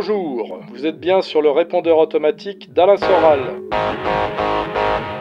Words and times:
Bonjour, 0.00 0.60
vous 0.70 0.86
êtes 0.86 1.00
bien 1.00 1.22
sur 1.22 1.42
le 1.42 1.50
répondeur 1.50 1.98
automatique 1.98 2.72
d'Alain 2.72 2.96
Soral. 2.96 3.40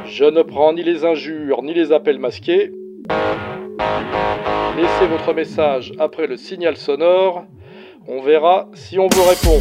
Je 0.06 0.24
ne 0.24 0.44
prends 0.44 0.72
ni 0.72 0.84
les 0.84 1.04
injures 1.04 1.64
ni 1.64 1.74
les 1.74 1.92
appels 1.92 2.20
masqués. 2.20 2.72
Laissez 4.78 5.08
votre 5.08 5.34
message 5.34 5.94
après 5.98 6.28
le 6.28 6.38
signal 6.38 6.78
sonore. 6.78 7.46
On 8.08 8.22
verra 8.22 8.68
si 8.76 9.00
on 9.00 9.08
vous 9.08 9.24
répond. 9.24 9.58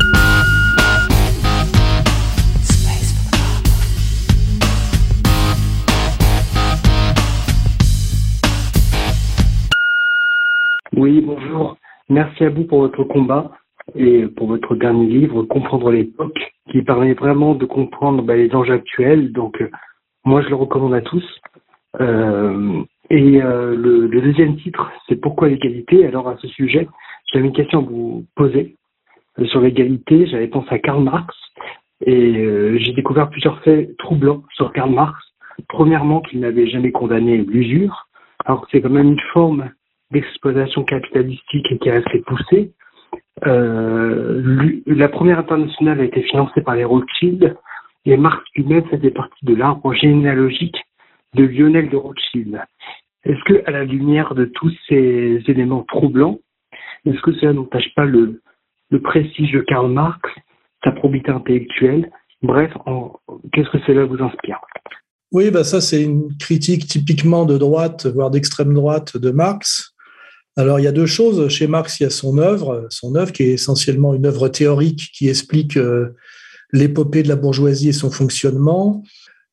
Oui, 10.95 11.23
bonjour. 11.23 11.79
Merci 12.11 12.45
à 12.45 12.51
vous 12.51 12.65
pour 12.65 12.81
votre 12.81 13.03
combat 13.05 13.51
et 13.95 14.27
pour 14.27 14.49
votre 14.49 14.75
dernier 14.75 15.07
livre, 15.07 15.45
Comprendre 15.45 15.91
l'époque, 15.91 16.39
qui 16.71 16.83
permet 16.83 17.15
vraiment 17.15 17.55
de 17.55 17.65
comprendre 17.65 18.23
bah, 18.23 18.37
les 18.37 18.55
enjeux 18.55 18.75
actuels. 18.75 19.33
Donc, 19.33 19.61
euh, 19.61 19.71
moi, 20.25 20.43
je 20.43 20.49
le 20.49 20.57
recommande 20.57 20.95
à 20.95 21.01
tous. 21.01 21.25
Euh, 22.01 22.83
et 23.11 23.41
euh, 23.41 23.77
le, 23.77 24.09
deuxième 24.09 24.57
titre, 24.57 24.91
c'est 25.09 25.21
Pourquoi 25.21 25.49
l'égalité? 25.49 26.05
Alors, 26.05 26.29
à 26.29 26.37
ce 26.39 26.49
sujet, 26.49 26.89
j'avais 27.33 27.47
une 27.47 27.53
question 27.53 27.79
à 27.79 27.83
vous 27.83 28.27
poser. 28.35 28.77
sur 29.45 29.61
l'égalité, 29.61 30.27
j'avais 30.27 30.49
pensé 30.49 30.69
à 30.71 30.79
Karl 30.79 31.03
Marx 31.03 31.35
et 32.05 32.79
j'ai 32.79 32.93
découvert 32.93 33.31
plusieurs 33.31 33.63
faits 33.63 33.97
troublants 33.97 34.43
sur 34.55 34.73
Karl 34.73 34.91
Marx. 34.91 35.19
Premièrement, 35.69 36.21
qu'il 36.21 36.41
n'avait 36.41 36.67
jamais 36.67 36.93
condamné 36.93 37.39
l'usure, 37.39 38.07
alors 38.45 38.67
c'est 38.71 38.83
quand 38.83 38.91
même 38.91 39.13
une 39.13 39.21
forme 39.33 39.71
d'exploitation 40.11 40.85
capitalistique 40.85 41.79
qui 41.81 41.89
est 41.89 41.93
assez 41.93 42.19
poussée. 42.21 42.73
Euh, 43.47 44.81
la 44.87 45.09
première 45.09 45.39
internationale 45.39 46.01
a 46.01 46.05
été 46.05 46.23
financée 46.23 46.63
par 46.63 46.75
les 46.75 46.85
Rothschild 46.85 47.57
et 48.05 48.17
Marx 48.17 48.43
lui-même 48.55 48.85
faisait 48.89 49.11
partie 49.11 49.45
de 49.45 49.55
l'arbre 49.55 49.93
généalogique 49.93 50.77
de 51.35 51.45
Lionel 51.45 51.91
de 51.91 51.97
Rothschild. 51.97 52.61
Est-ce 53.25 53.43
que, 53.45 53.63
à 53.67 53.73
la 53.73 53.85
lumière 53.85 54.35
de 54.35 54.45
tous 54.45 54.73
ces 54.89 55.43
éléments 55.49 55.83
troublants, 55.83 56.39
est-ce 57.05 57.21
que 57.21 57.33
cela 57.35 57.53
n'entache 57.53 57.93
pas 57.95 58.05
le, 58.05 58.41
le 58.91 59.03
prestige 59.03 59.53
de 59.53 59.61
Karl 59.61 59.91
Marx, 59.91 60.21
sa 60.85 60.93
probité 60.93 61.31
intellectuelle? 61.31 62.11
Bref, 62.43 62.73
qu'est-ce 63.53 63.71
que 63.71 63.79
cela 63.87 64.05
vous 64.05 64.23
inspire? 64.23 64.61
Oui, 65.33 65.51
bah 65.51 65.65
ça 65.65 65.81
c'est 65.81 66.03
une 66.03 66.29
critique 66.39 66.87
typiquement 66.87 67.45
de 67.45 67.59
droite, 67.59 68.07
voire 68.07 68.31
d'extrême 68.31 68.73
droite 68.73 69.17
de 69.17 69.31
Marx. 69.31 69.96
Alors, 70.57 70.81
il 70.81 70.85
y 70.85 70.89
a 70.89 70.93
deux 70.93 71.07
choses. 71.07 71.49
Chez 71.49 71.67
Marx, 71.67 72.01
il 72.01 72.05
y 72.05 72.07
a 72.07 72.11
son 72.11 72.39
œuvre, 72.39 72.87
son 72.89 73.15
œuvre 73.15 73.33
qui 73.33 73.43
est 73.43 73.53
essentiellement 73.53 74.15
une 74.15 74.25
œuvre 74.25 74.49
théorique 74.49 75.11
qui 75.13 75.29
explique 75.29 75.77
euh, 75.77 76.15
l'épopée 76.73 77.23
de 77.23 77.29
la 77.29 77.37
bourgeoisie 77.37 77.91
et 77.91 77.93
son 77.93 78.11
fonctionnement 78.11 79.03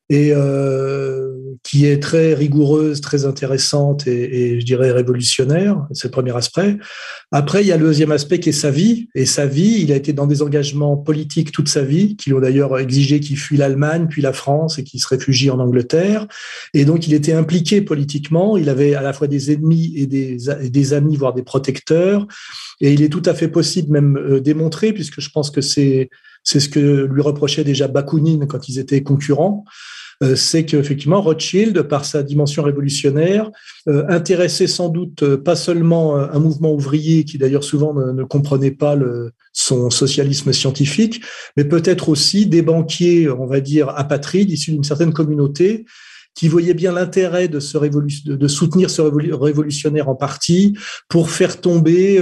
et 0.10 0.32
euh, 0.34 1.34
qui 1.64 1.86
est 1.86 2.02
très 2.02 2.34
rigoureuse, 2.34 3.00
très 3.00 3.26
intéressante 3.26 4.06
et, 4.06 4.60
je 4.60 4.66
dirais 4.66 4.92
révolutionnaire. 4.92 5.88
C'est 5.92 6.10
le 6.10 6.12
premier 6.12 6.36
aspect. 6.36 6.78
Après, 7.32 7.64
il 7.64 7.68
y 7.68 7.72
a 7.72 7.78
le 7.78 7.86
deuxième 7.86 8.12
aspect 8.12 8.40
qui 8.40 8.50
est 8.50 8.52
sa 8.52 8.70
vie. 8.70 9.08
Et 9.16 9.26
sa 9.26 9.46
vie, 9.46 9.80
il 9.82 9.92
a 9.92 9.96
été 9.96 10.12
dans 10.12 10.28
des 10.28 10.42
engagements 10.42 10.98
politiques 10.98 11.52
toute 11.52 11.70
sa 11.70 11.82
vie, 11.82 12.18
qui 12.18 12.30
l'ont 12.30 12.42
d'ailleurs 12.42 12.78
exigé 12.80 13.22
qu'il 13.22 13.38
fuit 13.38 13.56
l'Allemagne, 13.56 14.08
puis 14.10 14.22
la 14.22 14.34
France 14.34 14.78
et 14.78 14.84
qu'il 14.84 15.00
se 15.00 15.08
réfugie 15.08 15.50
en 15.50 15.60
Angleterre. 15.60 16.28
Et 16.74 16.84
donc, 16.84 17.08
il 17.08 17.14
était 17.14 17.34
impliqué 17.34 17.82
politiquement. 17.82 18.58
Il 18.58 18.68
avait 18.68 18.96
à 18.96 19.02
la 19.02 19.14
fois 19.14 19.28
des 19.28 19.54
ennemis 19.54 19.94
et 19.96 20.06
des, 20.06 20.94
amis, 20.94 21.16
voire 21.16 21.34
des 21.34 21.44
protecteurs. 21.44 22.28
Et 22.82 22.92
il 22.92 23.02
est 23.02 23.10
tout 23.10 23.24
à 23.26 23.34
fait 23.34 23.48
possible, 23.48 23.92
même 23.92 24.18
euh, 24.18 24.42
démontré, 24.42 24.92
puisque 24.92 25.22
je 25.22 25.30
pense 25.30 25.50
que 25.50 25.62
c'est 25.62 26.10
c'est 26.44 26.60
ce 26.60 26.70
que 26.70 27.06
lui 27.06 27.22
reprochait 27.22 27.64
déjà 27.64 27.88
Bakounine 27.88 28.48
quand 28.48 28.68
ils 28.70 28.80
étaient 28.80 29.04
concurrents. 29.04 29.66
Euh, 30.22 30.36
c'est 30.36 30.66
qu'effectivement, 30.66 31.22
Rothschild, 31.22 31.82
par 31.84 32.06
sa 32.06 32.24
dimension 32.24 32.64
révolutionnaire, 32.64 33.50
euh, 33.88 34.06
intéressait 34.10 34.68
sans 34.68 34.90
doute 34.90 35.24
euh, 35.24 35.38
pas 35.38 35.56
seulement 35.56 36.16
un 36.16 36.40
mouvement 36.40 36.74
ouvrier 36.74 37.24
qui 37.24 37.38
d'ailleurs 37.38 37.64
souvent 37.64 37.94
ne, 37.94 38.24
comprenait 38.24 38.72
pas 38.72 38.98
son 39.52 39.90
socialisme 39.90 40.54
scientifique, 40.54 41.22
mais 41.58 41.66
peut-être 41.66 42.10
aussi 42.10 42.46
des 42.46 42.62
banquiers, 42.62 43.30
on 43.30 43.46
va 43.46 43.60
dire, 43.60 43.90
apatrides, 43.90 44.52
issus 44.52 44.72
d'une 44.72 44.84
certaine 44.84 45.14
communauté, 45.14 45.86
qui 46.36 46.48
voyaient 46.48 46.74
bien 46.74 46.94
l'intérêt 46.94 47.48
de 47.48 47.60
soutenir 47.60 48.90
ce 48.90 49.02
révolutionnaire 49.02 50.10
en 50.10 50.16
partie 50.16 50.76
pour 51.10 51.30
faire 51.30 51.62
tomber 51.62 52.20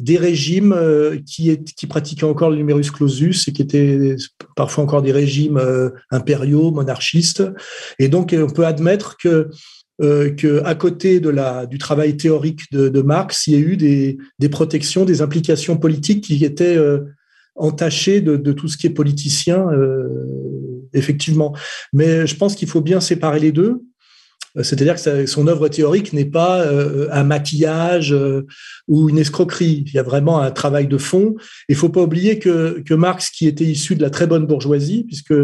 des 0.00 0.16
régimes 0.16 0.72
euh, 0.72 1.18
qui, 1.24 1.86
pratiquaient 1.88 2.24
encore 2.24 2.50
le 2.50 2.56
numerus 2.56 2.90
clausus 2.90 3.46
et 3.48 3.52
qui 3.52 3.62
étaient 3.62 4.16
parfois 4.56 4.84
encore 4.84 5.02
des 5.02 5.12
régimes 5.12 5.58
euh, 5.58 5.90
impériaux, 6.10 6.70
monarchistes. 6.70 7.44
Et 7.98 8.08
donc, 8.08 8.34
on 8.36 8.50
peut 8.50 8.66
admettre 8.66 9.16
que 9.16 9.50
euh, 10.02 10.30
que 10.30 10.60
à 10.64 10.74
côté 10.74 11.20
de 11.20 11.28
la, 11.28 11.66
du 11.66 11.78
travail 11.78 12.16
théorique 12.16 12.62
de, 12.72 13.00
Marx, 13.00 13.46
il 13.46 13.52
y 13.52 13.56
a 13.56 13.60
eu 13.60 13.76
des, 13.76 14.48
protections, 14.48 15.04
des 15.04 15.22
implications 15.22 15.76
politiques 15.76 16.24
qui 16.24 16.44
étaient 16.44 16.78
entachées 17.54 18.20
de, 18.20 18.52
tout 18.52 18.66
ce 18.66 18.76
qui 18.76 18.88
est 18.88 18.90
politicien, 18.90 19.64
effectivement. 20.94 21.54
Mais 21.92 22.26
je 22.26 22.34
pense 22.34 22.56
qu'il 22.56 22.66
faut 22.66 22.80
bien 22.80 22.98
séparer 22.98 23.38
les 23.38 23.52
deux. 23.52 23.82
Euh, 24.56 24.62
c'est-à-dire 24.62 24.96
que 24.96 25.26
son 25.26 25.46
œuvre 25.46 25.68
théorique 25.68 26.12
n'est 26.12 26.24
pas 26.24 26.62
euh, 26.62 27.08
un 27.10 27.24
maquillage 27.24 28.12
euh, 28.12 28.46
ou 28.88 29.08
une 29.08 29.18
escroquerie. 29.18 29.84
Il 29.86 29.94
y 29.94 29.98
a 29.98 30.02
vraiment 30.02 30.40
un 30.40 30.50
travail 30.50 30.86
de 30.86 30.98
fond. 30.98 31.34
Il 31.68 31.76
faut 31.76 31.88
pas 31.88 32.02
oublier 32.02 32.38
que, 32.38 32.94
Marx, 32.94 33.30
qui 33.30 33.46
était 33.46 33.64
issu 33.64 33.96
de 33.96 34.02
la 34.02 34.10
très 34.10 34.26
bonne 34.26 34.46
bourgeoisie, 34.46 35.04
puisque 35.04 35.34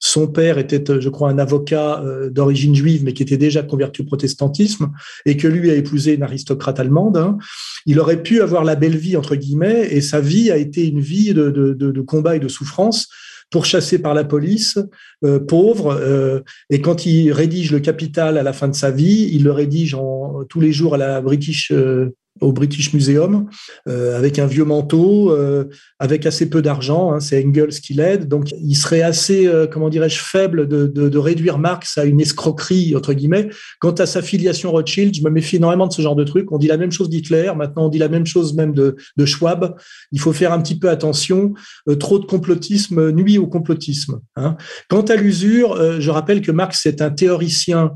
son 0.00 0.26
père 0.28 0.58
était, 0.58 0.84
je 1.00 1.08
crois, 1.08 1.30
un 1.30 1.38
avocat 1.38 2.02
d'origine 2.30 2.74
juive, 2.74 3.02
mais 3.04 3.12
qui 3.12 3.22
était 3.22 3.36
déjà 3.36 3.62
converti 3.62 4.02
au 4.02 4.04
protestantisme, 4.04 4.92
et 5.26 5.36
que 5.36 5.48
lui 5.48 5.70
a 5.70 5.74
épousé 5.74 6.14
une 6.14 6.22
aristocrate 6.22 6.78
allemande, 6.78 7.16
hein, 7.16 7.38
il 7.86 7.98
aurait 7.98 8.22
pu 8.22 8.42
avoir 8.42 8.64
la 8.64 8.76
belle 8.76 8.96
vie, 8.96 9.16
entre 9.16 9.34
guillemets, 9.34 9.88
et 9.90 10.00
sa 10.00 10.20
vie 10.20 10.50
a 10.50 10.56
été 10.56 10.86
une 10.86 11.00
vie 11.00 11.34
de, 11.34 11.50
de 11.50 12.00
combat 12.00 12.36
et 12.36 12.40
de 12.40 12.48
souffrance 12.48 13.08
pourchassé 13.50 13.98
par 13.98 14.14
la 14.14 14.24
police, 14.24 14.78
euh, 15.24 15.38
pauvre. 15.40 15.92
Euh, 15.92 16.40
et 16.70 16.80
quand 16.80 17.06
il 17.06 17.32
rédige 17.32 17.72
le 17.72 17.80
Capital 17.80 18.38
à 18.38 18.42
la 18.42 18.52
fin 18.52 18.68
de 18.68 18.74
sa 18.74 18.90
vie, 18.90 19.30
il 19.32 19.44
le 19.44 19.52
rédige 19.52 19.94
en, 19.94 20.44
tous 20.48 20.60
les 20.60 20.72
jours 20.72 20.94
à 20.94 20.98
la 20.98 21.20
British 21.20 21.72
euh, 21.72 22.14
au 22.40 22.52
British 22.52 22.92
Museum 22.92 23.48
euh, 23.88 24.16
avec 24.16 24.38
un 24.38 24.46
vieux 24.46 24.64
manteau, 24.64 25.30
euh, 25.30 25.64
avec 25.98 26.26
assez 26.26 26.48
peu 26.48 26.62
d'argent. 26.62 27.12
Hein, 27.12 27.20
c'est 27.20 27.44
Engels 27.44 27.80
qui 27.80 27.94
l'aide, 27.94 28.28
donc 28.28 28.52
il 28.52 28.74
serait 28.74 29.02
assez, 29.02 29.46
euh, 29.46 29.66
comment 29.66 29.88
dirais-je, 29.88 30.18
faible 30.18 30.68
de, 30.68 30.86
de, 30.86 31.08
de, 31.08 31.18
réduire 31.18 31.58
Marx 31.58 31.98
à 31.98 32.04
une 32.04 32.20
escroquerie 32.20 32.94
entre 32.96 33.12
guillemets. 33.12 33.48
Quant 33.80 33.92
à 33.92 34.06
sa 34.06 34.22
filiation 34.22 34.70
Rothschild, 34.70 35.14
je 35.14 35.22
me 35.22 35.30
méfie 35.30 35.56
énormément 35.56 35.86
de 35.86 35.92
ce 35.92 36.02
genre 36.02 36.16
de 36.16 36.24
truc. 36.24 36.52
On 36.52 36.58
dit 36.58 36.68
la 36.68 36.76
même 36.76 36.92
chose 36.92 37.08
d'Hitler, 37.08 37.52
maintenant 37.56 37.86
on 37.86 37.88
dit 37.88 37.98
la 37.98 38.08
même 38.08 38.26
chose 38.26 38.54
même 38.54 38.72
de, 38.72 38.96
de 39.16 39.26
Schwab. 39.26 39.74
Il 40.12 40.20
faut 40.20 40.32
faire 40.32 40.52
un 40.52 40.60
petit 40.60 40.78
peu 40.78 40.88
attention. 40.90 41.54
trop 41.98 42.18
de 42.18 42.26
complotisme 42.26 43.12
nuit 43.12 43.38
au 43.38 43.46
complotisme. 43.46 44.20
Hein. 44.36 44.56
Quant 44.88 45.02
à 45.02 45.16
l'usure, 45.16 46.00
je 46.00 46.10
rappelle 46.10 46.40
que 46.40 46.52
Marx 46.52 46.86
est 46.86 47.02
un 47.02 47.10
théoricien 47.10 47.78
euh, 47.78 47.88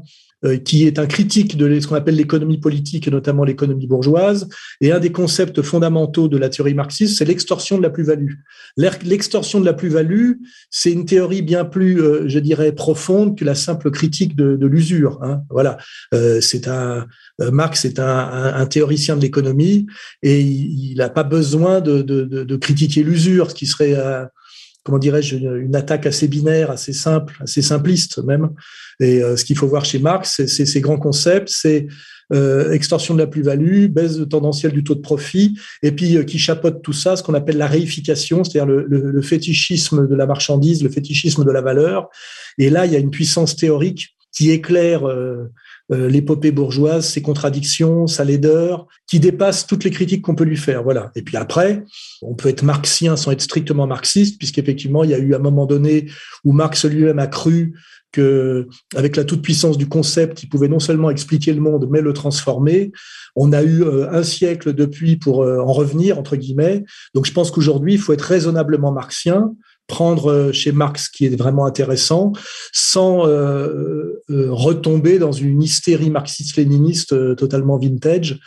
qui 0.65 0.87
est 0.87 0.99
un 0.99 1.07
critique 1.07 1.57
de 1.57 1.79
ce 1.79 1.87
qu'on 1.87 1.95
appelle 1.95 2.17
l'économie 2.17 2.59
politique 2.59 3.07
et 3.07 3.11
notamment 3.11 3.45
l'économie 3.45 3.87
bourgeoise. 3.87 4.49
Et 4.81 4.91
un 4.93 4.99
des 4.99 5.13
concepts 5.13 5.63
fondamentaux 5.63 6.29
de 6.29 6.37
la 6.37 6.49
théorie 6.49 6.75
marxiste, 6.75 7.19
c'est 7.19 7.25
l'extorsion 7.25 7.79
de 7.79 7.83
la 7.83 7.91
plus-value. 7.91 8.35
L'extorsion 8.77 9.61
de 9.61 9.65
la 9.65 9.73
plus-value, 9.73 10.33
c'est 10.71 10.93
une 10.93 11.05
théorie 11.05 11.43
bien 11.43 11.65
plus, 11.65 12.01
euh, 12.01 12.25
je 12.27 12.39
dirais, 12.39 12.73
profonde 12.73 13.39
que 13.39 13.45
la 13.45 13.55
simple 13.55 13.91
critique 13.91 14.35
de, 14.37 14.67
l'usure. 14.67 15.19
Hein. 15.23 15.43
Voilà, 15.51 15.79
euh, 16.15 16.41
c'est 16.41 16.69
un 16.69 17.07
Marx 17.39 17.85
est 17.85 17.99
un, 17.99 18.55
un, 18.55 18.67
théoricien 18.67 19.17
de 19.17 19.23
l'économie 19.23 19.87
et 20.23 20.41
il 20.41 20.97
n'a 20.97 21.09
pas 21.09 21.25
besoin 21.25 21.81
de, 21.81 22.03
de, 22.03 22.25
de 22.25 22.57
critiquer 22.57 23.03
l'usure, 23.03 23.51
ce 23.51 23.55
qui 23.55 23.67
serait 23.67 23.95
comment 24.85 24.99
dirais-je, 24.99 25.37
une, 25.37 25.77
attaque 25.77 26.07
assez 26.07 26.29
binaire, 26.29 26.71
assez 26.71 26.93
simple, 26.93 27.37
assez 27.41 27.63
simpliste 27.63 28.19
même. 28.25 28.51
Et 29.01 29.23
euh, 29.23 29.37
ce 29.37 29.45
qu'il 29.45 29.57
faut 29.57 29.69
voir 29.69 29.85
chez 29.85 29.99
Marx, 29.99 30.45
c'est 30.47 30.67
ces 30.67 30.81
grands 30.81 30.99
concepts, 30.99 31.49
c'est 31.49 31.87
euh, 32.33 32.73
extorsion 32.73 33.15
de 33.15 33.19
la 33.19 33.27
plus-value, 33.27 33.89
baisse 33.89 34.19
tendancielle 34.31 34.73
du 34.73 34.83
taux 34.83 34.95
de 34.95 35.01
profit, 35.01 35.59
et 35.83 35.93
puis 35.93 36.17
euh, 36.17 36.25
qui 36.25 36.39
chapeaute 36.39 36.83
tout 36.83 36.93
ça, 36.95 37.17
ce 37.17 37.23
qu'on 37.23 37.35
appelle 37.35 37.59
la 37.59 37.67
réification, 37.67 38.43
c'est-à-dire 38.43 38.67
le, 38.67 38.87
le, 38.87 39.23
fétichisme 39.23 40.09
de 40.09 40.15
la 40.15 40.27
marchandise, 40.27 40.83
le 40.83 40.89
fétichisme 40.89 41.45
de 41.45 41.51
la 41.51 41.61
valeur. 41.61 42.09
Et 42.59 42.71
là, 42.71 42.87
il 42.87 42.93
y 42.93 42.97
a 42.97 42.99
une 42.99 43.11
puissance 43.11 43.55
théorique 43.55 44.17
qui 44.35 44.51
éclaire 44.51 45.07
euh, 45.07 45.51
l'épopée 45.97 46.53
bourgeoise, 46.53 47.09
ses 47.09 47.23
contradictions, 47.23 48.07
sa 48.07 48.25
laideur, 48.25 48.87
qui 49.07 49.21
dépasse 49.21 49.67
toutes 49.67 49.85
les 49.85 49.91
critiques 49.91 50.23
qu'on 50.23 50.35
peut 50.35 50.45
lui 50.45 50.57
faire. 50.57 50.83
Voilà. 50.83 51.11
Et 51.17 51.23
puis 51.23 51.37
après, 51.37 51.85
on 52.23 52.35
peut 52.35 52.49
être 52.49 52.63
marxien 52.63 53.17
sans 53.17 53.31
être 53.31 53.43
strictement 53.43 53.87
marxiste, 53.87 54.39
puisqu'effectivement, 54.39 55.05
il 55.05 55.11
y 55.11 55.15
a 55.15 55.19
eu 55.19 55.35
un 55.35 55.39
moment 55.39 55.67
donné 55.67 56.07
où 56.45 56.53
Marx 56.53 56.85
lui-même 56.85 57.19
a 57.19 57.27
cru 57.27 57.75
que, 58.13 58.69
avec 58.95 59.17
la 59.17 59.25
toute-puissance 59.25 59.79
du 59.79 59.89
concept, 59.89 60.43
il 60.43 60.49
pouvait 60.49 60.69
non 60.69 60.79
seulement 60.79 61.11
expliquer 61.11 61.53
le 61.53 61.61
monde, 61.61 61.89
mais 61.91 62.03
le 62.03 62.13
transformer. 62.13 62.93
On 63.35 63.53
a 63.53 63.63
eu 63.63 63.83
euh, 63.83 64.11
un 64.13 64.23
siècle 64.23 64.75
depuis 64.75 65.17
pour 65.17 65.43
euh, 65.43 65.59
en 65.59 65.73
revenir, 65.73 66.19
entre 66.19 66.37
guillemets. 66.37 66.85
Donc, 67.15 67.27
je 67.27 67.33
pense 67.33 67.51
qu'aujourd'hui, 67.51 67.95
il 67.95 67.99
faut 67.99 68.13
être 68.13 68.21
raisonnablement 68.23 68.93
marxien, 68.93 69.55
prendre 69.93 70.31
euh, 70.31 70.53
chez 70.53 70.73
Marx 70.73 71.05
ce 71.05 71.11
qui 71.11 71.27
est 71.27 71.37
vraiment 71.37 71.67
intéressant, 71.67 72.33
sans 72.73 73.23
retomber 74.29 75.19
dans 75.19 75.33
une 75.33 75.63
hystérie 75.63 76.11
marxiste-léniniste 76.11 77.37
totalement 77.37 77.77
vintage, 77.79 78.41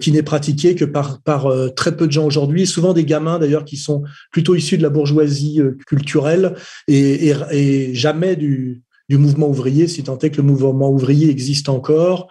qui 0.00 0.12
n'est 0.12 0.22
pratiquée 0.22 0.74
que 0.74 0.84
par, 0.84 1.20
par 1.22 1.52
très 1.76 1.96
peu 1.96 2.06
de 2.06 2.12
gens 2.12 2.26
aujourd'hui, 2.26 2.66
souvent 2.66 2.92
des 2.92 3.04
gamins 3.04 3.38
d'ailleurs 3.38 3.64
qui 3.64 3.76
sont 3.76 4.02
plutôt 4.30 4.54
issus 4.54 4.78
de 4.78 4.82
la 4.82 4.90
bourgeoisie 4.90 5.60
culturelle 5.86 6.54
et, 6.88 7.90
jamais 7.94 8.36
du, 8.36 8.82
du 9.08 9.18
mouvement 9.18 9.48
ouvrier, 9.48 9.88
si 9.88 10.02
tant 10.02 10.18
est 10.18 10.30
que 10.30 10.38
le 10.38 10.44
mouvement 10.44 10.90
ouvrier 10.90 11.28
existe 11.28 11.68
encore, 11.68 12.28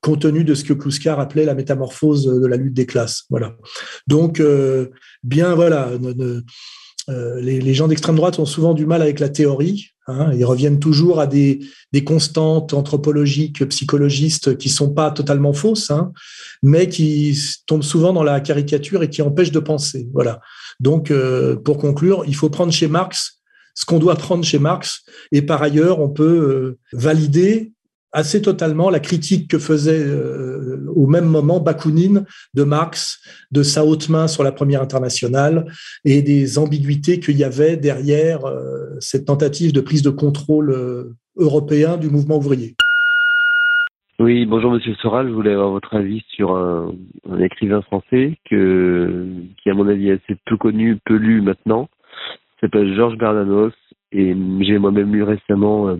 compte 0.00 0.20
tenu 0.20 0.44
de 0.44 0.54
ce 0.54 0.64
que 0.64 0.72
Kluskar 0.72 1.18
appelait 1.20 1.44
la 1.44 1.54
métamorphose 1.54 2.26
de 2.26 2.46
la 2.46 2.56
lutte 2.56 2.74
des 2.74 2.86
classes. 2.86 3.24
Voilà. 3.30 3.56
Donc, 4.06 4.40
euh, 4.40 4.90
bien, 5.22 5.54
voilà, 5.54 5.90
euh, 7.08 7.40
les, 7.40 7.74
gens 7.74 7.88
d'extrême 7.88 8.16
droite 8.16 8.38
ont 8.38 8.46
souvent 8.46 8.74
du 8.74 8.86
mal 8.86 9.02
avec 9.02 9.20
la 9.20 9.28
théorie. 9.28 9.90
Hein, 10.08 10.32
ils 10.34 10.44
reviennent 10.44 10.78
toujours 10.78 11.20
à 11.20 11.26
des, 11.26 11.60
constantes 12.04 12.74
anthropologiques, 12.74 13.66
psychologistes 13.68 14.56
qui 14.58 14.68
sont 14.68 14.90
pas 14.90 15.10
totalement 15.10 15.52
fausses, 15.52 15.90
hein, 15.90 16.12
mais 16.62 16.88
qui 16.88 17.38
tombent 17.66 17.82
souvent 17.82 18.12
dans 18.12 18.22
la 18.22 18.40
caricature 18.40 19.02
et 19.02 19.10
qui 19.10 19.22
empêchent 19.22 19.52
de 19.52 19.60
penser. 19.60 20.08
Voilà. 20.12 20.40
Donc, 20.80 21.10
euh, 21.10 21.56
pour 21.56 21.78
conclure, 21.78 22.24
il 22.26 22.34
faut 22.34 22.50
prendre 22.50 22.72
chez 22.72 22.88
Marx 22.88 23.36
ce 23.76 23.84
qu'on 23.84 23.98
doit 23.98 24.16
prendre 24.16 24.44
chez 24.44 24.58
Marx. 24.58 25.02
Et 25.30 25.42
par 25.42 25.62
ailleurs, 25.62 26.00
on 26.00 26.08
peut 26.08 26.24
euh, 26.24 26.78
valider 26.92 27.72
assez 28.12 28.40
totalement 28.42 28.90
la 28.90 29.00
critique 29.00 29.48
que 29.50 29.58
faisait 29.58 30.04
euh, 30.04 30.86
au 30.94 31.06
même 31.06 31.26
moment 31.26 31.60
Bakounine 31.60 32.24
de 32.54 32.62
Marx, 32.64 33.20
de 33.50 33.62
sa 33.62 33.84
haute 33.84 34.08
main 34.08 34.28
sur 34.28 34.42
la 34.42 34.52
première 34.52 34.82
internationale 34.82 35.66
et 36.04 36.22
des 36.22 36.58
ambiguïtés 36.58 37.20
qu'il 37.20 37.36
y 37.36 37.44
avait 37.44 37.76
derrière 37.76 38.44
euh, 38.46 38.96
cette 39.00 39.26
tentative 39.26 39.72
de 39.72 39.80
prise 39.80 40.02
de 40.02 40.10
contrôle 40.10 41.14
européen 41.36 41.96
du 41.96 42.08
mouvement 42.08 42.38
ouvrier. 42.38 42.74
Oui, 44.18 44.46
bonjour 44.46 44.70
Monsieur 44.70 44.94
Soral, 44.94 45.28
je 45.28 45.34
voulais 45.34 45.52
avoir 45.52 45.70
votre 45.70 45.94
avis 45.94 46.22
sur 46.28 46.56
un, 46.56 46.94
écrivain 47.38 47.82
français 47.82 48.38
que, 48.48 49.26
qui, 49.62 49.68
à 49.68 49.74
mon 49.74 49.86
avis, 49.88 50.08
est 50.08 50.22
assez 50.24 50.38
peu 50.46 50.56
connu, 50.56 50.96
peu 51.04 51.16
lu 51.16 51.42
maintenant, 51.42 51.90
s'appelle 52.60 52.94
Georges 52.94 53.18
Bernanos 53.18 53.72
et 54.12 54.34
j'ai 54.60 54.78
moi-même 54.78 55.12
lu 55.12 55.22
récemment 55.22 55.96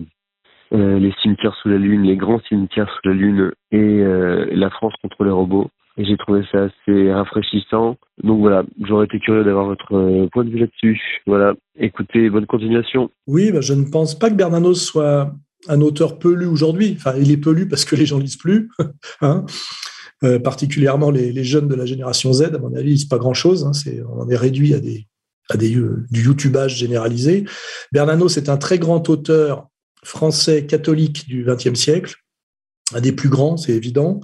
euh, 0.73 0.77
euh, 0.77 0.99
Les 0.99 1.13
cimetières 1.21 1.55
sous 1.61 1.69
la 1.69 1.77
lune, 1.77 2.03
les 2.03 2.15
grands 2.15 2.41
cimetières 2.47 2.89
sous 2.89 3.09
la 3.09 3.13
lune 3.13 3.51
et 3.71 3.77
euh, 3.77 4.45
La 4.51 4.69
France 4.69 4.93
contre 5.01 5.23
les 5.23 5.31
robots. 5.31 5.69
Et 5.97 6.05
j'ai 6.05 6.17
trouvé 6.17 6.43
ça 6.51 6.65
assez 6.65 7.11
rafraîchissant. 7.11 7.97
Donc 8.23 8.39
voilà, 8.39 8.63
j'aurais 8.87 9.05
été 9.05 9.19
curieux 9.19 9.43
d'avoir 9.43 9.65
votre 9.65 10.27
point 10.31 10.43
de 10.43 10.51
vue 10.51 10.59
là-dessus. 10.59 11.01
Voilà, 11.25 11.55
écoutez, 11.75 12.29
bonne 12.29 12.45
continuation. 12.45 13.09
Oui, 13.25 13.51
bah, 13.51 13.61
je 13.61 13.73
ne 13.73 13.83
pense 13.83 14.17
pas 14.17 14.29
que 14.29 14.35
Bernanos 14.35 14.75
soit 14.75 15.33
un 15.67 15.81
auteur 15.81 16.19
peu 16.19 16.35
lu 16.35 16.45
aujourd'hui. 16.45 16.95
Enfin, 16.97 17.13
il 17.19 17.31
est 17.31 17.37
peu 17.37 17.51
lu 17.51 17.67
parce 17.67 17.83
que 17.83 17.95
les 17.95 18.05
gens 18.05 18.19
lisent 18.19 18.37
plus. 18.37 18.69
hein 19.21 19.45
particulièrement 20.43 21.11
les, 21.11 21.43
jeunes 21.43 21.67
de 21.67 21.75
la 21.75 21.85
génération 21.85 22.33
Z, 22.33 22.55
à 22.55 22.57
mon 22.57 22.73
avis, 22.75 22.89
ils 22.89 22.93
lisent 22.93 23.05
pas 23.05 23.19
grand-chose. 23.19 23.65
Hein. 23.65 23.71
on 24.17 24.27
est 24.29 24.35
réduit 24.35 24.73
à 24.73 24.79
des, 24.79 25.07
à 25.49 25.57
des, 25.57 25.75
euh, 25.75 26.05
du 26.11 26.23
youtubage 26.23 26.75
généralisé. 26.75 27.45
Bernanos 27.91 28.37
est 28.37 28.49
un 28.49 28.57
très 28.57 28.79
grand 28.79 29.09
auteur 29.09 29.67
français 30.07 30.65
catholique 30.65 31.27
du 31.27 31.45
XXe 31.45 31.79
siècle, 31.79 32.15
un 32.93 33.01
des 33.01 33.11
plus 33.11 33.29
grands, 33.29 33.57
c'est 33.57 33.73
évident. 33.73 34.21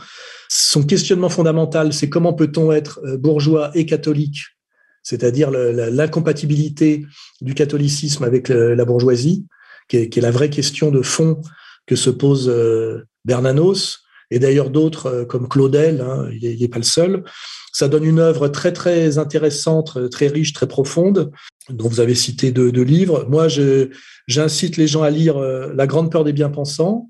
Son 0.50 0.84
questionnement 0.84 1.30
fondamental, 1.30 1.94
c'est 1.94 2.10
comment 2.10 2.34
peut-on 2.34 2.72
être 2.72 3.02
euh, 3.04 3.18
bourgeois 3.18 3.72
et 3.76 3.86
catholique, 3.86 4.40
c'est-à-dire 5.04 5.52
l'incompatibilité 5.52 7.06
du 7.42 7.54
catholicisme 7.54 8.24
avec 8.24 8.48
la 8.48 8.86
bourgeoisie, 8.86 9.46
qui 9.90 9.98
est, 9.98 10.18
la 10.18 10.32
vraie 10.32 10.50
question 10.50 10.92
de 10.92 11.02
fond 11.02 11.42
que 11.86 11.98
se 11.98 12.10
pose 12.10 12.48
euh, 12.48 13.06
Bernanos, 13.26 14.03
et 14.34 14.40
d'ailleurs 14.40 14.70
d'autres 14.70 15.26
comme 15.30 15.48
Claudel, 15.48 16.02
hein, 16.02 16.28
il 16.42 16.60
n'est 16.60 16.68
pas 16.68 16.80
le 16.80 16.84
seul. 16.84 17.24
Ça 17.72 17.88
donne 17.88 18.04
une 18.04 18.20
œuvre 18.20 18.48
très 18.48 18.74
très 18.74 19.18
intéressante, 19.18 20.10
très 20.10 20.28
riche, 20.28 20.54
très 20.54 20.68
profonde, 20.68 21.32
dont 21.70 21.88
vous 21.88 22.00
avez 22.00 22.16
cité 22.16 22.52
deux, 22.52 22.70
livres. 22.84 23.26
Moi, 23.30 23.48
j'incite 24.28 24.78
les 24.78 24.88
gens 24.88 25.04
à 25.04 25.10
lire 25.10 25.38
euh, 25.38 25.72
La 25.76 25.88
grande 25.88 26.12
peur 26.12 26.24
des 26.24 26.34
bien-pensants, 26.34 27.10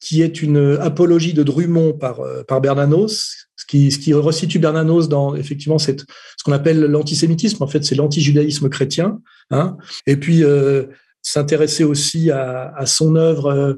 qui 0.00 0.22
est 0.22 0.42
une 0.42 0.78
apologie 0.80 1.34
de 1.34 1.42
Drummond 1.42 1.92
par, 1.92 2.20
euh, 2.20 2.42
par 2.42 2.60
Bernanos, 2.60 3.48
ce 3.56 3.66
qui, 3.66 3.92
ce 3.92 4.14
resitue 4.14 4.58
Bernanos 4.58 5.08
dans 5.08 5.34
effectivement 5.34 5.78
cette, 5.78 6.00
ce 6.36 6.44
qu'on 6.44 6.52
appelle 6.52 6.80
l'antisémitisme. 6.80 7.62
En 7.62 7.68
fait, 7.68 7.84
c'est 7.84 7.94
l'antijudaïsme 7.94 8.68
chrétien. 8.68 9.20
Hein. 9.50 9.76
Et 10.06 10.16
puis, 10.16 10.42
euh, 10.42 10.84
s'intéresser 11.22 11.84
aussi 11.84 12.30
à, 12.30 12.84
son 12.84 13.14
œuvre 13.14 13.46
euh, 13.46 13.74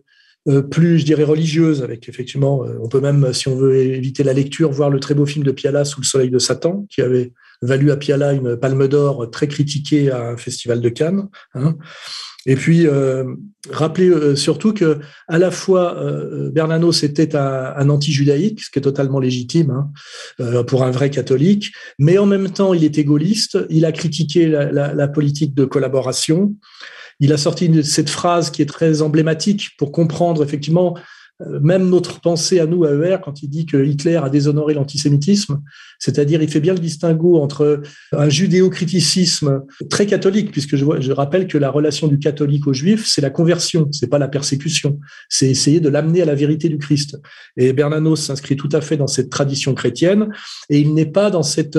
plus, 0.71 0.99
je 0.99 1.05
dirais, 1.05 1.25
religieuse, 1.25 1.83
avec 1.83 2.09
effectivement, 2.09 2.65
euh, 2.65 2.79
on 2.83 2.89
peut 2.89 3.01
même, 3.01 3.33
si 3.33 3.49
on 3.49 3.57
veut 3.57 3.77
éviter 3.77 4.23
la 4.23 4.33
lecture, 4.33 4.71
voir 4.71 4.91
le 4.91 5.01
très 5.01 5.15
beau 5.15 5.27
film 5.27 5.45
de 5.45 5.53
Piala, 5.53 5.85
Sous 5.85 6.01
le 6.01 6.07
soleil 6.07 6.31
de 6.31 6.39
Satan, 6.39 6.87
qui 6.91 7.01
avait 7.01 7.33
valu 7.63 7.91
à 7.91 7.97
Piala 7.97 8.33
une 8.33 8.57
palme 8.57 8.87
d'or 8.89 9.31
très 9.31 9.49
critiquée 9.49 10.11
à 10.11 10.29
un 10.29 10.37
festival 10.37 10.81
de 10.81 10.89
Cannes. 10.91 11.29
Hein. 11.55 11.77
Et 12.47 12.57
puis, 12.57 12.87
euh, 12.87 13.25
rappeler 13.71 14.11
euh, 14.11 14.37
surtout 14.37 14.75
que 14.75 14.99
à 15.29 15.39
la 15.39 15.51
fois 15.51 15.97
euh, 15.97 16.51
Bernanos 16.51 17.03
était 17.03 17.35
un, 17.37 17.73
un 17.77 17.89
anti-judaïque, 17.89 18.61
ce 18.61 18.71
qui 18.71 18.79
est 18.79 18.83
totalement 18.83 19.19
légitime 19.19 19.71
hein, 20.39 20.65
pour 20.65 20.85
un 20.85 20.91
vrai 20.91 21.09
catholique, 21.11 21.73
mais 21.99 22.19
en 22.19 22.27
même 22.27 22.51
temps, 22.51 22.75
il 22.75 22.85
était 22.85 23.05
gaulliste. 23.05 23.59
Il 23.71 23.85
a 23.87 23.93
critiqué 23.93 24.47
la, 24.47 24.71
la, 24.71 24.93
la 24.93 25.09
politique 25.09 25.55
de 25.55 25.65
collaboration. 25.65 26.55
Il 27.21 27.33
a 27.33 27.37
sorti 27.37 27.85
cette 27.85 28.11
phrase 28.11 28.51
qui 28.51 28.63
est 28.63 28.67
très 28.67 29.03
emblématique 29.03 29.71
pour 29.79 29.93
comprendre 29.93 30.43
effectivement 30.43 30.97
euh, 31.43 31.59
même 31.61 31.89
notre 31.89 32.21
pensée 32.21 32.61
à 32.61 32.67
nous, 32.67 32.85
à 32.85 32.93
ER, 32.93 33.19
quand 33.23 33.43
il 33.43 33.49
dit 33.49 33.67
que 33.67 33.85
Hitler 33.85 34.21
a 34.23 34.31
déshonoré 34.31 34.73
l'antisémitisme, 34.73 35.61
c'est-à-dire 35.99 36.41
il 36.43 36.49
fait 36.49 36.61
bien 36.61 36.75
le 36.75 36.79
distinguo 36.79 37.41
entre 37.41 37.83
un 38.13 38.29
judéo-criticisme 38.29 39.63
très 39.91 40.07
catholique, 40.07 40.53
puisque 40.53 40.77
je, 40.77 40.85
je, 41.01 41.13
rappelle 41.13 41.49
que 41.49 41.59
la 41.59 41.71
relation 41.71 42.07
du 42.07 42.21
catholique 42.21 42.69
au 42.69 42.73
juif, 42.73 43.05
c'est 43.07 43.21
la 43.21 43.31
conversion, 43.31 43.89
c'est 43.91 44.07
pas 44.07 44.19
la 44.19 44.29
persécution, 44.29 45.01
c'est 45.29 45.49
essayer 45.49 45.81
de 45.81 45.89
l'amener 45.89 46.23
à 46.23 46.25
la 46.25 46.37
vérité 46.37 46.69
du 46.69 46.79
Christ. 46.79 47.19
Et 47.57 47.73
Bernanos 47.73 48.21
s'inscrit 48.21 48.57
tout 48.57 48.69
à 48.71 48.81
fait 48.81 48.97
dans 48.97 49.09
cette 49.09 49.31
tradition 49.31 49.75
chrétienne, 49.75 50.29
et 50.71 50.79
il 50.79 50.95
n'est 50.95 51.11
pas 51.11 51.31
dans 51.31 51.43
cette 51.43 51.77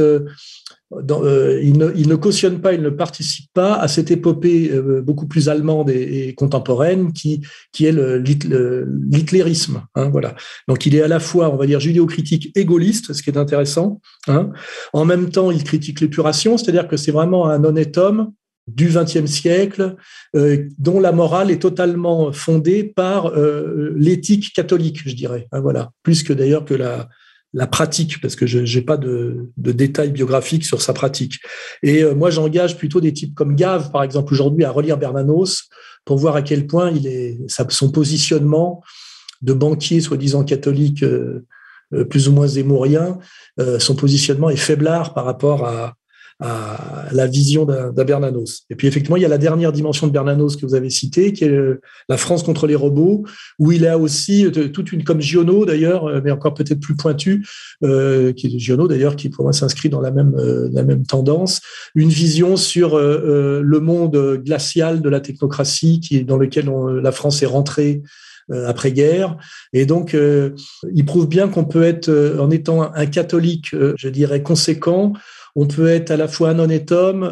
euh, 0.94 1.60
il, 1.64 1.78
ne, 1.78 2.16
cautionne 2.16 2.62
pas, 2.62 2.74
il 2.74 2.82
ne 2.82 2.90
participe 2.90 3.52
pas 3.54 3.76
à 3.76 3.88
cette 3.88 4.12
épopée 4.12 4.70
euh, 4.72 5.02
beaucoup 5.02 5.28
plus 5.28 5.50
allemande 5.50 5.90
et, 5.90 6.34
contemporaine 6.36 7.12
qui, 7.12 7.42
qui 7.72 7.86
est 7.86 7.92
l'hitlérisme. 7.92 9.84
Hein, 9.96 10.10
voilà. 10.10 10.36
Donc 10.68 10.86
il 10.86 10.96
est 10.96 11.02
à 11.02 11.08
la 11.08 11.20
fois, 11.20 11.50
on 11.52 11.58
va 11.58 11.66
dire, 11.66 11.80
judéo-critique 11.80 12.52
et 12.56 12.66
gaulliste, 12.66 13.14
ce 13.14 13.24
qui 13.24 13.32
est 13.32 13.38
intéressant. 13.38 14.00
Hein. 14.28 14.52
En 14.94 15.06
même 15.06 15.30
temps, 15.30 15.50
il 15.50 15.64
critique 15.64 16.02
l'épuration, 16.02 16.58
c'est-à-dire 16.58 16.88
que 16.88 16.98
c'est 16.98 17.12
vraiment 17.12 17.48
un 17.48 17.64
honnête 17.64 17.98
homme 17.98 18.32
du 18.68 18.88
XXe 18.88 19.26
siècle, 19.26 19.96
euh, 20.36 20.68
dont 20.80 21.00
la 21.00 21.12
morale 21.12 21.52
est 21.52 21.62
totalement 21.62 22.32
fondée 22.32 22.84
par 22.84 23.32
l'éthique 23.96 24.54
catholique, 24.54 25.02
je 25.06 25.16
dirais. 25.16 25.48
Hein, 25.52 25.62
voilà, 25.62 25.92
plus 26.04 26.24
que 26.24 26.34
d'ailleurs 26.34 26.66
que 26.66 26.74
la, 26.74 27.10
la 27.56 27.68
pratique, 27.68 28.20
parce 28.22 28.36
que 28.36 28.46
je 28.46 28.60
n'ai 28.60 28.86
pas 28.86 28.98
de, 28.98 29.50
détails 29.56 30.12
biographiques 30.12 30.66
sur 30.66 30.82
sa 30.82 30.92
pratique. 30.92 31.40
Et 31.82 32.04
euh, 32.04 32.14
moi, 32.14 32.30
j'engage 32.30 32.78
plutôt 32.78 33.00
des 33.00 33.14
types 33.14 33.34
comme 33.34 33.56
Gave, 33.56 33.92
par 33.92 34.04
exemple, 34.04 34.34
aujourd'hui, 34.34 34.66
à 34.66 34.72
relire 34.72 34.98
Bernanos 34.98 35.70
pour 36.04 36.18
voir 36.18 36.36
à 36.36 36.42
quel 36.42 36.68
point 36.68 36.92
il 36.92 37.08
est, 37.08 37.40
son 37.48 37.92
positionnement 37.92 38.84
de 39.42 39.54
banquier 39.54 40.02
soi-disant 40.02 40.44
catholique 40.44 41.02
euh, 41.04 41.46
euh, 41.94 42.04
plus 42.04 42.28
ou 42.28 42.34
moins 42.34 42.48
zémourien, 42.48 43.20
son 43.80 43.96
positionnement 43.96 44.50
est 44.50 44.58
faiblard 44.58 45.14
par 45.14 45.24
rapport 45.24 45.66
à, 45.66 45.94
à 46.42 47.06
la 47.12 47.28
vision 47.28 47.66
d'un. 47.66 47.94
Et 48.70 48.76
puis 48.76 48.88
effectivement, 48.88 49.16
il 49.16 49.22
y 49.22 49.26
a 49.26 49.30
la 49.30 49.38
dernière 49.38 49.72
dimension 49.72 50.06
de 50.08 50.12
Bernanos 50.12 50.58
que 50.58 50.66
vous 50.66 50.76
avez 50.76 50.90
citée, 50.90 51.32
qui 51.32 51.46
est 51.46 51.80
la 52.10 52.18
France 52.18 52.44
contre 52.44 52.68
les 52.68 52.76
robots, 52.76 53.24
où 53.58 53.72
il 53.72 53.88
a 53.88 53.98
aussi 53.98 54.46
euh, 54.46 54.68
toute 54.68 54.92
une, 54.92 55.04
comme 55.04 55.22
Giono 55.22 55.66
d'ailleurs, 55.66 56.08
euh, 56.08 56.20
mais 56.24 56.32
encore 56.32 56.54
peut-être 56.54 56.82
plus 56.82 56.96
pointu, 56.96 57.46
euh, 57.84 58.34
qui 58.34 58.48
est 58.48 58.60
Giono 58.60 58.88
d'ailleurs, 58.88 59.16
qui 59.16 59.30
pour 59.30 59.46
moi 59.46 59.54
s'inscrit 59.54 59.88
dans 59.88 60.02
la 60.02 60.12
même, 60.12 60.36
la 60.72 60.84
même 60.84 61.06
tendance, 61.06 61.62
une 61.96 62.10
vision 62.10 62.58
sur 62.58 62.98
le 62.98 63.80
monde 63.80 64.42
glacial 64.44 65.02
de 65.02 65.10
la 65.10 65.20
technocratie, 65.22 66.00
qui 66.00 66.24
dans 66.26 66.38
lequel 66.38 66.70
la 67.02 67.12
France 67.12 67.42
est 67.44 67.48
rentrée 67.48 68.02
après-guerre. 68.50 69.38
Et 69.74 69.86
donc, 69.86 70.16
il 70.94 71.06
prouve 71.06 71.28
bien 71.28 71.48
qu'on 71.48 71.66
peut 71.66 71.84
être, 71.84 72.10
en 72.40 72.52
étant 72.52 72.94
un 72.94 73.06
catholique, 73.06 73.76
je 73.98 74.10
dirais, 74.10 74.44
conséquent, 74.44 75.14
on 75.56 75.68
peut 75.68 75.88
être 75.88 76.12
à 76.12 76.18
la 76.18 76.28
fois 76.28 76.50
un 76.50 76.60
honnête 76.60 76.92
homme, 76.92 77.24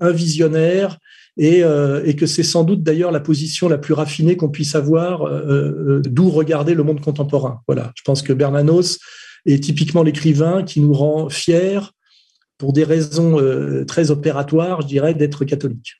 un 0.00 0.10
visionnaire, 0.10 0.98
et, 1.36 1.60
et 1.60 2.16
que 2.16 2.26
c'est 2.26 2.42
sans 2.42 2.64
doute 2.64 2.82
d'ailleurs 2.82 3.12
la 3.12 3.20
position 3.20 3.68
la 3.68 3.78
plus 3.78 3.94
raffinée 3.94 4.36
qu'on 4.36 4.50
puisse 4.50 4.74
avoir 4.74 5.24
d'où 6.04 6.30
regarder 6.30 6.74
le 6.74 6.82
monde 6.82 7.00
contemporain. 7.00 7.60
Voilà, 7.66 7.92
je 7.96 8.02
pense 8.02 8.22
que 8.22 8.32
Bernanos 8.32 8.98
est 9.46 9.62
typiquement 9.62 10.02
l'écrivain 10.02 10.62
qui 10.64 10.80
nous 10.80 10.92
rend 10.92 11.28
fiers 11.28 11.80
pour 12.58 12.72
des 12.72 12.84
raisons 12.84 13.36
très 13.86 14.10
opératoires, 14.10 14.82
je 14.82 14.86
dirais, 14.86 15.14
d'être 15.14 15.44
catholique. 15.44 15.96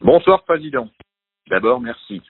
Bonsoir, 0.00 0.44
Président. 0.44 0.88
D'abord, 1.50 1.80
merci. 1.80 2.22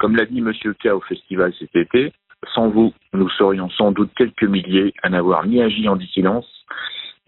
Comme 0.00 0.16
l'a 0.16 0.26
dit 0.26 0.40
Monsieur 0.40 0.74
K 0.74 0.86
au 0.86 1.00
festival 1.00 1.52
cet 1.58 1.74
été, 1.74 2.12
sans 2.54 2.70
vous, 2.70 2.92
nous 3.12 3.28
serions 3.30 3.68
sans 3.70 3.90
doute 3.90 4.10
quelques 4.16 4.44
milliers 4.44 4.94
à 5.02 5.08
n'avoir 5.08 5.46
ni 5.46 5.60
agi 5.60 5.88
en 5.88 5.96
dissidence, 5.96 6.46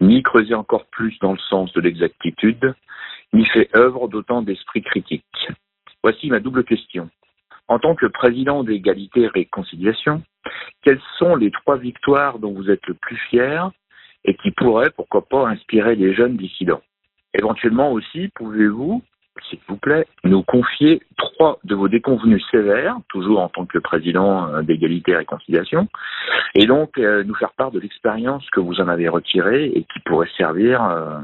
ni 0.01 0.23
creusé 0.23 0.53
encore 0.53 0.85
plus 0.87 1.17
dans 1.19 1.33
le 1.33 1.39
sens 1.39 1.71
de 1.73 1.81
l'exactitude, 1.81 2.73
ni 3.33 3.45
fait 3.45 3.69
œuvre 3.75 4.07
d'autant 4.07 4.41
d'esprit 4.41 4.81
critique. 4.81 5.23
Voici 6.03 6.29
ma 6.29 6.39
double 6.39 6.63
question. 6.63 7.09
En 7.67 7.79
tant 7.79 7.95
que 7.95 8.07
président 8.07 8.63
d'égalité 8.63 9.21
et 9.21 9.27
réconciliation, 9.27 10.23
quelles 10.81 11.01
sont 11.17 11.35
les 11.35 11.51
trois 11.51 11.77
victoires 11.77 12.39
dont 12.39 12.51
vous 12.51 12.69
êtes 12.69 12.85
le 12.87 12.95
plus 12.95 13.17
fier 13.29 13.71
et 14.25 14.35
qui 14.35 14.51
pourraient, 14.51 14.89
pourquoi 14.89 15.21
pas, 15.27 15.47
inspirer 15.47 15.95
les 15.95 16.13
jeunes 16.13 16.35
dissidents? 16.35 16.81
Éventuellement 17.33 17.91
aussi, 17.91 18.27
pouvez-vous, 18.35 19.03
s'il 19.49 19.59
vous 19.67 19.77
plaît, 19.77 20.05
nous 20.23 20.43
confier 20.43 21.01
trois 21.17 21.59
de 21.63 21.75
vos 21.75 21.87
déconvenus 21.87 22.43
sévères, 22.51 22.97
toujours 23.09 23.39
en 23.39 23.49
tant 23.49 23.65
que 23.65 23.79
président 23.79 24.47
euh, 24.47 24.61
d'égalité 24.61 25.11
et 25.11 25.17
réconciliation, 25.17 25.87
et 26.55 26.65
donc 26.65 26.97
euh, 26.97 27.23
nous 27.23 27.35
faire 27.35 27.53
part 27.53 27.71
de 27.71 27.79
l'expérience 27.79 28.43
que 28.51 28.59
vous 28.59 28.79
en 28.79 28.87
avez 28.87 29.07
retirée 29.07 29.65
et 29.65 29.83
qui 29.83 29.99
pourrait 30.05 30.29
servir 30.37 30.83
euh, 30.83 31.19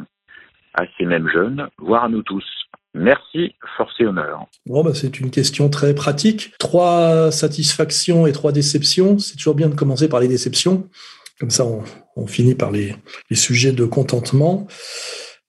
à 0.73 0.83
ces 0.97 1.05
mêmes 1.05 1.29
jeunes, 1.29 1.67
voire 1.77 2.05
à 2.05 2.09
nous 2.09 2.23
tous. 2.23 2.45
Merci, 2.93 3.53
force 3.75 3.93
et 3.99 4.05
honneur. 4.05 4.45
Bon, 4.65 4.83
bah, 4.83 4.93
c'est 4.93 5.19
une 5.19 5.29
question 5.29 5.69
très 5.69 5.93
pratique. 5.93 6.53
Trois 6.57 7.31
satisfactions 7.31 8.25
et 8.25 8.31
trois 8.31 8.51
déceptions. 8.51 9.19
C'est 9.19 9.35
toujours 9.35 9.53
bien 9.53 9.69
de 9.69 9.75
commencer 9.75 10.09
par 10.09 10.19
les 10.19 10.27
déceptions. 10.27 10.89
Comme 11.39 11.51
ça, 11.51 11.63
on, 12.15 12.25
finit 12.25 12.55
par 12.55 12.71
les, 12.71 12.95
les 13.29 13.35
sujets 13.35 13.71
de 13.71 13.85
contentement. 13.85 14.65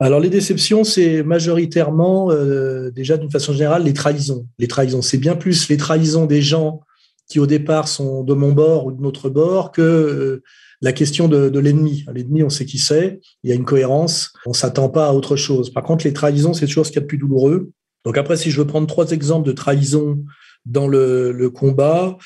Alors 0.01 0.21
les 0.21 0.31
déceptions, 0.31 0.85
c'est 0.85 1.23
majoritairement 1.25 2.31
euh, 2.31 2.91
déjà 2.91 3.17
d'une 3.17 3.31
façon 3.31 3.53
générale 3.53 3.83
les 3.83 3.93
trahisons. 3.93 4.47
Les 4.59 4.69
trahisons, 4.69 5.03
c'est 5.03 5.19
bien 5.19 5.35
plus 5.35 5.69
les 5.69 5.77
trahisons 5.77 6.27
des 6.27 6.41
gens 6.41 6.83
qui 7.29 7.41
au 7.41 7.47
départ 7.47 7.89
sont 7.89 8.23
de 8.23 8.33
mon 8.33 8.53
bord 8.53 8.87
ou 8.87 8.93
de 8.93 9.03
notre 9.03 9.29
bord 9.29 9.73
que 9.73 9.83
euh, 9.83 10.43
la 10.81 10.93
question 10.93 11.27
de, 11.27 11.59
l'ennemi. 11.59 12.05
L'ennemi, 12.15 12.45
on 12.45 12.49
sait 12.49 12.65
qui 12.65 12.79
c'est, 12.79 13.21
il 13.43 13.51
y 13.51 13.53
a 13.53 13.57
une 13.57 13.65
cohérence, 13.65 14.33
on 14.47 14.53
s'attend 14.53 14.89
pas 14.89 15.09
à 15.09 15.13
autre 15.13 15.35
chose. 15.35 15.71
Par 15.71 15.83
contre, 15.83 16.05
les 16.05 16.13
trahisons, 16.13 16.55
c'est 16.55 16.67
toujours 16.67 16.87
ce 16.87 16.93
qu'il 16.93 17.01
y 17.01 17.03
a 17.03 17.03
de 17.03 17.09
plus 17.09 17.19
douloureux. 17.19 17.71
Donc 18.05 18.17
après, 18.17 18.37
si 18.37 18.53
je 18.53 18.61
veux 18.61 18.67
prendre 18.67 18.87
trois 18.87 19.11
exemples 19.11 19.47
de 19.47 19.53
trahisons 19.53 20.25
dans 20.65 20.87
le, 20.87 21.33
le 21.33 21.51
combat, 21.51 22.17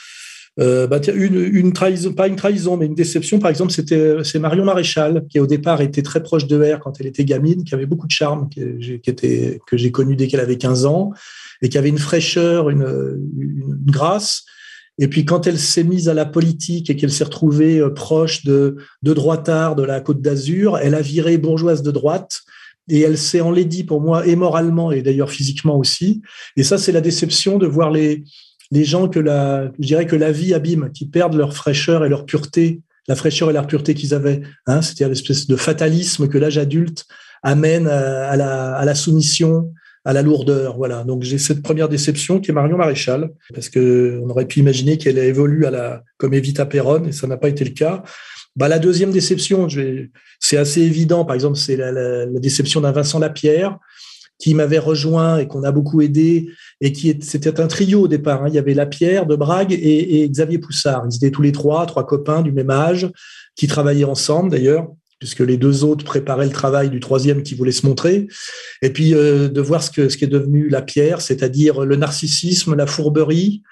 euh, 0.61 0.87
bah, 0.87 1.01
une, 1.15 1.37
une, 1.37 1.73
trahison, 1.73 2.13
pas 2.13 2.29
une 2.29 2.37
trahison, 2.37 2.77
mais 2.77 2.87
une 2.87 2.95
déception, 2.95 3.39
par 3.39 3.51
exemple, 3.51 3.73
c'était 3.73 4.17
c'est 4.23 4.39
Marion 4.39 4.65
Maréchal, 4.65 5.25
qui 5.31 5.41
au 5.41 5.47
départ 5.47 5.81
était 5.81 6.03
très 6.03 6.23
proche 6.23 6.47
de 6.47 6.63
R 6.63 6.79
quand 6.79 7.01
elle 7.01 7.07
était 7.07 7.25
gamine, 7.25 7.65
qui 7.65 7.75
avait 7.75 7.87
beaucoup 7.87 8.07
de 8.07 8.13
charme, 8.13 8.51
qui, 8.51 8.61
était, 9.07 9.61
que 9.67 9.79
j'ai 9.79 9.91
connu 9.91 10.15
dès 10.15 10.29
qu'elle 10.29 10.41
avait 10.41 10.59
15 10.59 10.85
ans, 10.85 11.13
et 11.63 11.71
qui 11.71 11.79
avait 11.79 11.89
une 11.89 11.99
fraîcheur, 11.99 12.69
une, 12.69 12.83
une, 13.39 13.79
grâce. 13.87 14.43
Et 14.99 15.09
puis 15.09 15.25
quand 15.25 15.47
elle 15.47 15.59
s'est 15.59 15.85
mise 15.85 16.11
à 16.11 16.15
la 16.15 16.27
politique 16.27 16.91
et 16.91 16.97
qu'elle 16.97 17.11
s'est 17.13 17.25
retrouvée 17.25 17.79
euh, 17.79 17.89
proche 17.89 18.45
de, 18.45 18.77
de 19.03 19.15
droitard 19.15 19.75
de 19.75 19.83
la 19.83 20.03
Côte 20.03 20.21
d'Azur, 20.21 20.77
elle 20.77 20.95
a 20.95 21.01
viré 21.01 21.39
bourgeoise 21.39 21.83
de 21.83 21.91
droite 21.91 22.43
et 22.91 23.01
elle 23.01 23.17
s'est 23.17 23.41
enlaidie 23.41 23.85
pour 23.85 24.03
moi 24.03 24.27
et 24.27 24.37
moralement 24.37 24.93
et 24.93 25.01
d'ailleurs 25.01 25.31
physiquement 25.31 25.79
aussi. 25.79 26.21
Et 26.57 26.63
ça, 26.63 26.77
c'est 26.77 26.93
la 26.93 27.01
déception 27.01 27.57
de 27.57 27.67
voir 27.67 27.91
les, 27.91 28.25
les 28.73 28.85
gens 28.85 29.07
que 29.07 29.21
la, 29.21 29.71
je 29.79 29.87
dirais 29.87 30.07
que 30.07 30.17
la 30.17 30.33
vie 30.33 30.55
abîme, 30.55 30.91
qui 30.93 31.07
perdent 31.07 31.35
leur 31.35 31.55
fraîcheur 31.55 32.07
et 32.07 32.09
leur 32.09 32.25
pureté, 32.25 32.81
la 33.07 33.15
fraîcheur 33.15 33.51
et 33.51 33.53
la 33.53 33.63
pureté 33.63 33.93
qu'ils 33.93 34.15
avaient. 34.15 34.41
Hein, 34.67 34.81
C'est-à-dire 34.81 35.11
l'espèce 35.11 35.47
de 35.47 35.57
fatalisme 35.57 36.27
que 36.27 36.39
l'âge 36.39 36.57
adulte 36.57 37.05
amène 37.43 37.87
à, 37.87 38.35
la, 38.35 38.75
à 38.75 38.85
la 38.87 38.95
soumission, 38.95 39.71
à 40.07 40.15
la 40.15 40.23
lourdeur. 40.23 40.79
Voilà. 40.79 41.05
Donc 41.05 41.23
j'ai 41.23 41.37
cette 41.37 41.63
première 41.63 41.91
déception 41.91 42.41
qui 42.41 42.51
est 42.51 42.55
Marion 42.55 42.79
Maréchal, 42.79 43.31
parce 43.53 43.69
que 43.69 44.19
on 44.25 44.31
aurait 44.31 44.47
pu 44.47 44.61
imaginer 44.61 44.97
qu'elle 44.97 45.19
évolue 45.19 45.67
à 45.67 45.71
la 45.71 46.03
comme 46.17 46.33
Evita 46.33 46.65
Perron 46.65 47.05
et 47.05 47.13
ça 47.13 47.27
n'a 47.27 47.37
pas 47.37 47.51
été 47.51 47.65
le 47.65 47.73
cas. 47.73 48.03
Bah, 48.57 48.69
la 48.69 48.79
deuxième 48.79 49.11
déception, 49.11 49.69
c'est 50.41 50.57
assez 50.57 50.81
évident. 50.81 51.27
Par 51.27 51.35
exemple, 51.35 51.59
c'est 51.59 51.77
la, 51.77 51.93
la, 51.93 52.25
la, 52.25 52.41
déception 52.41 52.81
d'un 52.81 52.93
Vincent 52.93 53.19
Lapierre 53.19 53.79
qui 54.43 54.55
m'avait 54.55 54.81
rejoint 54.81 55.39
et 55.39 55.47
qu'on 55.47 55.63
a 55.63 55.71
beaucoup 55.71 56.01
aidé 56.01 56.51
et 56.81 56.91
qui 56.91 57.17
c'était 57.23 57.61
un 57.61 57.69
trio 57.69 58.01
au 58.01 58.09
départ. 58.09 58.43
Hein. 58.43 58.49
Il 58.49 58.55
y 58.55 58.59
avait 58.59 58.75
Lapierre 58.75 59.25
de 59.25 59.37
Brague 59.37 59.73
et, 59.73 60.29
Xavier 60.29 60.59
Poussard. 60.59 61.07
Ils 61.09 61.15
étaient 61.15 61.31
tous 61.31 61.43
les 61.43 61.53
trois, 61.53 61.87
trois 61.87 62.05
copains 62.05 62.43
du 62.43 62.51
même 62.51 62.71
âge, 62.71 63.09
qui 63.55 63.69
travaillaient 63.69 64.03
ensemble 64.03 64.51
d'ailleurs, 64.51 64.89
puisque 65.21 65.41
les 65.41 65.57
deux 65.59 65.85
autres 65.85 66.05
préparaient 66.05 66.47
le 66.47 66.53
travail 66.53 66.91
du 66.91 66.99
troisième 66.99 67.45
qui 67.45 67.55
voulait 67.55 67.71
se 67.71 67.87
montrer. 67.87 68.27
Et 68.83 68.91
puis 68.91 69.15
euh, 69.15 69.49
de 69.49 69.61
voir 69.61 69.81
ce 69.81 69.93
que 69.93 70.09
ce 70.09 70.17
qui 70.17 70.25
est 70.25 70.29
devenu 70.29 70.69
Lapierre, 70.69 71.21
c'est-à-dire 71.21 71.85
le 71.85 71.95
narcissisme, 71.95 72.75
la 72.75 72.89
fourberie, 72.89 73.63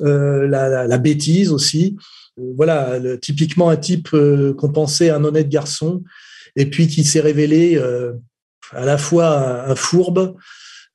euh, 0.00 0.48
la, 0.48 0.98
bêtise 0.98 1.52
aussi. 1.52 1.96
Euh, 2.40 2.52
voilà, 2.56 2.98
typiquement 3.22 3.70
un 3.70 3.76
type 3.76 4.08
qu'on 4.10 4.72
pensait 4.72 5.10
un 5.10 5.22
honnête 5.22 5.48
garçon, 5.48 6.02
et 6.56 6.66
puis 6.66 6.88
qui 6.88 7.04
s'est 7.04 7.20
révélé 7.20 7.80
à 8.72 8.84
la 8.84 8.98
fois 8.98 9.68
un, 9.68 9.74
fourbe, 9.74 10.36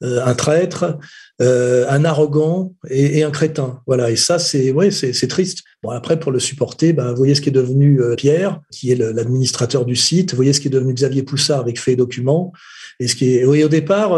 euh, 0.03 0.24
un 0.25 0.34
traître, 0.34 0.98
euh, 1.41 1.86
un 1.89 2.03
arrogant 2.03 2.74
et, 2.89 3.24
un 3.24 3.32
crétin. 3.32 3.82
Voilà. 3.88 4.12
Et 4.12 4.17
ça, 4.17 4.39
c'est 4.39 4.72
ouais, 4.72 4.91
c'est 4.91 5.27
triste. 5.27 5.63
Bon, 5.84 5.89
après, 5.91 6.20
pour 6.20 6.32
le 6.32 6.39
supporter, 6.39 6.91
ben, 6.91 7.12
vous 7.12 7.17
voyez 7.17 7.34
ce 7.36 7.41
qui 7.41 7.50
est 7.50 7.53
devenu 7.53 8.01
euh, 8.01 8.15
Pierre, 8.15 8.60
qui 8.72 8.91
est 8.91 8.96
l'administrateur 8.96 9.86
du 9.86 9.96
site. 9.96 10.32
Vous 10.32 10.36
voyez 10.36 10.51
ce 10.51 10.60
qui 10.60 10.67
est 10.67 10.72
devenu 10.72 10.94
Xavier 10.94 11.24
Poussard 11.24 11.62
avec 11.62 11.79
Fait 11.79 11.96
Documents. 11.96 12.51
Et 13.00 13.08
ce 13.08 13.15
qui 13.15 13.36
est, 13.36 13.44
au 13.44 13.67
départ, 13.67 14.17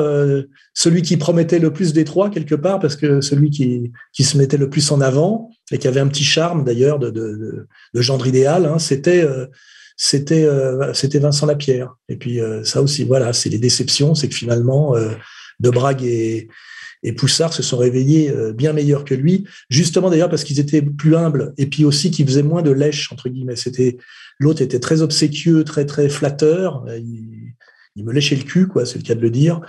celui 0.75 1.01
qui 1.01 1.17
promettait 1.17 1.57
le 1.57 1.73
plus 1.73 1.93
des 1.93 2.03
trois 2.03 2.29
quelque 2.29 2.53
part, 2.53 2.79
parce 2.79 2.95
que 2.95 3.21
celui 3.21 3.49
qui, 3.49 3.91
qui 4.13 4.23
se 4.23 4.37
mettait 4.37 4.57
le 4.57 4.69
plus 4.69 4.91
en 4.91 5.01
avant 5.01 5.49
et 5.71 5.79
qui 5.79 5.87
avait 5.87 5.99
un 5.99 6.07
petit 6.07 6.23
charme 6.23 6.63
d'ailleurs 6.63 6.99
de, 6.99 7.09
de, 7.09 8.27
idéal, 8.27 8.67
hein, 8.67 8.77
c'était 8.77 9.25
c'était 9.97 10.45
euh, 10.45 10.93
c'était 10.93 11.19
Vincent 11.19 11.47
Lapierre. 11.47 11.95
Et 12.07 12.15
puis 12.15 12.39
euh, 12.39 12.63
ça 12.63 12.81
aussi, 12.81 13.03
voilà, 13.03 13.33
c'est 13.33 13.49
les 13.49 13.57
déceptions, 13.57 14.13
c'est 14.13 14.29
que 14.29 14.35
finalement 14.35 14.95
euh, 14.95 15.09
De 15.59 15.71
et, 17.03 17.13
Poussard 17.13 17.53
se 17.53 17.63
sont 17.63 17.77
réveillés 17.77 18.33
bien 18.53 18.73
meilleurs 18.73 19.05
que 19.05 19.15
lui, 19.15 19.45
justement 19.69 20.09
d'ailleurs 20.09 20.29
parce 20.29 20.43
qu'ils 20.43 20.59
étaient 20.59 20.81
plus 20.81 21.15
humbles 21.15 21.53
et 21.57 21.65
puis 21.65 21.85
aussi 21.85 22.11
qu'ils 22.11 22.27
faisaient 22.27 22.43
moins 22.43 22.61
de 22.61 22.71
lèche 22.71 23.11
entre 23.11 23.29
guillemets. 23.29 23.55
C'était 23.55 23.97
l'autre 24.39 24.61
était 24.61 24.79
très 24.79 25.01
obséquieux, 25.01 25.63
très 25.63 25.85
très 25.85 26.09
flatteur. 26.09 26.85
Il, 26.97 27.53
il 27.95 28.03
me 28.03 28.13
léchait 28.13 28.35
le 28.35 28.43
cul, 28.43 28.67
quoi, 28.67 28.85
c'est 28.85 28.97
le 28.97 29.03
cas 29.03 29.15
de 29.15 29.21
le 29.21 29.31
dire, 29.31 29.61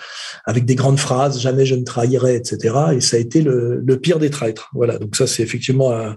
avec 0.45 0.67
des 0.67 0.75
grandes 0.75 0.99
phrases, 0.99 1.41
jamais 1.41 1.65
je 1.65 1.75
ne 1.75 1.85
trahirai, 1.85 2.35
etc. 2.35 2.75
Et 2.95 3.01
ça 3.01 3.17
a 3.17 3.21
été 3.21 3.41
le, 3.41 3.83
le 3.83 3.99
pire 3.99 4.19
des 4.19 4.31
traîtres. 4.31 4.71
Voilà, 4.75 4.99
donc 4.99 5.17
ça 5.17 5.27
c'est 5.27 5.43
effectivement 5.43 5.95
un, 5.95 6.17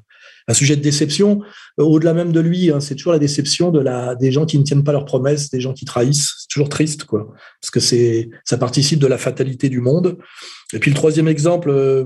un 0.52 0.54
sujet 0.54 0.76
de 0.76 0.82
déception. 0.82 1.42
Euh, 1.80 1.84
au-delà 1.84 2.14
même 2.14 2.32
de 2.32 2.40
lui, 2.40 2.72
hein, 2.72 2.80
c'est 2.80 2.96
toujours 2.96 3.14
la 3.14 3.20
déception 3.20 3.72
de 3.72 3.80
la, 3.80 4.16
des 4.16 4.32
gens 4.32 4.46
qui 4.46 4.60
ne 4.60 4.64
tiennent 4.64 4.84
pas 4.84 4.92
leurs 4.92 5.06
promesses, 5.06 5.50
des 5.50 5.62
gens 5.62 5.74
qui 5.74 5.86
trahissent. 5.86 6.34
C'est 6.40 6.50
toujours 6.50 6.70
triste, 6.70 7.06
quoi, 7.06 7.34
parce 7.62 7.72
que 7.72 7.80
c'est, 7.80 8.30
ça 8.46 8.58
participe 8.58 9.00
de 9.00 9.08
la 9.08 9.18
fatalité 9.18 9.70
du 9.70 9.82
monde. 9.82 10.18
Et 10.74 10.80
puis 10.80 10.92
le 10.92 10.96
troisième 10.96 11.28
exemple, 11.28 11.70
euh, 11.70 12.06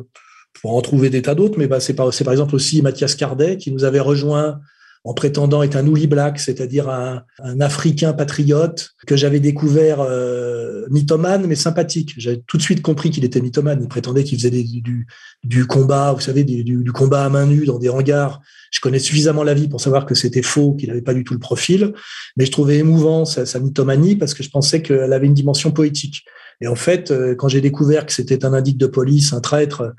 pour 0.61 0.75
en 0.75 0.81
trouver 0.81 1.09
des 1.09 1.21
tas 1.21 1.35
d'autres, 1.35 1.59
mais 1.59 1.67
bah, 1.67 1.79
c'est 1.79 1.93
par, 1.93 2.09
par 2.09 2.31
exemple 2.31 2.55
aussi 2.55 2.81
Mathias 2.81 3.15
Cardet 3.15 3.57
qui 3.57 3.71
nous 3.71 3.83
avait 3.83 3.99
rejoint 3.99 4.59
en 5.05 5.13
prétendant 5.13 5.61
être 5.61 5.75
un 5.75 5.85
ouli 5.85 6.07
black, 6.07 6.39
c'est-à-dire 6.39 6.89
un, 6.89 7.23
un, 7.39 7.61
Africain 7.61 8.11
patriote 8.11 8.89
que 9.05 9.15
j'avais 9.15 9.39
découvert 9.39 10.01
euh, 10.01 10.87
mythomane 10.89 11.45
mais 11.45 11.55
sympathique. 11.55 12.15
J'avais 12.17 12.41
tout 12.47 12.57
de 12.57 12.63
suite 12.63 12.81
compris 12.81 13.11
qu'il 13.11 13.23
était 13.23 13.39
mythomane. 13.39 13.79
Il 13.81 13.87
prétendait 13.87 14.23
qu'il 14.23 14.39
faisait 14.39 14.49
du, 14.49 15.07
du, 15.43 15.67
combat, 15.67 16.11
vous 16.11 16.21
savez, 16.21 16.43
du, 16.43 16.63
du, 16.63 16.91
combat 16.91 17.23
à 17.23 17.29
main 17.29 17.45
nue 17.45 17.65
dans 17.65 17.77
des 17.77 17.87
hangars. 17.87 18.41
Je 18.71 18.79
connais 18.79 18.99
suffisamment 18.99 19.43
la 19.43 19.53
vie 19.53 19.67
pour 19.67 19.79
savoir 19.79 20.07
que 20.07 20.15
c'était 20.15 20.41
faux, 20.41 20.73
qu'il 20.73 20.89
n'avait 20.89 21.03
pas 21.03 21.13
du 21.13 21.23
tout 21.23 21.33
le 21.33 21.39
profil. 21.39 21.93
Mais 22.35 22.45
je 22.45 22.51
trouvais 22.51 22.77
émouvant 22.77 23.25
sa, 23.25 23.45
sa 23.45 23.59
mythomanie 23.59 24.15
parce 24.15 24.33
que 24.33 24.41
je 24.41 24.49
pensais 24.49 24.81
qu'elle 24.81 25.13
avait 25.13 25.27
une 25.27 25.35
dimension 25.35 25.71
poétique. 25.71 26.25
Et 26.61 26.67
en 26.67 26.75
fait, 26.75 27.11
euh, 27.11 27.35
quand 27.35 27.47
j'ai 27.47 27.61
découvert 27.61 28.07
que 28.07 28.13
c'était 28.13 28.43
un 28.43 28.53
indique 28.53 28.77
de 28.77 28.87
police, 28.87 29.33
un 29.33 29.41
traître, 29.41 29.93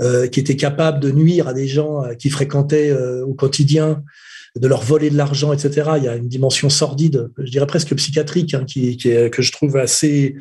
euh, 0.00 0.28
qui 0.28 0.38
était 0.38 0.54
capable 0.54 1.00
de 1.00 1.10
nuire 1.10 1.48
à 1.48 1.54
des 1.54 1.66
gens 1.66 2.04
euh, 2.04 2.14
qui 2.14 2.30
fréquentaient 2.30 2.90
euh, 2.90 3.26
au 3.26 3.34
quotidien, 3.34 4.04
de 4.56 4.68
leur 4.68 4.82
voler 4.82 5.10
de 5.10 5.16
l'argent, 5.16 5.52
etc. 5.52 5.90
Il 5.96 6.04
y 6.04 6.08
a 6.08 6.16
une 6.16 6.28
dimension 6.28 6.70
sordide, 6.70 7.30
je 7.38 7.50
dirais 7.50 7.66
presque 7.66 7.94
psychiatrique, 7.94 8.54
hein, 8.54 8.64
qui, 8.64 8.98
est, 9.04 9.30
que 9.30 9.42
je 9.42 9.52
trouve 9.52 9.76
assez 9.76 10.36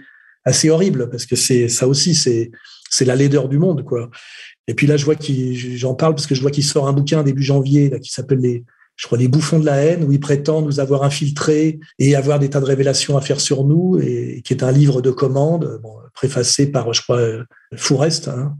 assez 0.45 0.69
horrible 0.69 1.09
parce 1.09 1.25
que 1.25 1.35
c'est 1.35 1.67
ça 1.67 1.87
aussi, 1.87 2.15
c'est 2.15 2.51
c'est 2.89 3.05
la 3.05 3.15
laideur 3.15 3.49
du 3.49 3.57
monde, 3.57 3.83
quoi. 3.83 4.09
Et 4.67 4.73
puis 4.73 4.87
là, 4.87 4.97
je 4.97 5.05
vois 5.05 5.15
qu'il, 5.15 5.77
j'en 5.77 5.93
parle 5.93 6.15
parce 6.15 6.27
que 6.27 6.35
je 6.35 6.41
vois 6.41 6.51
qu'il 6.51 6.63
sort 6.63 6.87
un 6.87 6.93
bouquin 6.93 7.23
début 7.23 7.43
janvier 7.43 7.89
là, 7.89 7.99
qui 7.99 8.11
s'appelle 8.11 8.39
les 8.39 8.63
je 8.97 9.05
crois, 9.05 9.17
les 9.19 9.27
bouffons 9.27 9.59
de 9.59 9.65
la 9.65 9.75
haine, 9.77 10.03
où 10.03 10.11
il 10.11 10.19
prétend 10.19 10.63
nous 10.63 10.79
avoir 10.79 11.03
infiltrés 11.03 11.79
et 11.99 12.15
avoir 12.15 12.39
des 12.39 12.49
tas 12.49 12.59
de 12.59 12.65
révélations 12.65 13.15
à 13.15 13.21
faire 13.21 13.39
sur 13.39 13.63
nous, 13.63 13.99
et 14.01 14.41
qui 14.43 14.53
est 14.53 14.63
un 14.63 14.71
livre 14.71 15.01
de 15.01 15.11
commande, 15.11 15.79
préfacé 16.13 16.71
par, 16.71 16.91
je 16.93 17.03
crois, 17.03 17.21
Fourest, 17.75 18.27
hein, 18.27 18.57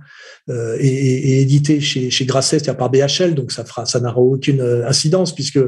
euh, 0.50 0.78
et, 0.80 1.42
édité 1.42 1.80
chez, 1.82 2.10
chez 2.10 2.26
Grasset, 2.26 2.60
c'est-à-dire 2.60 2.78
par 2.78 2.90
BHL, 2.90 3.36
donc 3.36 3.52
ça 3.52 3.66
fera, 3.66 3.86
ça 3.86 4.00
n'aura 4.00 4.20
aucune 4.20 4.62
incidence 4.86 5.34
puisque 5.34 5.60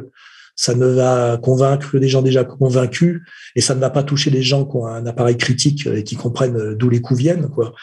ça 0.60 0.76
ne 0.76 0.88
va 0.88 1.38
convaincre 1.38 1.92
que 1.92 1.98
des 1.98 2.10
gens 2.10 2.22
déjà 2.22 2.44
convaincus 2.44 3.22
et 3.56 3.62
ça 3.62 3.76
ne 3.76 3.80
va 3.80 3.90
pas 3.90 4.04
toucher 4.04 4.30
les 4.30 4.42
gens 4.42 4.66
qui 4.66 4.76
ont 4.76 4.88
un 4.88 5.06
appareil 5.06 5.38
critique 5.38 5.88
et 5.88 6.04
qui 6.04 6.18
comprennent 6.18 6.76
d'où 6.76 6.90
les 6.90 7.00
coups 7.00 7.18
viennent. 7.18 7.48
Quoi. 7.48 7.74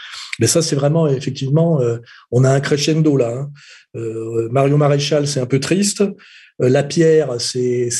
Mais 0.40 0.46
ça, 0.46 0.60
c'est 0.60 0.76
vraiment, 0.76 1.08
effectivement, 1.08 1.80
euh, 1.80 1.96
on 2.30 2.44
a 2.44 2.50
un 2.50 2.60
crescendo 2.60 3.16
là. 3.16 3.32
Hein. 3.34 3.50
Euh, 3.96 4.48
Mario 4.50 4.76
Maréchal, 4.76 5.26
c'est 5.26 5.40
un 5.40 5.46
peu 5.46 5.58
triste. 5.58 6.04
Euh, 6.62 6.68
la 6.68 6.82
pierre, 6.82 7.40
c'est 7.40 7.90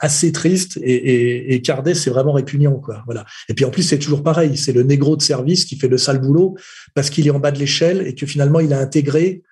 assez 0.00 0.32
triste 0.32 0.78
et, 0.82 0.94
et, 0.94 1.54
et 1.54 1.62
Cardet, 1.62 1.94
c'est 1.94 2.10
vraiment 2.10 2.32
répugnant, 2.32 2.78
quoi. 2.78 3.02
Voilà. 3.06 3.24
Et 3.48 3.54
puis 3.54 3.64
en 3.64 3.70
plus, 3.70 3.82
c'est 3.82 3.98
toujours 3.98 4.22
pareil, 4.22 4.56
c'est 4.56 4.72
le 4.72 4.82
négro 4.82 5.16
de 5.16 5.22
service 5.22 5.64
qui 5.64 5.76
fait 5.76 5.88
le 5.88 5.98
sale 5.98 6.20
boulot 6.20 6.56
parce 6.94 7.10
qu'il 7.10 7.26
est 7.26 7.30
en 7.30 7.38
bas 7.38 7.50
de 7.50 7.58
l'échelle 7.58 8.06
et 8.06 8.14
que 8.14 8.26
finalement 8.26 8.60
il 8.60 8.72
a 8.72 8.78
intégré 8.78 9.42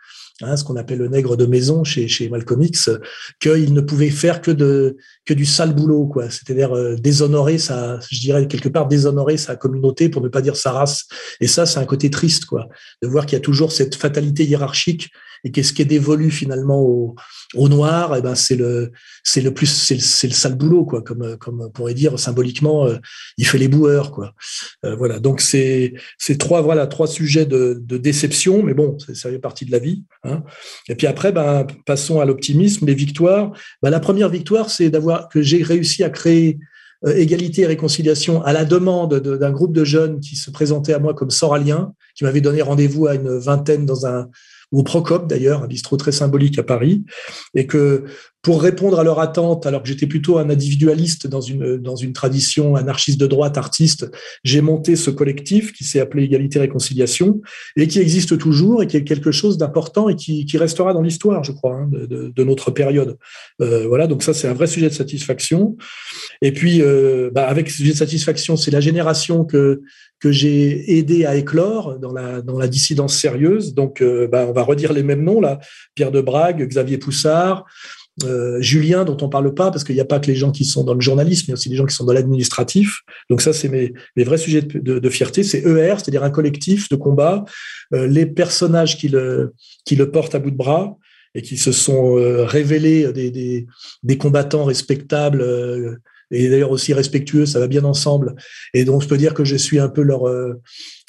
Hein, 0.42 0.56
ce 0.56 0.64
qu'on 0.64 0.74
appelle 0.74 0.98
le 0.98 1.06
nègre 1.06 1.36
de 1.36 1.46
maison 1.46 1.84
chez, 1.84 2.08
chez 2.08 2.28
Malcolm 2.28 2.66
qu'il 3.40 3.72
ne 3.72 3.80
pouvait 3.80 4.10
faire 4.10 4.40
que, 4.40 4.50
de, 4.50 4.96
que 5.24 5.32
du 5.32 5.44
sale 5.44 5.72
boulot, 5.72 6.06
quoi. 6.06 6.28
C'est-à-dire 6.28 6.74
euh, 6.76 6.96
déshonorer 6.96 7.56
sa, 7.58 8.00
je 8.10 8.18
dirais 8.18 8.48
quelque 8.48 8.68
part 8.68 8.88
déshonorer 8.88 9.36
sa 9.36 9.54
communauté 9.54 10.08
pour 10.08 10.22
ne 10.22 10.28
pas 10.28 10.42
dire 10.42 10.56
sa 10.56 10.72
race. 10.72 11.04
Et 11.40 11.46
ça, 11.46 11.66
c'est 11.66 11.78
un 11.78 11.84
côté 11.84 12.10
triste, 12.10 12.46
quoi, 12.46 12.68
de 13.00 13.06
voir 13.06 13.26
qu'il 13.26 13.36
y 13.36 13.40
a 13.40 13.44
toujours 13.44 13.70
cette 13.70 13.94
fatalité 13.94 14.44
hiérarchique 14.44 15.10
et 15.44 15.50
qu'est-ce 15.50 15.72
qui 15.72 15.82
est 15.82 15.86
dévolu 15.86 16.30
finalement 16.30 16.80
au, 16.80 17.14
au 17.54 17.68
noir, 17.68 18.14
et 18.14 18.18
eh 18.18 18.22
ben 18.22 18.34
c'est 18.34 18.56
le 18.56 18.92
c'est 19.22 19.42
le 19.42 19.52
plus 19.52 19.66
c'est 19.66 19.94
le, 19.94 20.28
le, 20.28 20.34
sale 20.34 20.54
boulot 20.56 20.84
quoi, 20.84 21.02
comme 21.02 21.36
comme 21.36 21.60
on 21.60 21.70
pourrait 21.70 21.94
dire 21.94 22.18
symboliquement, 22.18 22.86
euh, 22.86 22.96
il 23.36 23.46
fait 23.46 23.58
les 23.58 23.68
boueurs 23.68 24.10
quoi. 24.10 24.34
Euh, 24.84 24.96
voilà, 24.96 25.20
donc 25.20 25.40
c'est 25.40 25.94
c'est 26.18 26.38
trois 26.38 26.62
voilà 26.62 26.86
trois 26.86 27.06
sujets 27.06 27.46
de, 27.46 27.80
de 27.80 27.98
déception, 27.98 28.62
mais 28.62 28.74
bon, 28.74 28.96
ça 28.98 29.30
fait 29.30 29.38
partie 29.38 29.66
de 29.66 29.72
la 29.72 29.78
vie. 29.78 30.02
Hein. 30.24 30.42
Et 30.88 30.94
puis 30.94 31.06
après, 31.06 31.30
ben 31.30 31.66
passons 31.84 32.20
à 32.20 32.24
l'optimisme, 32.24 32.86
les 32.86 32.94
victoires. 32.94 33.52
Ben, 33.82 33.90
la 33.90 34.00
première 34.00 34.30
victoire, 34.30 34.70
c'est 34.70 34.90
d'avoir 34.90 35.28
que 35.28 35.42
j'ai 35.42 35.62
réussi 35.62 36.02
à 36.02 36.10
créer 36.10 36.58
euh, 37.06 37.14
égalité 37.14 37.62
et 37.62 37.66
réconciliation 37.66 38.42
à 38.42 38.52
la 38.52 38.64
demande 38.64 39.20
d'un 39.20 39.50
groupe 39.50 39.74
de 39.74 39.84
jeunes 39.84 40.20
qui 40.20 40.36
se 40.36 40.50
présentaient 40.50 40.94
à 40.94 40.98
moi 40.98 41.12
comme 41.12 41.30
soraliens, 41.30 41.92
qui 42.14 42.24
m'avaient 42.24 42.40
donné 42.40 42.62
rendez-vous 42.62 43.06
à 43.06 43.14
une 43.14 43.36
vingtaine 43.36 43.84
dans 43.84 44.06
un 44.06 44.28
ou 44.74 44.80
au 44.80 44.82
Procop 44.82 45.28
d'ailleurs, 45.28 45.62
un 45.62 45.68
bistrot 45.68 45.96
très 45.96 46.12
symbolique 46.12 46.58
à 46.58 46.64
Paris, 46.64 47.04
et 47.54 47.66
que 47.66 48.04
pour 48.42 48.60
répondre 48.60 48.98
à 48.98 49.04
leur 49.04 49.20
attente, 49.20 49.64
alors 49.64 49.82
que 49.82 49.88
j'étais 49.88 50.06
plutôt 50.06 50.36
un 50.36 50.50
individualiste 50.50 51.26
dans 51.26 51.40
une, 51.40 51.78
dans 51.78 51.96
une 51.96 52.12
tradition 52.12 52.76
anarchiste 52.76 53.18
de 53.18 53.26
droite, 53.26 53.56
artiste, 53.56 54.10
j'ai 54.44 54.60
monté 54.60 54.96
ce 54.96 55.08
collectif 55.10 55.72
qui 55.72 55.82
s'est 55.84 55.98
appelé 55.98 56.24
Égalité 56.24 56.58
Réconciliation 56.58 57.40
et 57.76 57.88
qui 57.88 58.00
existe 58.00 58.36
toujours 58.36 58.82
et 58.82 58.86
qui 58.86 58.98
est 58.98 59.04
quelque 59.04 59.32
chose 59.32 59.56
d'important 59.56 60.10
et 60.10 60.14
qui, 60.14 60.44
qui, 60.44 60.58
restera 60.58 60.92
dans 60.92 61.00
l'histoire, 61.00 61.42
je 61.42 61.52
crois, 61.52 61.74
hein, 61.74 61.88
de, 61.90 62.32
de, 62.36 62.44
notre 62.44 62.70
période. 62.70 63.16
Euh, 63.62 63.86
voilà, 63.88 64.06
donc 64.06 64.22
ça 64.22 64.34
c'est 64.34 64.46
un 64.46 64.52
vrai 64.52 64.66
sujet 64.66 64.90
de 64.90 64.94
satisfaction. 64.94 65.76
Et 66.42 66.52
puis, 66.52 66.82
euh, 66.82 67.30
bah, 67.32 67.48
avec 67.48 67.70
ce 67.70 67.78
sujet 67.78 67.92
de 67.92 67.96
satisfaction, 67.96 68.58
c'est 68.58 68.70
la 68.70 68.80
génération 68.80 69.46
que 69.46 69.80
que 70.20 70.32
j'ai 70.32 70.98
aidé 70.98 71.24
à 71.26 71.36
éclore 71.36 71.98
dans 71.98 72.12
la, 72.12 72.40
dans 72.40 72.58
la 72.58 72.68
dissidence 72.68 73.16
sérieuse. 73.16 73.74
Donc, 73.74 74.00
euh, 74.00 74.26
bah, 74.26 74.46
on 74.48 74.52
va 74.52 74.62
redire 74.62 74.92
les 74.92 75.02
mêmes 75.02 75.22
noms 75.22 75.40
là 75.40 75.60
Pierre 75.94 76.12
de 76.12 76.20
Brague, 76.20 76.66
Xavier 76.66 76.98
Poussard, 76.98 77.64
euh, 78.22 78.60
Julien, 78.60 79.04
dont 79.04 79.16
on 79.20 79.28
parle 79.28 79.52
pas, 79.54 79.70
parce 79.70 79.84
qu'il 79.84 79.94
n'y 79.94 80.00
a 80.00 80.06
pas 80.06 80.20
que 80.20 80.28
les 80.28 80.36
gens 80.36 80.52
qui 80.52 80.64
sont 80.64 80.84
dans 80.84 80.94
le 80.94 81.00
journalisme, 81.00 81.44
il 81.46 81.48
y 81.48 81.52
a 81.52 81.54
aussi 81.54 81.68
des 81.68 81.76
gens 81.76 81.84
qui 81.84 81.94
sont 81.94 82.04
dans 82.04 82.12
l'administratif. 82.12 83.00
Donc 83.28 83.42
ça, 83.42 83.52
c'est 83.52 83.68
mes, 83.68 83.92
vrais 84.16 84.38
sujets 84.38 84.62
de, 84.62 85.10
fierté. 85.10 85.42
C'est 85.42 85.58
ER, 85.58 85.94
c'est-à-dire 85.98 86.22
un 86.22 86.30
collectif 86.30 86.88
de 86.88 86.96
combat. 86.96 87.44
Euh, 87.92 88.06
les 88.06 88.26
personnages 88.26 88.96
qui 88.96 89.08
le, 89.08 89.52
qui 89.84 89.96
le 89.96 90.10
portent 90.10 90.34
à 90.34 90.38
bout 90.38 90.50
de 90.50 90.56
bras 90.56 90.96
et 91.34 91.42
qui 91.42 91.56
se 91.56 91.72
sont 91.72 92.14
révélés 92.46 93.12
des, 93.12 93.66
des, 94.04 94.18
combattants 94.18 94.64
respectables 94.64 96.00
et 96.34 96.48
d'ailleurs 96.48 96.70
aussi 96.70 96.92
respectueux, 96.92 97.46
ça 97.46 97.60
va 97.60 97.66
bien 97.66 97.84
ensemble. 97.84 98.34
Et 98.72 98.84
donc, 98.84 99.02
je 99.02 99.08
peux 99.08 99.16
dire 99.16 99.34
que 99.34 99.44
je 99.44 99.56
suis 99.56 99.78
un 99.78 99.88
peu 99.88 100.02
leur 100.02 100.28
euh, 100.28 100.60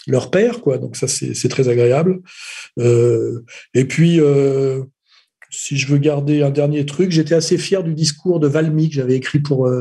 leur 0.08 0.30
père, 0.30 0.62
quoi. 0.62 0.78
Donc 0.78 0.96
ça, 0.96 1.08
c'est 1.08 1.50
très 1.50 1.68
agréable. 1.68 2.22
Euh, 2.80 3.44
et 3.74 3.86
puis, 3.86 4.20
euh, 4.20 4.84
si 5.50 5.78
je 5.78 5.88
veux 5.88 5.98
garder 5.98 6.44
un 6.44 6.52
dernier 6.52 6.86
truc, 6.86 7.12
j'étais 7.12 7.34
assez 7.36 7.58
fier 7.58 7.84
du 7.84 7.94
discours 7.96 8.40
de 8.40 8.48
Valmy 8.48 8.90
que 8.90 8.96
j'avais 8.96 9.16
écrit 9.16 9.40
pour 9.40 9.72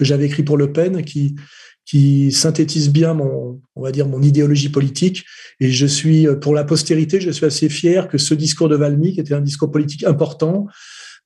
écrit 0.00 0.42
pour 0.42 0.56
Le 0.56 0.72
Pen, 0.72 1.04
qui 1.04 1.36
qui 1.84 2.32
synthétise 2.32 2.90
bien 2.90 3.14
mon, 3.14 3.60
on 3.76 3.82
va 3.82 3.92
dire, 3.92 4.08
mon 4.08 4.20
idéologie 4.20 4.70
politique. 4.70 5.24
Et 5.60 5.70
je 5.70 5.86
suis, 5.86 6.26
pour 6.40 6.52
la 6.52 6.64
postérité, 6.64 7.20
je 7.20 7.30
suis 7.30 7.46
assez 7.46 7.68
fier 7.68 8.08
que 8.08 8.18
ce 8.18 8.34
discours 8.34 8.68
de 8.68 8.74
Valmy, 8.74 9.12
qui 9.12 9.20
était 9.20 9.34
un 9.34 9.40
discours 9.40 9.70
politique 9.70 10.02
important, 10.02 10.66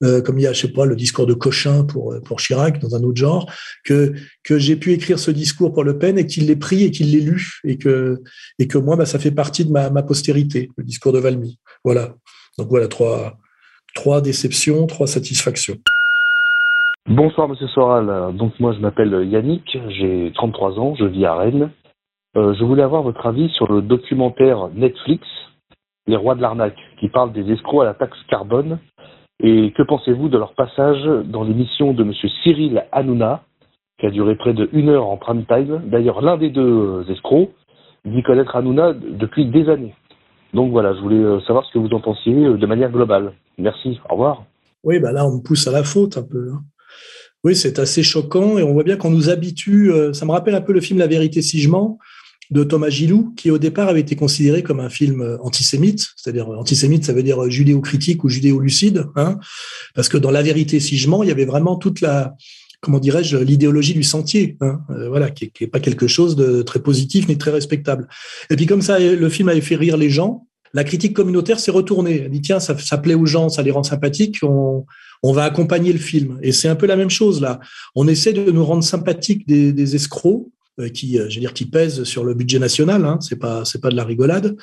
euh, 0.02 0.22
comme 0.22 0.38
il 0.38 0.42
y 0.42 0.46
a, 0.46 0.52
je 0.52 0.62
sais 0.62 0.72
pas, 0.72 0.86
le 0.86 0.96
discours 0.96 1.26
de 1.26 1.34
Cochin 1.34 1.84
pour, 1.84 2.14
pour 2.24 2.38
Chirac 2.38 2.78
dans 2.78 2.94
un 2.94 3.02
autre 3.02 3.18
genre, 3.18 3.50
que, 3.84 4.12
que 4.44 4.58
j'ai 4.58 4.76
pu 4.76 4.92
écrire 4.92 5.18
ce 5.18 5.30
discours 5.30 5.72
pour 5.72 5.84
Le 5.84 5.98
Pen 5.98 6.18
et 6.18 6.26
qu'il 6.26 6.46
l'ait 6.46 6.56
pris 6.56 6.84
et 6.84 6.90
qu'il 6.90 7.12
l'ait 7.12 7.24
lu 7.24 7.60
et 7.64 7.78
que, 7.78 8.20
et 8.58 8.66
que 8.66 8.78
moi, 8.78 8.96
bah, 8.96 9.06
ça 9.06 9.18
fait 9.18 9.30
partie 9.30 9.64
de 9.64 9.72
ma, 9.72 9.90
ma 9.90 10.02
postérité, 10.02 10.70
le 10.76 10.84
discours 10.84 11.12
de 11.12 11.18
Valmy. 11.18 11.58
Voilà. 11.84 12.14
Donc 12.58 12.68
voilà, 12.68 12.88
trois, 12.88 13.38
trois 13.94 14.20
déceptions, 14.20 14.86
trois 14.86 15.06
satisfactions. 15.06 15.76
Bonsoir 17.08 17.48
Monsieur 17.48 17.66
Soral. 17.68 18.36
Donc 18.36 18.58
moi 18.60 18.72
je 18.72 18.80
m'appelle 18.80 19.26
Yannick, 19.26 19.78
j'ai 19.88 20.30
33 20.34 20.78
ans, 20.78 20.94
je 20.96 21.04
vis 21.04 21.24
à 21.24 21.34
Rennes. 21.34 21.70
Euh, 22.36 22.54
je 22.54 22.62
voulais 22.62 22.82
avoir 22.82 23.02
votre 23.02 23.26
avis 23.26 23.48
sur 23.50 23.70
le 23.72 23.82
documentaire 23.82 24.68
Netflix 24.74 25.26
Les 26.06 26.14
rois 26.14 26.36
de 26.36 26.42
l'arnaque 26.42 26.78
qui 27.00 27.08
parle 27.08 27.32
des 27.32 27.50
escrocs 27.50 27.82
à 27.82 27.86
la 27.86 27.94
taxe 27.94 28.16
carbone 28.28 28.78
et 29.42 29.72
que 29.72 29.82
pensez-vous 29.82 30.28
de 30.28 30.38
leur 30.38 30.54
passage 30.54 31.02
dans 31.24 31.44
l'émission 31.44 31.92
de 31.92 32.02
M. 32.02 32.12
Cyril 32.42 32.84
Hanouna, 32.92 33.42
qui 33.98 34.06
a 34.06 34.10
duré 34.10 34.36
près 34.36 34.54
de 34.54 34.68
une 34.72 34.88
heure 34.88 35.06
en 35.06 35.16
prime 35.16 35.44
time? 35.46 35.82
D'ailleurs, 35.86 36.20
l'un 36.20 36.36
des 36.36 36.50
deux 36.50 37.04
escrocs 37.10 37.50
dit 38.04 38.22
connaître 38.22 38.56
Hanouna 38.56 38.92
depuis 38.92 39.46
des 39.46 39.68
années. 39.68 39.94
Donc 40.54 40.72
voilà, 40.72 40.94
je 40.94 41.00
voulais 41.00 41.16
euh, 41.16 41.40
savoir 41.42 41.64
ce 41.66 41.72
que 41.72 41.78
vous 41.78 41.94
en 41.94 42.00
pensiez 42.00 42.34
euh, 42.34 42.56
de 42.56 42.66
manière 42.66 42.90
globale. 42.90 43.32
Merci, 43.58 44.00
au 44.08 44.14
revoir. 44.14 44.44
Oui, 44.82 44.98
bah 44.98 45.12
là, 45.12 45.26
on 45.26 45.36
me 45.36 45.42
pousse 45.42 45.66
à 45.68 45.70
la 45.70 45.84
faute 45.84 46.16
un 46.16 46.22
peu. 46.22 46.50
Hein. 46.52 46.62
Oui, 47.44 47.54
c'est 47.54 47.78
assez 47.78 48.02
choquant 48.02 48.58
et 48.58 48.62
on 48.62 48.72
voit 48.72 48.82
bien 48.82 48.96
qu'on 48.96 49.10
nous 49.10 49.30
habitue. 49.30 49.90
Euh, 49.92 50.12
ça 50.12 50.26
me 50.26 50.32
rappelle 50.32 50.54
un 50.54 50.60
peu 50.60 50.72
le 50.72 50.80
film 50.80 50.98
La 50.98 51.06
vérité 51.06 51.40
si 51.40 51.60
je 51.60 51.70
mens 51.70 51.98
de 52.50 52.64
Thomas 52.64 52.90
Gilou, 52.90 53.32
qui 53.36 53.50
au 53.50 53.58
départ 53.58 53.88
avait 53.88 54.00
été 54.00 54.16
considéré 54.16 54.62
comme 54.62 54.80
un 54.80 54.90
film 54.90 55.20
euh, 55.20 55.38
antisémite, 55.42 56.08
c'est-à-dire 56.16 56.52
euh, 56.52 56.56
antisémite, 56.56 57.04
ça 57.04 57.12
veut 57.12 57.22
dire 57.22 57.44
euh, 57.44 57.50
judéo-critique 57.50 58.24
ou 58.24 58.28
judéo-lucide, 58.28 59.06
hein, 59.16 59.38
parce 59.94 60.08
que 60.08 60.16
dans 60.16 60.30
La 60.30 60.42
vérité 60.42 60.80
si 60.80 60.96
je 60.96 61.08
mens, 61.08 61.22
il 61.22 61.28
y 61.28 61.32
avait 61.32 61.44
vraiment 61.44 61.76
toute 61.76 62.00
la, 62.00 62.34
comment 62.80 62.98
dirais-je, 62.98 63.36
l'idéologie 63.36 63.94
du 63.94 64.02
sentier, 64.02 64.56
hein, 64.60 64.80
voilà, 65.08 65.30
qui 65.30 65.52
n'est 65.60 65.66
pas 65.66 65.80
quelque 65.80 66.06
chose 66.06 66.34
de 66.34 66.62
très 66.62 66.80
positif 66.80 67.28
ni 67.28 67.36
très 67.38 67.50
respectable. 67.50 68.08
Et 68.48 68.56
puis 68.56 68.66
comme 68.66 68.82
ça, 68.82 68.98
le 68.98 69.28
film 69.28 69.48
avait 69.48 69.60
fait 69.60 69.76
rire 69.76 69.96
les 69.96 70.10
gens, 70.10 70.46
la 70.72 70.84
critique 70.84 71.14
communautaire 71.14 71.58
s'est 71.58 71.70
retournée. 71.70 72.22
Elle 72.24 72.30
dit 72.30 72.42
tiens, 72.42 72.60
ça, 72.60 72.74
plaît 72.98 73.14
aux 73.14 73.26
gens, 73.26 73.48
ça 73.48 73.62
les 73.62 73.70
rend 73.70 73.82
sympathiques, 73.82 74.38
on, 74.42 74.84
va 75.22 75.44
accompagner 75.44 75.92
le 75.92 75.98
film. 75.98 76.38
Et 76.42 76.52
c'est 76.52 76.68
un 76.68 76.76
peu 76.76 76.86
la 76.86 76.96
même 76.96 77.10
chose 77.10 77.40
là. 77.40 77.60
On 77.94 78.08
essaie 78.08 78.32
de 78.32 78.50
nous 78.50 78.64
rendre 78.64 78.84
sympathiques 78.84 79.46
des, 79.46 79.94
escrocs 79.94 80.46
qui, 80.88 81.18
euh, 81.18 81.28
je 81.28 81.36
veux 81.36 81.40
dire, 81.40 81.52
qui 81.52 81.66
pèse 81.66 82.04
sur 82.04 82.24
le 82.24 82.34
budget 82.34 82.58
national. 82.58 83.04
Hein, 83.04 83.18
c'est 83.20 83.38
pas, 83.38 83.64
c'est 83.64 83.80
pas 83.80 83.90
de 83.90 83.96
la 83.96 84.04
rigolade. 84.04 84.56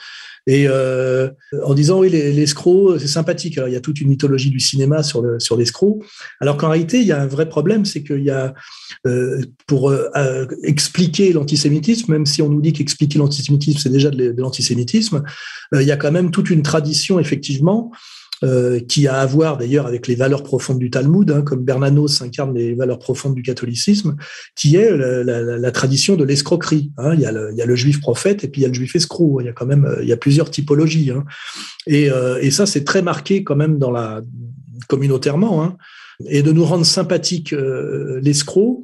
Et 0.47 0.65
euh, 0.69 1.29
en 1.65 1.73
disant 1.73 1.99
oui, 1.99 2.09
l'escroc, 2.09 2.97
c'est 2.99 3.07
sympathique. 3.07 3.59
Il 3.67 3.73
y 3.73 3.75
a 3.75 3.81
toute 3.81 3.99
une 3.99 4.07
mythologie 4.07 4.49
du 4.49 4.61
cinéma 4.61 5.03
sur 5.03 5.23
sur 5.39 5.57
l'escroc. 5.57 5.99
Alors 6.39 6.55
qu'en 6.55 6.69
réalité, 6.69 7.01
il 7.01 7.05
y 7.05 7.11
a 7.11 7.21
un 7.21 7.27
vrai 7.27 7.49
problème, 7.49 7.83
c'est 7.83 8.01
qu'il 8.01 8.23
y 8.23 8.29
a 8.29 8.53
euh, 9.05 9.43
pour 9.67 9.89
euh, 9.89 10.45
expliquer 10.63 11.33
l'antisémitisme, 11.33 12.13
même 12.13 12.25
si 12.25 12.41
on 12.41 12.47
nous 12.47 12.61
dit 12.61 12.71
qu'expliquer 12.71 13.19
l'antisémitisme 13.19 13.79
c'est 13.79 13.89
déjà 13.89 14.09
de 14.09 14.33
l'antisémitisme, 14.37 15.21
il 15.73 15.81
y 15.81 15.91
a 15.91 15.97
quand 15.97 16.13
même 16.13 16.31
toute 16.31 16.49
une 16.49 16.61
tradition 16.61 17.19
effectivement 17.19 17.91
euh, 18.43 18.79
qui 18.79 19.07
a 19.07 19.19
à 19.19 19.25
voir 19.25 19.57
d'ailleurs 19.57 19.87
avec 19.87 20.07
les 20.07 20.15
valeurs 20.15 20.43
profondes 20.43 20.77
du 20.77 20.91
Talmud, 20.91 21.31
hein, 21.31 21.41
comme 21.41 21.63
Bernanos 21.63 22.21
incarne 22.21 22.53
les 22.53 22.75
valeurs 22.75 22.99
profondes 22.99 23.33
du 23.33 23.41
catholicisme, 23.41 24.15
qui 24.55 24.75
est 24.75 24.95
la, 24.95 25.71
tradition 25.71 26.15
de 26.15 26.23
l'escroquerie. 26.23 26.91
Hein. 26.97 27.15
Il, 27.15 27.19
y 27.19 27.25
a 27.25 27.31
le, 27.31 27.75
juif 27.75 27.99
prophète 27.99 28.43
et 28.43 28.47
puis 28.47 28.61
il 28.61 28.63
y 28.63 28.65
a 28.65 28.69
le 28.69 28.73
juif 28.73 28.95
escroc. 28.95 29.41
Il 29.41 29.45
y 29.45 29.49
a 29.49 29.53
quand 29.53 29.65
même 29.65 29.85
euh, 29.85 30.03
il 30.03 30.07
y 30.07 30.13
a 30.13 30.17
plusieurs 30.17 30.51
typologies. 30.51 31.11
Hein. 31.11 31.25
Et, 31.87 32.11
euh, 32.11 32.39
et, 32.41 32.51
ça, 32.51 32.65
c'est 32.65 32.83
très 32.83 33.01
marqué 33.01 33.43
quand 33.43 33.55
même 33.55 33.79
dans 33.79 33.91
la 33.91 34.21
communautairement. 34.87 35.63
Hein. 35.63 35.77
Et 36.27 36.41
de 36.41 36.51
nous 36.51 36.65
rendre 36.65 36.85
sympathiques 36.85 37.53
euh, 37.53 38.19
l'escroc, 38.23 38.83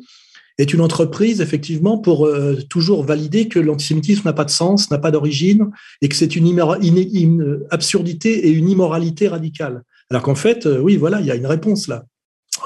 est 0.58 0.74
une 0.74 0.82
entreprise 0.82 1.42
effectivement 1.42 1.98
pour 1.98 2.26
euh, 2.26 2.58
toujours 2.70 3.04
valider 3.04 3.48
que 3.48 3.60
l'antisémitisme 3.60 4.24
n'a 4.26 4.34
pas 4.34 4.46
de 4.46 4.52
sens, 4.52 4.92
n'a 4.92 5.00
pas 5.00 5.12
d'origine 5.12 5.72
et 6.02 6.10
que 6.10 6.16
c'est 6.16 6.36
une, 6.36 7.64
absurdité 7.72 8.48
et 8.48 8.52
une 8.52 8.70
immoralité 8.70 9.28
radicale. 9.28 9.84
Alors 10.10 10.22
qu'en 10.22 10.36
fait, 10.36 10.66
euh, 10.66 10.80
oui, 10.80 10.98
voilà, 10.98 11.22
il 11.22 11.26
y 11.26 11.32
a 11.32 11.36
une 11.36 11.48
réponse 11.48 11.88
là. 11.88 12.06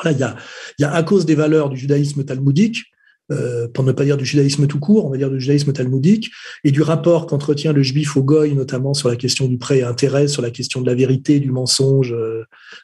Il 0.05 0.17
y 0.17 0.83
a, 0.83 0.93
à 0.93 1.03
cause 1.03 1.25
des 1.25 1.35
valeurs 1.35 1.69
du 1.69 1.77
judaïsme 1.77 2.23
talmudique, 2.25 2.83
euh, 3.31 3.67
pour 3.69 3.83
ne 3.83 3.91
pas 3.93 4.03
dire 4.03 4.17
du 4.17 4.25
judaïsme 4.25 4.67
tout 4.67 4.79
court, 4.79 5.05
on 5.05 5.09
va 5.09 5.17
dire 5.17 5.29
du 5.29 5.39
judaïsme 5.39 5.71
talmudique, 5.71 6.29
et 6.65 6.71
du 6.71 6.81
rapport 6.81 7.25
qu'entretient 7.25 7.71
le 7.71 7.83
juif 7.83 8.17
au 8.17 8.23
goy, 8.23 8.53
notamment 8.53 8.93
sur 8.93 9.07
la 9.09 9.15
question 9.15 9.47
du 9.47 9.57
prêt 9.57 9.81
intérêt, 9.81 10.27
sur 10.27 10.41
la 10.41 10.51
question 10.51 10.81
de 10.81 10.87
la 10.87 10.93
vérité, 10.93 11.39
du 11.39 11.51
mensonge. 11.51 12.13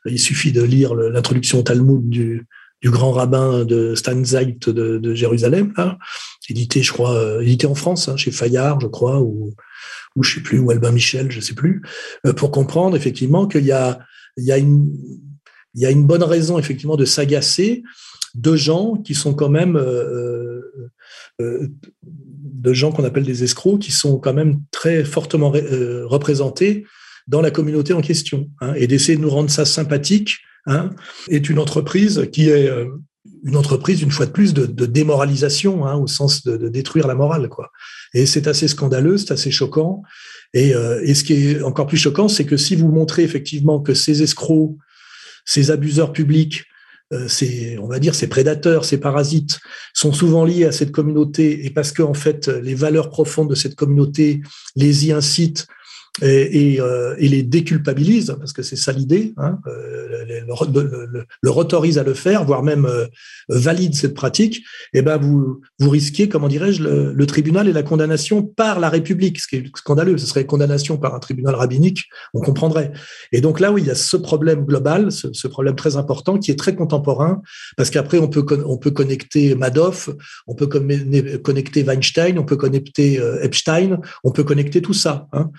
Il 0.05 0.19
suffit 0.19 0.53
de 0.53 0.63
lire 0.63 0.95
l'introduction 0.95 1.59
au 1.59 1.63
Talmud 1.63 2.09
du, 2.09 2.47
du 2.83 2.89
grand 2.89 3.11
rabbin 3.11 3.63
de 3.63 3.95
Stan 3.95 4.15
de, 4.15 5.13
Jérusalem, 5.15 5.73
édité, 6.49 6.83
je 6.83 6.91
crois, 6.91 7.15
euh, 7.15 7.39
édité 7.39 7.65
en 7.65 7.75
France, 7.75 8.09
hein, 8.09 8.17
chez 8.17 8.31
Fayard, 8.31 8.81
je 8.81 8.87
crois, 8.87 9.21
ou, 9.21 9.53
ou 10.17 10.23
je 10.23 10.35
sais 10.35 10.41
plus, 10.41 10.59
ou 10.59 10.69
Albin 10.69 10.91
Michel, 10.91 11.31
je 11.31 11.39
sais 11.39 11.55
plus, 11.55 11.81
pour 12.35 12.51
comprendre 12.51 12.97
effectivement 12.97 13.47
qu'il 13.47 13.63
y 13.63 13.71
a, 13.71 13.97
une, 14.57 16.05
bonne 16.05 16.23
raison 16.23 16.59
effectivement 16.59 16.97
de 16.97 17.05
s'agacer 17.05 17.83
de 18.35 18.55
gens 18.55 18.95
qui 18.97 19.13
sont 19.13 19.33
quand 19.33 19.49
même 19.49 19.77
euh, 19.77 20.61
euh, 21.39 21.41
euh, 21.41 21.67
de 22.01 22.73
gens 22.73 22.91
qu'on 22.91 23.03
appelle 23.05 23.23
des 23.23 23.43
escrocs, 23.43 23.79
qui 23.79 23.91
sont 23.91 24.17
quand 24.17 24.33
même 24.33 24.61
très 24.71 25.05
fortement 25.05 25.51
représentés 25.51 26.85
dans 27.27 27.41
la 27.41 27.51
communauté 27.51 27.93
en 27.93 28.01
question. 28.01 28.49
Hein, 28.59 28.73
et 28.75 28.87
d'essayer 28.87 29.17
de 29.17 29.21
nous 29.21 29.29
rendre 29.29 29.49
ça 29.49 29.65
sympathique 29.65 30.39
hein, 30.65 30.91
est 31.29 31.49
une 31.49 31.59
entreprise 31.59 32.27
qui 32.31 32.49
est 32.49 32.69
une 33.45 33.57
entreprise, 33.57 34.01
une 34.01 34.11
fois 34.11 34.25
de 34.25 34.31
plus, 34.31 34.53
de, 34.53 34.85
démoralisation, 34.85 35.85
hein, 35.85 35.95
au 35.95 36.07
sens 36.07 36.43
de, 36.43 36.69
détruire 36.69 37.07
la 37.07 37.15
morale. 37.15 37.49
Quoi. 37.49 37.71
Et 38.13 38.25
c'est 38.25 38.47
assez 38.47 38.67
scandaleux, 38.67 39.17
c'est 39.17 39.31
assez 39.31 39.51
choquant. 39.51 40.01
Et, 40.53 40.73
et, 41.03 41.13
ce 41.13 41.23
qui 41.23 41.33
est 41.33 41.61
encore 41.61 41.87
plus 41.87 41.97
choquant, 41.97 42.27
c'est 42.27 42.45
que 42.45 42.57
si 42.57 42.75
vous 42.75 42.89
montrez 42.89 43.23
effectivement 43.23 43.79
que 43.81 43.93
ces 43.93 44.23
escrocs, 44.23 44.77
ces 45.45 45.71
abuseurs 45.71 46.13
publics 46.13 46.65
euh, 47.13 47.27
ces, 47.27 47.77
on 47.79 47.87
va 47.87 47.99
dire, 47.99 48.15
ces 48.15 48.27
prédateurs, 48.27 48.85
ces 48.85 48.97
parasites 48.97 49.59
sont 49.93 50.13
souvent 50.13 50.45
liés 50.45 50.65
à 50.65 50.71
cette 50.71 50.91
communauté 50.91 51.65
et 51.65 51.69
parce 51.69 51.91
que 51.91 52.01
en 52.01 52.13
fait 52.13 52.47
les 52.47 52.75
valeurs 52.75 53.09
profondes 53.09 53.49
de 53.49 53.55
cette 53.55 53.75
communauté 53.75 54.41
les 54.75 55.07
y 55.07 55.11
incitent 55.11 55.67
euh, 56.21 57.15
et, 57.17 57.27
les 57.27 57.41
déculpabilise, 57.41 58.35
parce 58.37 58.53
que 58.53 58.61
c'est 58.61 58.75
ça 58.75 58.91
l'idée, 58.91 59.33
hein, 59.37 59.57
euh, 59.65 60.23
le, 60.27 61.07
le, 61.11 61.25
leur 61.41 61.57
autorise 61.57 61.97
à 61.97 62.03
le 62.03 62.13
faire, 62.13 62.45
voire 62.45 62.61
même 62.61 62.85
euh, 62.85 63.07
valide 63.49 63.95
cette 63.95 64.13
pratique, 64.13 64.57
et 64.93 64.99
eh 64.99 65.01
ben 65.01 65.17
vous, 65.17 65.61
vous 65.79 65.89
risquez, 65.89 66.29
comment 66.29 66.47
dirais-je, 66.47 66.83
le, 66.83 67.25
tribunal 67.25 67.67
et 67.67 67.73
la 67.73 67.81
condamnation 67.81 68.43
par 68.43 68.79
la 68.79 68.89
République, 68.89 69.39
ce 69.39 69.47
qui 69.47 69.55
est 69.55 69.75
scandaleux. 69.75 70.17
Ce 70.19 70.27
serait 70.27 70.45
condamnation 70.45 70.97
par 70.97 71.15
un 71.15 71.19
tribunal 71.19 71.55
rabbinique, 71.55 72.03
on 72.35 72.41
comprendrait. 72.41 72.91
Et 73.31 73.41
donc 73.41 73.59
là, 73.59 73.71
oui, 73.71 73.81
il 73.81 73.87
y 73.87 73.91
a 73.91 73.95
ce 73.95 74.17
problème 74.17 74.65
global, 74.65 75.11
ce, 75.11 75.47
problème 75.47 75.75
très 75.75 75.97
important 75.97 76.37
qui 76.37 76.51
est 76.51 76.59
très 76.59 76.75
contemporain, 76.75 77.41
parce 77.75 77.89
qu'après 77.89 78.19
on 78.19 78.27
peut 78.27 78.45
on 78.65 78.77
peut 78.77 78.91
connecter 78.91 79.55
Madoff, 79.55 80.09
on 80.45 80.53
peut 80.53 80.67
connecter 80.67 81.83
Weinstein, 81.83 82.37
on 82.37 82.43
peut 82.43 82.57
connecter 82.57 83.19
Epstein, 83.41 83.99
on 84.23 84.31
peut 84.31 84.43
connecter 84.43 84.81
tout 84.81 84.93
ça. 84.93 85.27
Hein. 85.33 85.49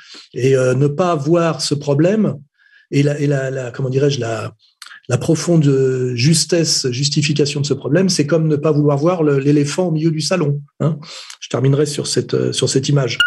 Euh, 0.53 0.75
ne 0.75 0.89
pas 0.89 1.15
voir 1.15 1.61
ce 1.61 1.75
problème 1.75 2.35
et 2.91 3.03
la, 3.03 3.19
et 3.19 3.27
la, 3.27 3.71
comment 3.71 3.89
dirais-je 3.89 4.21
la, 4.21 4.53
la 5.09 5.19
profonde 5.19 5.65
justesse, 6.15 6.91
justification 6.91 7.61
de 7.61 7.67
ce 7.67 7.75
problème, 7.75 8.09
c'est 8.09 8.27
comme 8.27 8.49
ne 8.49 8.57
pas 8.57 8.73
vouloir 8.73 8.99
voir 8.99 9.23
l'éléphant 9.23 9.89
au 9.89 9.91
milieu 9.91 10.11
du 10.11 10.21
salon. 10.21 10.61
Hein. 10.81 10.97
Je 11.41 11.49
terminerai 11.49 11.87
sur 11.87 12.07
cette, 12.07 12.53
sur 12.53 12.69
cette 12.69 12.89
image. 12.89 13.19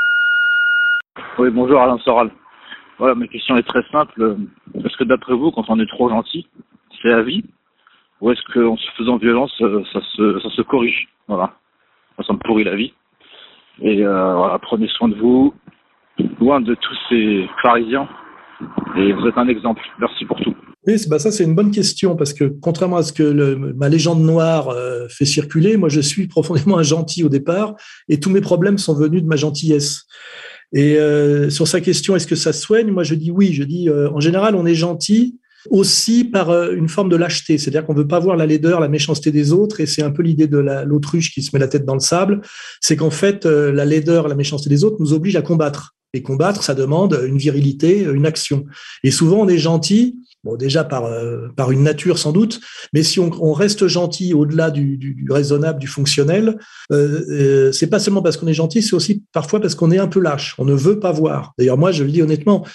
Oui, 1.40 1.50
bonjour 1.52 1.82
Alain 1.82 1.98
Soral. 2.00 2.32
Voilà, 2.98 3.14
ma 3.14 3.28
question 3.28 3.56
est 3.58 3.68
très 3.68 3.84
simple. 3.92 4.38
Est-ce 4.76 4.98
que 4.98 5.04
d'après 5.04 5.34
vous, 5.34 5.52
quand 5.52 5.66
on 5.70 5.80
est 5.80 5.90
trop 5.90 6.10
gentil, 6.10 6.48
c'est 7.02 7.12
à 7.12 7.22
vie 7.22 7.44
Ou 8.22 8.32
est-ce 8.32 8.42
qu'en 8.54 8.76
se 8.76 8.90
faisant 8.98 9.18
violence, 9.18 9.54
ça 9.60 10.00
se, 10.16 10.40
ça 10.40 10.50
se 10.50 10.62
corrige? 10.64 11.08
Voilà. 11.28 11.54
Ça 12.26 12.34
me 12.34 12.40
pourrit 12.40 12.64
la 12.64 12.76
vie. 12.76 12.94
Et 13.82 14.04
euh, 14.04 14.36
voilà, 14.36 14.58
prenez 14.58 14.88
soin 14.88 15.10
de 15.10 15.16
vous, 15.16 15.54
loin 16.40 16.62
de 16.62 16.76
tous 16.76 16.98
ces 17.10 17.46
pharisiens. 17.62 18.08
Et 18.98 19.14
vous 19.14 19.28
êtes 19.28 19.38
un 19.38 19.48
exemple. 19.48 19.82
Merci 20.00 20.26
pour 20.26 20.40
tout. 20.40 20.56
Oui, 20.88 20.96
bah 21.10 21.20
ça 21.20 21.32
c'est 21.32 21.44
une 21.44 21.54
bonne 21.54 21.72
question 21.72 22.16
parce 22.16 22.34
que 22.34 22.46
contrairement 22.46 22.98
à 22.98 23.04
ce 23.04 23.12
que 23.12 23.56
ma 23.76 23.90
légende 23.90 24.22
noire 24.22 24.70
euh, 24.70 25.08
fait 25.10 25.26
circuler, 25.26 25.76
moi 25.76 25.90
je 25.90 26.00
suis 26.00 26.28
profondément 26.28 26.78
un 26.78 26.84
gentil 26.84 27.24
au 27.24 27.30
départ 27.30 27.76
et 28.08 28.20
tous 28.20 28.30
mes 28.30 28.42
problèmes 28.42 28.78
sont 28.78 28.96
venus 28.96 29.22
de 29.22 29.28
ma 29.28 29.36
gentillesse. 29.36 30.06
Et 30.74 30.98
euh, 30.98 31.50
sur 31.50 31.68
sa 31.68 31.82
question, 31.82 32.16
est-ce 32.16 32.28
que 32.28 32.36
ça 32.36 32.54
soigne? 32.54 32.92
Moi 32.92 33.04
je 33.04 33.16
dis 33.16 33.32
oui. 33.32 33.54
Je 33.54 33.64
dis 33.64 33.90
euh, 33.90 34.10
en 34.12 34.20
général 34.20 34.56
on 34.56 34.66
est 34.66 34.76
gentil 34.76 35.40
aussi 35.70 36.24
par 36.24 36.50
euh, 36.50 36.72
une 36.74 36.88
forme 36.88 37.10
de 37.10 37.18
lâcheté, 37.18 37.58
c'est-à-dire 37.58 37.86
qu'on 37.86 37.94
veut 37.94 38.08
pas 38.08 38.20
voir 38.20 38.38
la 38.38 38.46
laideur, 38.46 38.80
la 38.80 38.88
méchanceté 38.88 39.32
des 39.32 39.52
autres, 39.52 39.82
et 39.82 39.86
c'est 39.86 40.04
un 40.04 40.12
peu 40.12 40.24
l'idée 40.24 40.48
de 40.48 40.58
l'autruche 40.86 41.32
qui 41.34 41.42
se 41.42 41.54
met 41.54 41.60
la 41.60 41.68
tête 41.68 41.86
dans 41.86 41.96
le 41.96 42.00
sable, 42.00 42.42
c'est 42.80 42.96
qu'en 42.96 43.10
fait 43.10 43.46
la 43.46 43.84
laideur, 43.84 44.30
la 44.30 44.36
méchanceté 44.36 44.70
des 44.70 44.86
autres 44.86 44.98
nous 45.00 45.12
oblige 45.12 45.36
à 45.36 45.42
combattre. 45.42 45.97
Et 46.14 46.22
combattre, 46.22 46.64
ça 46.64 46.74
demande 46.74 47.20
une 47.28 47.38
virilité, 47.38 48.02
une 48.02 48.26
action. 48.26 48.66
Et 49.04 49.12
souvent, 49.12 49.42
on 49.42 49.48
est 49.48 49.58
gentil, 49.58 50.18
déjà 50.56 50.84
par, 50.84 51.06
euh, 51.06 51.48
par 51.56 51.72
une 51.72 51.84
nature 51.84 52.18
sans 52.18 52.32
doute, 52.32 52.60
mais 52.94 53.04
si 53.04 53.20
on, 53.20 53.54
reste 53.54 53.88
gentil 53.88 54.34
au-delà 54.34 54.70
du, 54.70 55.26
raisonnable, 55.30 55.80
du 55.80 55.88
fonctionnel, 55.88 56.58
euh, 56.92 57.22
euh, 57.30 57.72
c'est 57.72 57.88
pas 57.88 58.00
seulement 58.00 58.22
parce 58.22 58.38
qu'on 58.38 58.48
est 58.48 58.54
gentil, 58.54 58.82
c'est 58.82 58.96
aussi 58.96 59.24
parfois 59.34 59.60
parce 59.60 59.74
qu'on 59.74 59.92
est 59.92 59.98
un 59.98 60.08
peu 60.08 60.20
lâche. 60.20 60.54
On 60.60 60.66
ne 60.66 60.76
veut 60.76 61.00
pas 61.00 61.12
voir. 61.12 61.54
D'ailleurs, 61.58 61.78
moi, 61.78 61.92
je 61.92 62.04
le 62.04 62.12
dis 62.12 62.22
honnêtement, 62.22 62.66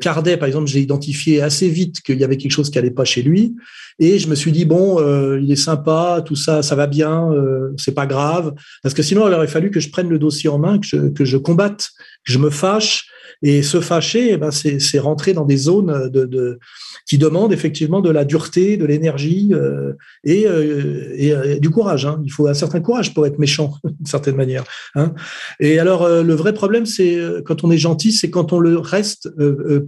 Cardet, 0.00 0.36
par 0.36 0.46
exemple, 0.46 0.66
j'ai 0.66 0.80
identifié 0.80 1.40
assez 1.40 1.68
vite 1.68 2.00
qu'il 2.02 2.18
y 2.18 2.24
avait 2.24 2.36
quelque 2.36 2.52
chose 2.52 2.70
qui 2.70 2.78
allait 2.78 2.90
pas 2.90 3.04
chez 3.04 3.22
lui. 3.22 3.56
Et 3.98 4.18
je 4.18 4.28
me 4.28 4.34
suis 4.34 4.52
dit, 4.52 4.64
bon, 4.64 4.98
il 5.38 5.50
est 5.50 5.56
sympa, 5.56 6.22
tout 6.24 6.36
ça, 6.36 6.62
ça 6.62 6.74
va 6.74 6.86
bien, 6.86 7.30
c'est 7.78 7.94
pas 7.94 8.06
grave. 8.06 8.52
Parce 8.82 8.94
que 8.94 9.02
sinon, 9.02 9.26
il 9.28 9.32
aurait 9.32 9.46
fallu 9.46 9.70
que 9.70 9.80
je 9.80 9.88
prenne 9.88 10.08
le 10.08 10.18
dossier 10.18 10.50
en 10.50 10.58
main, 10.58 10.78
que 10.78 10.86
je, 10.86 10.96
que 11.08 11.24
je 11.24 11.36
combatte, 11.36 11.90
que 12.26 12.32
je 12.32 12.38
me 12.38 12.50
fâche. 12.50 13.05
Et 13.42 13.62
se 13.62 13.80
fâcher, 13.80 14.32
eh 14.32 14.36
ben, 14.36 14.50
c'est 14.50 14.98
rentrer 14.98 15.32
dans 15.32 15.44
des 15.44 15.56
zones 15.56 16.10
qui 17.06 17.18
demandent 17.18 17.52
effectivement 17.52 18.00
de 18.00 18.10
la 18.10 18.24
dureté, 18.24 18.76
de 18.76 18.84
l'énergie 18.84 19.50
euh, 19.52 19.92
et, 20.24 20.46
euh, 20.46 21.14
et, 21.16 21.60
du 21.60 21.70
courage. 21.70 22.04
Hein. 22.04 22.20
Il 22.24 22.32
faut 22.32 22.48
un 22.48 22.54
certain 22.54 22.80
courage 22.80 23.14
pour 23.14 23.26
être 23.26 23.38
méchant, 23.38 23.74
d'une 23.84 24.06
certaine 24.06 24.34
manière. 24.34 24.64
Hein. 24.96 25.14
Et 25.60 25.78
alors, 25.78 26.02
euh, 26.02 26.22
le 26.22 26.34
vrai 26.34 26.52
problème, 26.52 26.84
c'est 26.84 27.18
quand 27.44 27.62
on 27.62 27.70
est 27.70 27.78
gentil, 27.78 28.12
c'est 28.12 28.30
quand 28.30 28.52
on 28.52 28.58
le 28.58 28.78
reste 28.78 29.30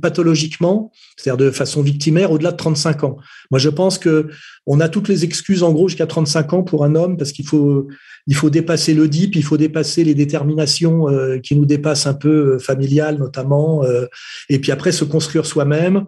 pathologiquement, 0.01 0.93
c'est-à-dire 1.17 1.45
de 1.45 1.51
façon 1.51 1.83
victimaire, 1.83 2.31
au-delà 2.31 2.53
de 2.53 2.57
35 2.57 3.05
ans. 3.05 3.17
Moi, 3.51 3.59
je 3.59 3.69
pense 3.69 3.99
que 3.99 4.29
on 4.69 4.81
a 4.81 4.89
toutes 4.89 5.09
les 5.09 5.25
excuses 5.25 5.63
en 5.63 5.73
gros 5.73 5.89
jusqu'à 5.89 6.07
35 6.07 6.53
ans 6.53 6.63
pour 6.63 6.85
un 6.85 6.95
homme 6.95 7.17
parce 7.17 7.33
qu'il 7.33 7.47
faut 7.47 7.89
il 8.29 8.35
faut 8.35 8.51
dépasser 8.51 8.93
le 8.93 9.09
dip, 9.09 9.35
il 9.37 9.43
faut 9.43 9.57
dépasser 9.57 10.05
les 10.05 10.15
déterminations 10.15 11.09
euh, 11.09 11.39
qui 11.39 11.57
nous 11.57 11.65
dépassent 11.65 12.07
un 12.07 12.15
peu 12.15 12.55
euh, 12.55 12.59
familiales 12.59 13.17
notamment, 13.17 13.83
euh, 13.85 14.05
et 14.51 14.59
puis 14.59 14.71
après 14.71 14.93
se 14.93 15.05
construire 15.05 15.47
soi-même, 15.47 16.05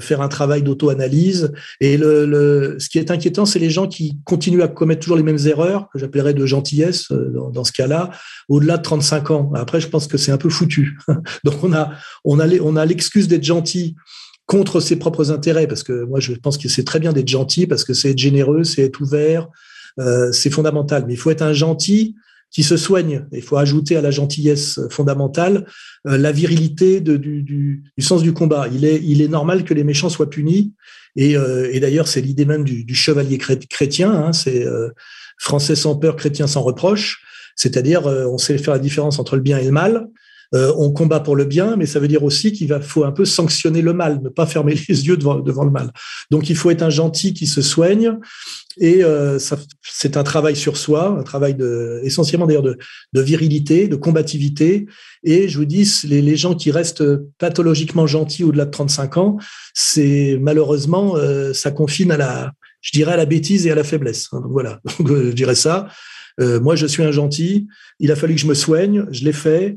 faire 0.00 0.20
un 0.20 0.28
travail 0.28 0.62
d'auto-analyse. 0.62 1.52
Et 1.80 1.96
le, 1.96 2.26
le, 2.26 2.76
ce 2.78 2.88
qui 2.88 2.98
est 2.98 3.10
inquiétant, 3.12 3.46
c'est 3.46 3.60
les 3.60 3.70
gens 3.70 3.86
qui 3.86 4.18
continuent 4.24 4.62
à 4.62 4.68
commettre 4.68 5.00
toujours 5.00 5.16
les 5.16 5.22
mêmes 5.22 5.44
erreurs, 5.46 5.88
que 5.92 5.98
j'appellerais 6.00 6.34
de 6.34 6.44
gentillesse 6.44 7.12
dans, 7.12 7.50
dans 7.50 7.62
ce 7.62 7.70
cas-là, 7.70 8.10
au-delà 8.48 8.78
de 8.78 8.82
35 8.82 9.30
ans. 9.30 9.52
Après, 9.54 9.80
je 9.80 9.86
pense 9.88 10.08
que 10.08 10.18
c'est 10.18 10.32
un 10.32 10.38
peu 10.38 10.50
foutu. 10.50 10.98
Donc 11.44 11.62
on 11.62 11.72
a 11.72 11.92
on 12.24 12.40
a 12.40 12.48
on 12.60 12.74
a 12.74 12.84
l'excuse 12.84 13.28
d'être 13.28 13.44
gentil 13.44 13.94
contre 14.46 14.80
ses 14.80 14.96
propres 14.96 15.30
intérêts, 15.30 15.66
parce 15.66 15.82
que 15.82 16.04
moi 16.04 16.20
je 16.20 16.32
pense 16.32 16.56
que 16.58 16.68
c'est 16.68 16.84
très 16.84 17.00
bien 17.00 17.12
d'être 17.12 17.28
gentil, 17.28 17.66
parce 17.66 17.84
que 17.84 17.94
c'est 17.94 18.10
être 18.10 18.18
généreux, 18.18 18.64
c'est 18.64 18.82
être 18.82 19.00
ouvert, 19.00 19.48
euh, 19.98 20.32
c'est 20.32 20.50
fondamental. 20.50 21.04
Mais 21.06 21.14
il 21.14 21.16
faut 21.16 21.30
être 21.30 21.42
un 21.42 21.52
gentil 21.52 22.16
qui 22.50 22.62
se 22.62 22.76
soigne. 22.76 23.26
Il 23.32 23.42
faut 23.42 23.56
ajouter 23.56 23.96
à 23.96 24.00
la 24.00 24.10
gentillesse 24.10 24.80
fondamentale 24.90 25.66
euh, 26.06 26.16
la 26.16 26.32
virilité 26.32 27.00
de, 27.00 27.16
du, 27.16 27.42
du, 27.42 27.82
du, 27.96 28.04
sens 28.04 28.22
du 28.22 28.32
combat. 28.32 28.68
Il 28.72 28.84
est, 28.84 29.02
il 29.02 29.20
est 29.20 29.28
normal 29.28 29.64
que 29.64 29.74
les 29.74 29.84
méchants 29.84 30.08
soient 30.08 30.30
punis. 30.30 30.72
Et, 31.16 31.36
euh, 31.36 31.68
et 31.72 31.80
d'ailleurs, 31.80 32.08
c'est 32.08 32.20
l'idée 32.20 32.44
même 32.44 32.62
du, 32.64 32.84
du, 32.84 32.94
chevalier 32.94 33.38
chrétien. 33.38 34.12
Hein, 34.12 34.32
c'est 34.32 34.64
euh, 34.64 34.90
français 35.38 35.74
sans 35.74 35.96
peur, 35.96 36.16
chrétien 36.16 36.46
sans 36.46 36.62
reproche. 36.62 37.22
C'est-à-dire, 37.56 38.06
euh, 38.06 38.26
on 38.26 38.38
sait 38.38 38.56
faire 38.58 38.74
la 38.74 38.80
différence 38.80 39.18
entre 39.18 39.36
le 39.36 39.42
bien 39.42 39.58
et 39.58 39.64
le 39.64 39.72
mal. 39.72 40.08
Euh, 40.54 40.72
on 40.76 40.92
combat 40.92 41.20
pour 41.20 41.36
le 41.36 41.44
bien, 41.44 41.76
mais 41.76 41.86
ça 41.86 41.98
veut 41.98 42.08
dire 42.08 42.22
aussi 42.22 42.52
qu'il 42.52 42.72
faut 42.80 43.04
un 43.04 43.12
peu 43.12 43.24
sanctionner 43.24 43.82
le 43.82 43.92
mal, 43.92 44.20
ne 44.22 44.28
pas 44.28 44.46
fermer 44.46 44.74
les 44.88 45.06
yeux 45.06 45.16
devant, 45.16 45.40
devant 45.40 45.64
le 45.64 45.70
mal. 45.70 45.92
Donc 46.30 46.50
il 46.50 46.56
faut 46.56 46.70
être 46.70 46.82
un 46.82 46.90
gentil 46.90 47.34
qui 47.34 47.46
se 47.46 47.62
soigne, 47.62 48.16
et 48.78 49.02
euh, 49.02 49.38
c'est 49.82 50.16
un 50.16 50.22
travail 50.22 50.54
sur 50.54 50.76
soi, 50.76 51.16
un 51.18 51.22
travail 51.22 51.54
de, 51.54 52.00
essentiellement 52.04 52.46
d'ailleurs 52.46 52.62
de, 52.62 52.76
de, 53.14 53.20
virilité, 53.22 53.88
de 53.88 53.96
combativité. 53.96 54.86
Et 55.24 55.48
je 55.48 55.56
vous 55.56 55.64
dis, 55.64 55.90
les, 56.04 56.20
les 56.20 56.36
gens 56.36 56.54
qui 56.54 56.70
restent 56.70 57.04
pathologiquement 57.38 58.06
gentils 58.06 58.44
au-delà 58.44 58.66
de 58.66 58.70
35 58.70 59.16
ans, 59.16 59.36
c'est 59.72 60.38
malheureusement, 60.40 61.16
euh, 61.16 61.54
ça 61.54 61.70
confine 61.70 62.12
à 62.12 62.18
la, 62.18 62.52
je 62.82 62.90
dirais, 62.92 63.14
à 63.14 63.16
la 63.16 63.24
bêtise 63.24 63.66
et 63.66 63.70
à 63.70 63.74
la 63.74 63.84
faiblesse. 63.84 64.28
Hein, 64.32 64.40
donc 64.42 64.52
voilà, 64.52 64.80
donc, 64.98 65.08
je 65.08 65.32
dirais 65.32 65.54
ça. 65.54 65.88
Euh, 66.40 66.60
moi, 66.60 66.76
je 66.76 66.86
suis 66.86 67.02
un 67.02 67.12
gentil. 67.12 67.66
Il 67.98 68.12
a 68.12 68.16
fallu 68.16 68.34
que 68.34 68.40
je 68.40 68.46
me 68.46 68.54
soigne. 68.54 69.06
Je 69.10 69.24
l'ai 69.24 69.32
fait. 69.32 69.76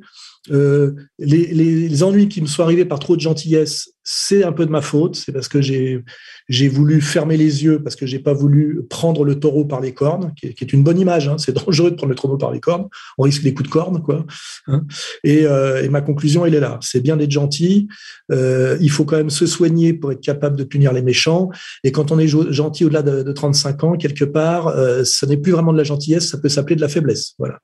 Euh, 0.52 0.96
les, 1.18 2.04
ennuis 2.04 2.30
qui 2.30 2.42
me 2.42 2.48
sont 2.48 2.64
arrivés 2.64 2.86
par 2.86 3.00
trop 3.00 3.16
de 3.16 3.22
gentillesse, 3.22 3.92
c'est 4.04 4.44
un 4.44 4.52
peu 4.52 4.66
de 4.66 4.72
ma 4.72 4.82
faute. 4.82 5.16
C'est 5.16 5.32
parce 5.32 5.48
que 5.48 5.62
j'ai 5.62 6.68
voulu 6.68 7.02
fermer 7.02 7.38
les 7.38 7.64
yeux 7.64 7.84
parce 7.84 7.96
que 7.96 8.08
j'ai 8.08 8.20
pas 8.20 8.34
voulu 8.34 8.82
prendre 8.90 9.24
le 9.24 9.40
taureau 9.40 9.66
par 9.66 9.82
les 9.82 9.94
cornes, 9.94 10.34
qui 10.36 10.48
est, 10.48 10.74
une 10.74 10.84
bonne 10.84 11.00
image. 11.00 11.28
Hein. 11.28 11.38
C'est 11.38 11.54
dangereux 11.66 11.92
de 11.92 11.96
prendre 11.96 12.10
le 12.10 12.16
taureau 12.16 12.38
par 12.38 12.52
les 12.52 12.60
cornes. 12.60 12.88
On 13.18 13.24
risque 13.24 13.44
des 13.44 13.54
coups 13.54 13.70
de 13.70 13.74
corne, 13.74 14.02
quoi. 14.02 14.26
Hein. 14.68 14.86
Et, 15.24 15.46
euh, 15.46 15.84
et, 15.84 15.90
ma 15.90 16.02
conclusion, 16.02 16.46
elle 16.46 16.56
est 16.56 16.60
là. 16.60 16.80
C'est 16.82 17.02
bien 17.02 17.18
d'être 17.18 17.32
gentil. 17.32 17.88
Euh, 18.32 18.78
il 18.82 18.90
faut 18.90 19.06
quand 19.06 19.18
même 19.18 19.30
se 19.30 19.46
soigner 19.46 19.94
pour 19.94 20.12
être 20.12 20.22
capable 20.22 20.56
de 20.56 20.64
punir 20.64 20.94
les 20.94 21.02
méchants. 21.02 21.50
Et 21.84 21.92
quand 21.92 22.12
on 22.12 22.20
est 22.20 22.28
gentil 22.28 22.86
au-delà 22.86 23.04
de, 23.04 23.24
de, 23.24 23.32
35 23.32 23.84
ans, 23.84 23.98
quelque 23.98 24.26
part, 24.26 24.70
euh, 24.70 25.04
ça 25.04 25.28
n'est 25.28 25.38
plus 25.38 25.52
vraiment 25.52 25.74
de 25.74 25.78
la 25.78 25.84
gentillesse. 25.84 26.30
Ça 26.30 26.38
peut 26.38 26.50
s'appeler 26.50 26.76
de 26.76 26.82
la 26.82 26.90
faiblesse. 26.90 27.34
Voilà. 27.38 27.60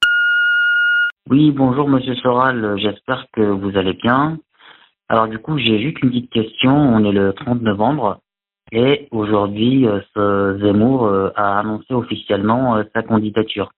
Oui, 1.28 1.50
bonjour 1.50 1.90
Monsieur 1.90 2.14
Soral, 2.18 2.78
j'espère 2.78 3.26
que 3.34 3.42
vous 3.42 3.76
allez 3.78 3.94
bien. 3.94 4.38
Alors 5.10 5.28
du 5.28 5.40
coup, 5.40 5.58
j'ai 5.58 5.80
juste 5.82 6.00
une 6.04 6.10
petite 6.12 6.32
question. 6.32 6.72
On 6.72 7.04
est 7.04 7.12
le 7.12 7.34
30 7.34 7.64
novembre 7.64 8.20
et 8.72 9.08
aujourd'hui, 9.10 9.88
euh, 9.88 10.60
Zemmour 10.60 11.08
euh, 11.08 11.32
a 11.36 11.58
annoncé 11.58 11.96
officiellement 11.96 12.76
euh, 12.76 12.84
sa 12.94 13.02
candidature. 13.02 13.72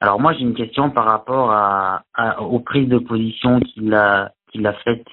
Alors 0.00 0.20
moi, 0.20 0.34
j'ai 0.34 0.42
une 0.42 0.54
question 0.54 0.90
par 0.90 1.06
rapport 1.06 1.52
à, 1.52 2.02
aux 2.42 2.60
prises 2.60 2.88
de 2.88 2.98
position 2.98 3.60
qu'il 3.60 3.94
a 3.94 4.32
qu'il 4.52 4.66
a 4.66 4.74
faites, 4.74 5.08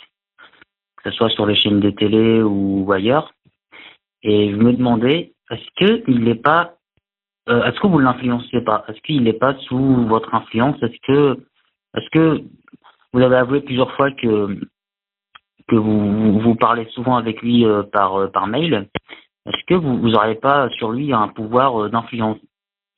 que 0.97 1.09
ce 1.09 1.11
soit 1.11 1.29
sur 1.29 1.45
les 1.45 1.55
chaînes 1.55 1.79
de 1.79 1.89
télé 1.89 2.41
ou 2.41 2.91
ailleurs. 2.91 3.31
Et 4.23 4.51
je 4.51 4.57
me 4.57 4.73
demandais, 4.73 5.31
est-ce 5.49 5.69
que 5.77 6.03
il 6.09 6.21
n'est 6.25 6.35
pas 6.35 6.73
euh, 7.49 7.63
est-ce 7.65 7.79
que 7.79 7.87
vous 7.87 7.99
l'influencez 7.99 8.61
pas? 8.61 8.83
Est-ce 8.87 8.99
qu'il 9.01 9.23
n'est 9.23 9.33
pas 9.33 9.55
sous 9.67 10.07
votre 10.07 10.33
influence? 10.33 10.81
Est-ce 10.81 10.97
que, 11.05 11.37
est-ce 11.95 12.09
que 12.11 12.41
vous 13.13 13.21
avez 13.21 13.35
avoué 13.35 13.61
plusieurs 13.61 13.91
fois 13.95 14.11
que 14.11 14.59
que 15.67 15.75
vous 15.75 16.39
vous 16.39 16.55
parlez 16.55 16.85
souvent 16.91 17.17
avec 17.17 17.41
lui 17.41 17.65
euh, 17.65 17.83
par 17.83 18.15
euh, 18.15 18.27
par 18.27 18.47
mail? 18.47 18.87
Est-ce 19.45 19.63
que 19.67 19.75
vous 19.75 20.09
n'auriez 20.09 20.35
pas 20.35 20.69
sur 20.71 20.91
lui 20.91 21.13
un 21.13 21.27
pouvoir 21.27 21.89
d'influence? 21.89 22.37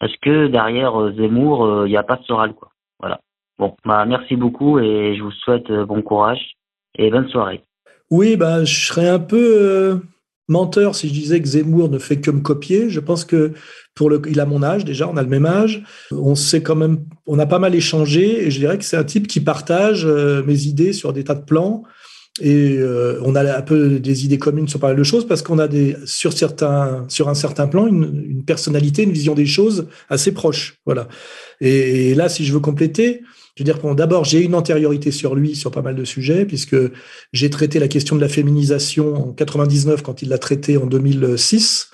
Est-ce 0.02 0.16
que 0.22 0.48
derrière 0.48 0.94
Zemmour 1.14 1.86
il 1.86 1.90
n'y 1.90 1.98
a 1.98 2.04
pas 2.04 2.16
de 2.16 2.24
Soral 2.24 2.54
quoi? 2.54 2.70
Voilà. 3.00 3.20
Bon, 3.60 3.76
bah 3.86 4.06
merci 4.06 4.36
beaucoup 4.36 4.80
et 4.80 5.16
je 5.18 5.24
vous 5.24 5.32
souhaite 5.32 5.72
bon 5.72 6.02
courage 6.02 6.54
et 6.98 7.10
bonne 7.10 7.28
soirée. 7.28 7.64
Oui, 8.12 8.38
bah 8.38 8.64
je 8.64 8.86
serais 8.86 9.10
un 9.10 9.20
peu 9.20 10.02
menteur 10.48 10.96
si 10.96 11.10
je 11.10 11.14
disais 11.14 11.42
que 11.42 11.48
Zemmour 11.48 11.90
ne 11.90 12.00
fait 12.00 12.18
que 12.18 12.32
me 12.32 12.42
copier. 12.42 12.90
Je 12.90 13.00
pense 13.00 13.26
que 13.26 13.54
pour 13.96 14.10
le, 14.10 14.22
il 14.30 14.40
a 14.40 14.46
mon 14.46 14.64
âge 14.64 14.86
déjà, 14.86 15.08
on 15.08 15.18
a 15.18 15.24
le 15.24 15.30
même 15.30 15.46
âge. 15.46 15.84
On 16.12 16.36
sait 16.36 16.62
quand 16.62 16.76
même, 16.76 17.00
on 17.26 17.40
a 17.40 17.46
pas 17.46 17.60
mal 17.60 17.76
échangé 17.76 18.46
et 18.46 18.52
je 18.52 18.60
dirais 18.60 18.78
que 18.78 18.86
c'est 18.86 18.98
un 18.98 19.04
type 19.04 19.28
qui 19.28 19.40
partage 19.40 20.06
euh, 20.06 20.44
mes 20.44 20.64
idées 20.64 20.94
sur 20.94 21.14
des 21.14 21.24
tas 21.24 21.36
de 21.36 21.44
plans. 21.44 21.84
Et 22.40 22.78
euh, 22.78 23.20
on 23.24 23.34
a 23.36 23.58
un 23.58 23.62
peu 23.64 24.00
des 24.00 24.26
idées 24.26 24.38
communes 24.38 24.68
sur 24.68 24.80
pas 24.80 24.90
mal 24.90 24.96
de 24.96 25.04
choses 25.04 25.28
parce 25.28 25.42
qu'on 25.42 25.58
a 25.58 25.68
des 25.68 25.96
sur 26.06 26.34
certains 26.34 27.06
sur 27.08 27.30
un 27.30 27.34
certain 27.34 27.66
plan 27.66 27.88
une, 27.88 28.26
une, 28.30 28.46
personnalité, 28.46 29.02
une 29.04 29.12
vision 29.12 29.34
des 29.34 29.48
choses 29.48 29.88
assez 30.08 30.32
proche. 30.32 30.78
Voilà. 30.86 31.08
Et, 31.62 32.12
et 32.12 32.16
là, 32.16 32.30
si 32.30 32.46
je 32.46 32.54
veux 32.54 32.60
compléter, 32.60 33.24
je 33.58 33.64
veux 33.64 33.66
dire, 33.66 33.80
bon, 33.80 33.96
d'abord, 33.96 34.24
j'ai 34.24 34.44
une 34.44 34.54
antériorité 34.54 35.10
sur 35.10 35.34
lui 35.34 35.56
sur 35.56 35.72
pas 35.72 35.82
mal 35.82 35.96
de 35.96 36.06
sujets, 36.06 36.46
puisque 36.46 36.76
j'ai 37.34 37.50
traité 37.50 37.80
la 37.80 37.88
question 37.88 38.16
de 38.16 38.22
la 38.22 38.30
féminisation 38.30 39.30
en 39.30 39.34
99 39.34 40.04
quand 40.04 40.22
il 40.22 40.30
l'a 40.30 40.38
traité 40.38 40.78
en 40.78 40.86
2006. 40.86 41.90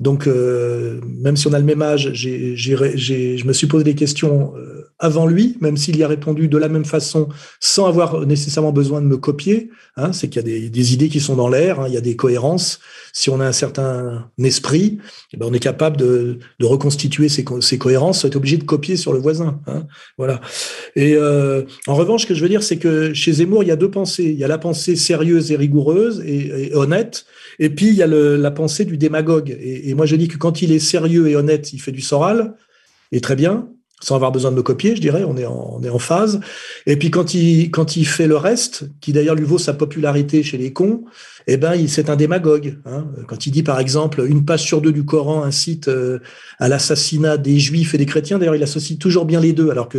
Donc, 0.00 0.26
euh, 0.26 1.00
même 1.06 1.36
si 1.36 1.46
on 1.46 1.52
a 1.52 1.58
le 1.60 1.64
même 1.64 1.82
âge, 1.82 2.10
je 2.14 3.46
me 3.46 3.52
suis 3.52 3.68
posé 3.68 3.84
des 3.84 3.94
questions 3.94 4.54
euh, 4.56 4.87
avant 4.98 5.26
lui, 5.26 5.56
même 5.60 5.76
s'il 5.76 5.96
y 5.96 6.02
a 6.02 6.08
répondu 6.08 6.48
de 6.48 6.58
la 6.58 6.68
même 6.68 6.84
façon, 6.84 7.28
sans 7.60 7.86
avoir 7.86 8.26
nécessairement 8.26 8.72
besoin 8.72 9.00
de 9.00 9.06
me 9.06 9.16
copier. 9.16 9.70
Hein, 9.96 10.12
c'est 10.12 10.28
qu'il 10.28 10.42
y 10.42 10.66
a 10.66 10.68
des, 10.68 10.94
idées 10.94 11.08
qui 11.08 11.20
sont 11.20 11.36
dans 11.36 11.48
l'air, 11.48 11.80
hein, 11.80 11.84
il 11.88 11.94
y 11.94 11.96
a 11.96 12.00
des 12.00 12.16
cohérences. 12.16 12.80
Si 13.12 13.30
on 13.30 13.40
a 13.40 13.46
un 13.46 13.52
certain 13.52 14.28
esprit, 14.42 14.98
eh 15.32 15.36
ben 15.36 15.46
on 15.48 15.52
est 15.52 15.60
capable 15.60 15.96
de, 15.96 16.38
de 16.58 16.66
reconstituer 16.66 17.28
ces, 17.28 17.44
ces 17.60 17.78
cohérences, 17.78 18.20
sans 18.20 18.28
être 18.28 18.36
obligé 18.36 18.56
de 18.56 18.64
copier 18.64 18.96
sur 18.96 19.12
le 19.12 19.20
voisin. 19.20 19.60
Hein, 19.66 19.86
voilà. 20.16 20.40
Et 20.96 21.14
euh, 21.14 21.62
en 21.86 21.94
revanche, 21.94 22.22
ce 22.22 22.26
que 22.26 22.34
je 22.34 22.42
veux 22.42 22.48
dire, 22.48 22.62
c'est 22.62 22.78
que 22.78 23.14
chez 23.14 23.32
Zemmour, 23.32 23.62
il 23.62 23.68
y 23.68 23.72
a 23.72 23.76
deux 23.76 23.90
pensées. 23.90 24.24
Il 24.24 24.38
y 24.38 24.44
a 24.44 24.48
la 24.48 24.58
pensée 24.58 24.96
sérieuse 24.96 25.52
et 25.52 25.56
rigoureuse 25.56 26.22
et, 26.26 26.68
et 26.68 26.74
honnête, 26.74 27.24
et 27.60 27.70
puis 27.70 27.88
il 27.88 27.94
y 27.94 28.02
a 28.02 28.06
le, 28.06 28.36
la 28.36 28.50
pensée 28.50 28.84
du 28.84 28.96
démagogue. 28.96 29.50
Et, 29.50 29.90
et, 29.90 29.94
moi, 29.94 30.06
je 30.06 30.16
dis 30.16 30.28
que 30.28 30.36
quand 30.36 30.62
il 30.62 30.72
est 30.72 30.78
sérieux 30.80 31.28
et 31.28 31.36
honnête, 31.36 31.72
il 31.72 31.80
fait 31.80 31.92
du 31.92 32.00
Soral, 32.00 32.54
et 33.12 33.20
très 33.20 33.36
bien, 33.36 33.68
sans 34.00 34.14
avoir 34.14 34.32
besoin 34.32 34.50
de 34.50 34.56
me 34.56 34.62
copier, 34.62 34.94
je 34.94 35.00
dirais, 35.00 35.24
on 35.24 35.36
est 35.36 35.46
en, 35.46 35.78
on 35.78 35.82
est 35.82 35.88
en 35.88 35.98
phase. 35.98 36.40
Et 36.86 36.96
puis 36.96 37.10
quand 37.10 37.34
il, 37.34 37.70
quand 37.70 37.96
il 37.96 38.06
fait 38.06 38.26
le 38.26 38.36
reste, 38.36 38.88
qui 39.00 39.12
d'ailleurs 39.12 39.34
lui 39.34 39.44
vaut 39.44 39.58
sa 39.58 39.74
popularité 39.74 40.42
chez 40.42 40.56
les 40.56 40.72
cons, 40.72 41.04
eh 41.50 41.56
ben, 41.56 41.88
c'est 41.88 42.10
un 42.10 42.16
démagogue. 42.16 42.78
Hein. 42.84 43.06
Quand 43.26 43.46
il 43.46 43.50
dit, 43.50 43.62
par 43.62 43.80
exemple, 43.80 44.24
une 44.28 44.44
page 44.44 44.62
sur 44.62 44.82
deux 44.82 44.92
du 44.92 45.06
Coran 45.06 45.42
incite 45.42 45.88
euh, 45.88 46.18
à 46.58 46.68
l'assassinat 46.68 47.38
des 47.38 47.58
juifs 47.58 47.94
et 47.94 47.98
des 47.98 48.04
chrétiens, 48.04 48.38
d'ailleurs, 48.38 48.54
il 48.54 48.62
associe 48.62 48.98
toujours 48.98 49.24
bien 49.24 49.40
les 49.40 49.54
deux, 49.54 49.70
alors 49.70 49.88
que 49.88 49.98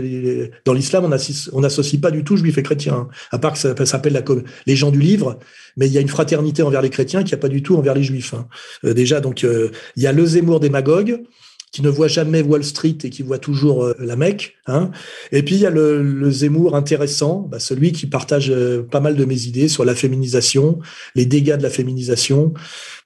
dans 0.63 0.73
l'islam, 0.73 1.11
on 1.51 1.59
n'associe 1.61 1.99
pas 1.99 2.11
du 2.11 2.23
tout 2.23 2.37
juifs 2.37 2.59
et 2.59 2.63
chrétiens, 2.63 2.93
hein. 2.93 3.07
à 3.31 3.39
part 3.39 3.53
que 3.53 3.57
ça, 3.57 3.85
s'appelle 3.87 4.13
la, 4.13 4.23
les 4.67 4.75
gens 4.75 4.91
du 4.91 4.99
livre, 4.99 5.39
mais 5.75 5.87
il 5.87 5.91
y 5.91 5.97
a 5.97 6.01
une 6.01 6.07
fraternité 6.07 6.61
envers 6.61 6.83
les 6.83 6.91
chrétiens 6.91 7.23
qui 7.23 7.31
n'y 7.31 7.35
a 7.35 7.37
pas 7.37 7.49
du 7.49 7.63
tout 7.63 7.75
envers 7.75 7.95
les 7.95 8.03
juifs. 8.03 8.35
Hein. 8.35 8.47
Euh, 8.85 8.93
déjà, 8.93 9.19
donc, 9.19 9.43
euh, 9.43 9.71
il 9.95 10.03
y 10.03 10.07
a 10.07 10.11
le 10.11 10.25
Zemmour 10.25 10.59
démagogue, 10.59 11.23
qui 11.71 11.81
ne 11.81 11.89
voit 11.89 12.07
jamais 12.07 12.41
Wall 12.41 12.63
Street 12.63 12.97
et 13.03 13.09
qui 13.09 13.21
voit 13.21 13.37
toujours 13.37 13.83
euh, 13.83 13.93
la 13.99 14.15
Mecque. 14.15 14.55
Hein. 14.67 14.91
Et 15.31 15.43
puis 15.43 15.55
il 15.55 15.61
y 15.61 15.65
a 15.65 15.69
le, 15.69 16.01
le 16.01 16.31
Zemmour 16.31 16.75
intéressant, 16.75 17.47
bah, 17.49 17.59
celui 17.59 17.91
qui 17.91 18.07
partage 18.07 18.49
euh, 18.49 18.83
pas 18.83 18.99
mal 18.99 19.15
de 19.15 19.25
mes 19.25 19.43
idées 19.43 19.67
sur 19.67 19.85
la 19.85 19.95
féminisation, 19.95 20.79
les 21.15 21.25
dégâts 21.25 21.57
de 21.57 21.63
la 21.63 21.69
féminisation. 21.69 22.53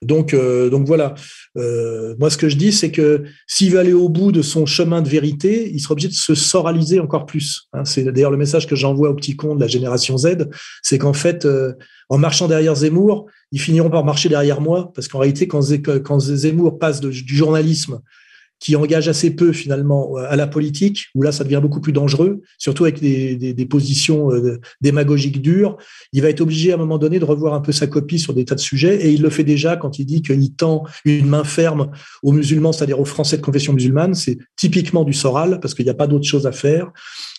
Donc, 0.02 0.34
euh, 0.34 0.69
donc 0.69 0.86
voilà. 0.88 1.15
Euh, 1.58 2.15
moi, 2.19 2.30
ce 2.30 2.38
que 2.38 2.49
je 2.49 2.56
dis, 2.56 2.71
c'est 2.71 2.91
que 2.91 3.23
s'il 3.47 3.71
veut 3.71 3.80
aller 3.80 3.93
au 3.93 4.10
bout 4.10 4.32
de 4.32 4.41
son 4.41 4.65
chemin 4.65 5.02
de 5.02 5.10
vérité, 5.10 5.69
il 5.73 5.80
sera 5.80 5.93
obligé 5.93 6.08
de 6.08 6.13
se 6.13 6.36
soraliser 6.36 6.99
encore 6.99 7.26
plus. 7.26 7.67
Hein. 7.73 7.86
C'est 7.86 8.04
d'ailleurs 8.04 8.32
le 8.32 8.38
message 8.38 8.67
que 8.67 8.76
j'envoie 8.76 9.10
aux 9.10 9.15
petits 9.15 9.36
cons 9.36 9.56
de 9.56 9.62
la 9.62 9.67
génération 9.67 10.17
Z, 10.17 10.49
c'est 10.82 10.97
qu'en 10.97 11.13
fait, 11.13 11.47
en 12.10 12.17
marchant 12.17 12.47
derrière 12.47 12.76
Zemmour, 12.76 13.28
ils 13.52 13.62
finiront 13.62 13.89
par 13.89 14.04
marcher 14.04 14.30
derrière 14.30 14.62
moi, 14.62 14.91
parce 14.95 15.08
qu'en 15.08 15.19
réalité, 15.19 15.47
quand, 15.47 16.19
Zemmour 16.19 16.80
passe 16.80 17.02
du 17.02 17.36
journalisme 17.36 17.99
qui 18.63 18.78
engage 18.78 19.10
assez 19.10 19.36
peu 19.36 19.52
finalement 19.52 20.15
à 20.15 20.38
la 20.38 20.47
politique, 20.47 21.08
où 21.15 21.21
là 21.21 21.34
ça 21.34 21.43
devient 21.43 21.60
beaucoup 21.62 21.82
plus 21.82 21.91
dangereux, 21.91 22.41
surtout 22.58 22.86
avec 22.86 23.02
des, 23.02 23.36
des, 23.36 23.54
des 23.54 23.65
positions 23.65 24.32
euh, 24.32 24.62
démagogiques 24.80 25.41
dures. 25.41 25.76
Il 26.13 26.21
va 26.21 26.30
être 26.30 26.39
obligé 26.39 26.71
à 26.71 26.76
un 26.76 26.78
moment 26.78 26.97
donné 26.97 27.19
de 27.19 27.26
revoir 27.26 27.56
un 27.56 27.60
peu 27.60 27.73
sa 27.73 27.88
copie 27.88 28.19
sur 28.19 28.34
des 28.34 28.45
tas 28.45 28.56
de 28.56 28.62
sujets, 28.62 29.06
et 29.06 29.12
il 29.12 29.21
le 29.21 29.30
fait 29.30 29.43
déjà 29.43 29.76
quand 29.76 29.99
il 29.99 30.06
dit 30.06 30.21
qu'il 30.21 30.56
tend 30.56 30.86
une 31.04 31.28
main 31.28 31.43
ferme 31.43 31.91
aux 32.23 32.32
musulmans, 32.32 32.71
c'est-à-dire 32.71 33.02
aux 33.02 33.06
Français 33.06 33.36
de 33.36 33.41
confession 33.41 33.73
musulmane. 33.73 34.13
C'est 34.13 34.38
typiquement 34.56 35.04
du 35.04 35.12
Soral, 35.12 35.60
parce 35.60 35.73
qu'il 35.73 35.84
n'y 35.84 35.91
a 35.91 35.95
pas 35.95 36.08
d'autre 36.08 36.26
chose 36.26 36.47
à 36.47 36.54
faire. 36.54 36.89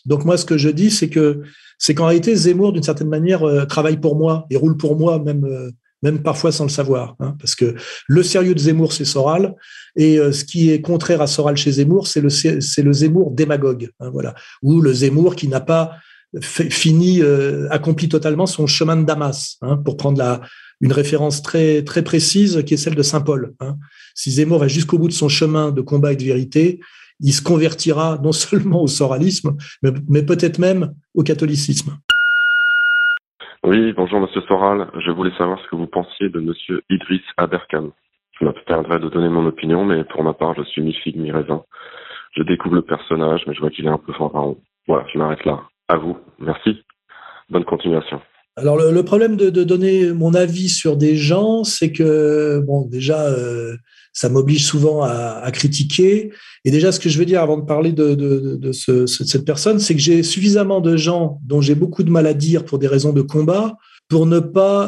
Donc 0.05 0.27
moi, 0.27 0.37
ce 0.37 0.45
que 0.45 0.59
je 0.59 0.69
dis, 0.69 0.91
c'est 0.91 1.09
que 1.09 1.41
c'est 1.79 1.95
qu'en 1.95 2.07
réalité, 2.07 2.37
Zemmour, 2.37 2.75
d'une 2.75 2.83
certaine 2.83 3.09
manière, 3.09 3.45
euh, 3.45 3.65
travaille 3.65 3.97
pour 3.97 4.15
moi 4.15 4.47
et 4.51 4.57
roule 4.57 4.77
pour 4.77 4.95
moi, 4.95 5.19
même 5.19 5.45
euh, 5.47 5.71
même 6.05 6.23
parfois 6.23 6.53
sans 6.53 6.65
le 6.65 6.71
savoir, 6.71 7.17
hein, 7.19 7.35
parce 7.41 7.55
que 7.55 7.75
le 8.07 8.23
sérieux 8.23 8.55
de 8.55 8.61
Zemmour, 8.61 8.93
c'est 8.93 9.07
Soral, 9.07 9.55
et 9.97 10.19
euh, 10.19 10.33
ce 10.33 10.45
qui 10.45 10.71
est 10.71 10.81
contraire 10.81 11.23
à 11.23 11.27
Soral 11.27 11.57
chez 11.57 11.73
Zemmour, 11.73 12.07
c'est 12.07 12.21
le, 12.21 12.93
Zemmour 12.93 13.33
démagogue, 13.33 13.91
hein, 13.99 14.11
voilà, 14.13 14.35
ou 14.63 14.81
le 14.81 14.93
Zemmour 14.93 15.35
qui 15.35 15.49
n'a 15.49 15.61
pas 15.61 15.97
fini, 16.41 17.23
euh, 17.23 17.69
accompli 17.71 18.09
totalement 18.09 18.47
son 18.47 18.67
chemin 18.67 18.97
de 18.97 19.05
Damas, 19.05 19.57
hein, 19.63 19.79
pour 19.79 19.97
prendre 19.97 20.19
la, 20.19 20.43
une 20.81 20.93
référence 20.93 21.43
très 21.43 21.83
précise 21.83 22.63
qui 22.67 22.75
est 22.75 22.77
celle 22.77 22.97
de 22.97 23.03
Saint 23.03 23.23
Paul. 23.23 23.55
Si 24.15 24.31
Zemmour 24.33 24.59
va 24.59 24.69
jusqu'au 24.69 24.99
bout 24.99 25.09
de 25.09 25.15
son 25.15 25.31
chemin 25.31 25.71
de 25.71 25.81
combat 25.81 26.13
et 26.13 26.17
de 26.17 26.25
vérité, 26.25 26.81
il 27.21 27.33
se 27.33 27.41
convertira 27.41 28.21
non 28.23 28.33
seulement 28.45 28.83
au 28.83 28.89
soralisme, 28.89 29.57
mais 30.09 30.23
peut-être 30.23 30.59
même 30.59 30.93
au 31.15 31.23
catholicisme. 31.23 31.97
Oui, 33.65 33.95
bonjour 33.95 34.21
Monsieur 34.21 34.43
Soral. 34.43 34.91
Je 34.99 35.11
voulais 35.11 35.35
savoir 35.39 35.59
ce 35.59 35.67
que 35.69 35.77
vous 35.77 35.87
pensiez 35.87 36.29
de 36.29 36.39
Monsieur 36.39 36.83
Idriss 36.91 37.23
Aberkan. 37.39 37.93
Je 38.39 38.45
m'abstiendrai 38.45 38.99
de 38.99 39.09
donner 39.09 39.31
mon 39.31 39.47
opinion, 39.47 39.87
mais 39.87 40.05
pour 40.05 40.23
ma 40.23 40.35
part, 40.35 40.55
je 40.55 40.65
suis 40.65 40.83
mi 40.83 40.93
figue 40.93 41.17
mi 41.17 41.33
raisin. 41.33 41.65
Je 42.37 42.43
découvre 42.43 42.75
le 42.75 42.83
personnage, 42.83 43.43
mais 43.47 43.55
je 43.55 43.61
vois 43.61 43.71
qu'il 43.71 43.87
est 43.87 43.91
un 43.91 43.97
peu 43.97 44.13
fanfaron. 44.13 44.59
Voilà, 44.87 45.07
je 45.11 45.17
m'arrête 45.19 45.47
là. 45.47 45.63
À 45.89 45.97
vous. 45.97 46.19
Merci. 46.39 46.85
Bonne 47.49 47.65
continuation. 47.65 48.21
Alors 48.57 48.77
le, 48.77 49.03
problème 49.03 49.37
de, 49.37 49.65
donner 49.65 50.13
mon 50.13 50.33
avis 50.33 50.69
sur 50.69 50.97
des 50.97 51.17
gens, 51.17 51.65
c'est 51.65 51.91
que 51.91 52.63
bon 52.65 52.87
déjà 52.87 53.27
euh, 53.27 53.77
ça 54.13 54.29
m'oblige 54.29 54.65
souvent 54.65 55.03
à, 55.03 55.51
critiquer. 55.53 56.31
Et 56.65 56.71
déjà 56.71 56.93
ce 56.93 57.01
que 57.01 57.09
je 57.09 57.19
veux 57.19 57.25
dire 57.25 57.43
avant 57.43 57.59
de 57.59 57.65
parler 57.65 57.91
de, 57.91 58.15
de, 58.15 58.57
de 58.57 58.73
ce, 58.73 59.07
cette 59.07 59.45
personne, 59.45 59.81
c'est 59.81 59.95
que 59.95 60.01
j'ai 60.01 60.23
suffisamment 60.23 60.81
de 60.81 60.97
gens 60.97 61.41
dont 61.45 61.61
j'ai 61.61 61.75
beaucoup 61.75 62.05
de 62.05 62.11
mal 62.11 62.29
à 62.29 62.35
dire 62.35 62.65
pour 62.65 62.79
des 62.79 62.87
raisons 62.87 63.13
de 63.13 63.23
combat 63.23 63.77
pour 64.09 64.27
ne 64.27 64.39
pas 64.39 64.85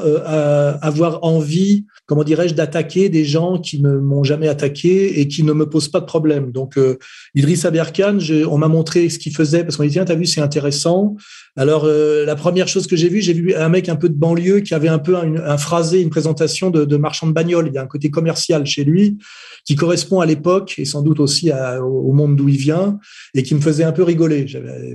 avoir 0.83 1.25
envie, 1.25 1.87
comment 2.07 2.25
dirais-je, 2.25 2.55
d'attaquer 2.55 3.09
des 3.09 3.25
gens 3.25 3.59
qui 3.59 3.81
ne 3.81 3.97
m'ont 3.97 4.25
jamais 4.25 4.49
attaqué 4.49 5.21
et 5.21 5.29
qui 5.29 5.43
ne 5.43 5.53
me 5.53 5.69
posent 5.69 5.89
pas 5.89 6.01
de 6.01 6.05
problème. 6.05 6.53
Donc, 6.53 6.79
Idriss 7.35 7.65
Aberkan, 7.65 8.19
on 8.49 8.59
m'a 8.59 8.69
montré 8.69 9.09
ce 9.09 9.19
qu'il 9.19 9.35
faisait 9.35 9.65
parce 9.65 9.77
qu'on 9.77 9.85
dit 9.85 9.91
tiens, 9.91 10.05
t'as 10.05 10.15
vu, 10.15 10.27
c'est 10.27 10.41
intéressant. 10.41 11.17
Alors, 11.57 11.87
la 11.87 12.37
première 12.37 12.69
chose 12.69 12.87
que 12.87 12.97
j'ai 12.97 13.09
vue, 13.09 13.23
j'ai 13.23 13.33
vu 13.33 13.55
un 13.55 13.71
mec 13.71 13.89
un 13.89 13.97
peu 13.97 14.09
de 14.09 14.15
banlieue 14.15 14.61
qui 14.61 14.75
avait 14.75 14.89
un 14.89 14.99
peu 14.99 15.17
un, 15.17 15.59
phrasé, 15.59 16.03
une 16.03 16.11
présentation 16.11 16.71
de, 16.71 16.85
de 16.85 16.97
marchand 16.97 17.27
de 17.27 17.33
bagnole. 17.33 17.69
Il 17.69 17.75
y 17.75 17.79
a 17.79 17.83
un 17.83 17.87
côté 17.87 18.11
commercial 18.11 18.67
chez 18.67 18.85
lui 18.85 19.17
qui 19.67 19.75
correspond 19.75 20.21
à 20.21 20.27
l'époque 20.27 20.75
et 20.79 20.85
sans 20.85 21.03
doute 21.03 21.21
aussi 21.21 21.51
au 21.83 22.13
monde 22.13 22.37
d'où 22.37 22.49
il 22.49 22.57
vient 22.57 22.99
et 23.35 23.43
qui 23.43 23.55
me 23.55 23.61
faisait 23.61 23.85
un 23.85 23.93
peu 23.93 24.05
rigoler. 24.05 24.47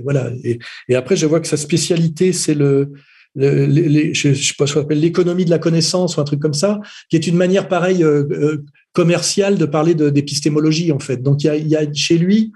Voilà. 0.02 0.30
Et, 0.42 0.58
après, 0.94 1.14
je 1.14 1.26
vois 1.26 1.40
que 1.40 1.46
sa 1.46 1.56
spécialité, 1.56 2.32
c'est 2.32 2.54
le, 2.54 2.92
je, 3.36 4.12
je 4.12 4.92
l'économie 4.94 5.44
de 5.44 5.50
la 5.50 5.58
connaissance 5.58 6.16
ou 6.16 6.20
un 6.20 6.24
truc 6.24 6.40
comme 6.40 6.54
ça, 6.54 6.80
qui 7.08 7.16
est 7.16 7.26
une 7.26 7.36
manière 7.36 7.68
pareille 7.68 8.04
euh, 8.04 8.24
euh, 8.30 8.64
commerciale 8.92 9.56
de 9.56 9.64
parler 9.64 9.94
d'épistémologie 9.94 10.92
en 10.92 10.98
fait. 10.98 11.22
Donc 11.22 11.42
il 11.44 11.46
y 11.46 11.50
a, 11.50 11.56
y 11.56 11.76
a 11.76 11.92
chez 11.92 12.18
lui 12.18 12.52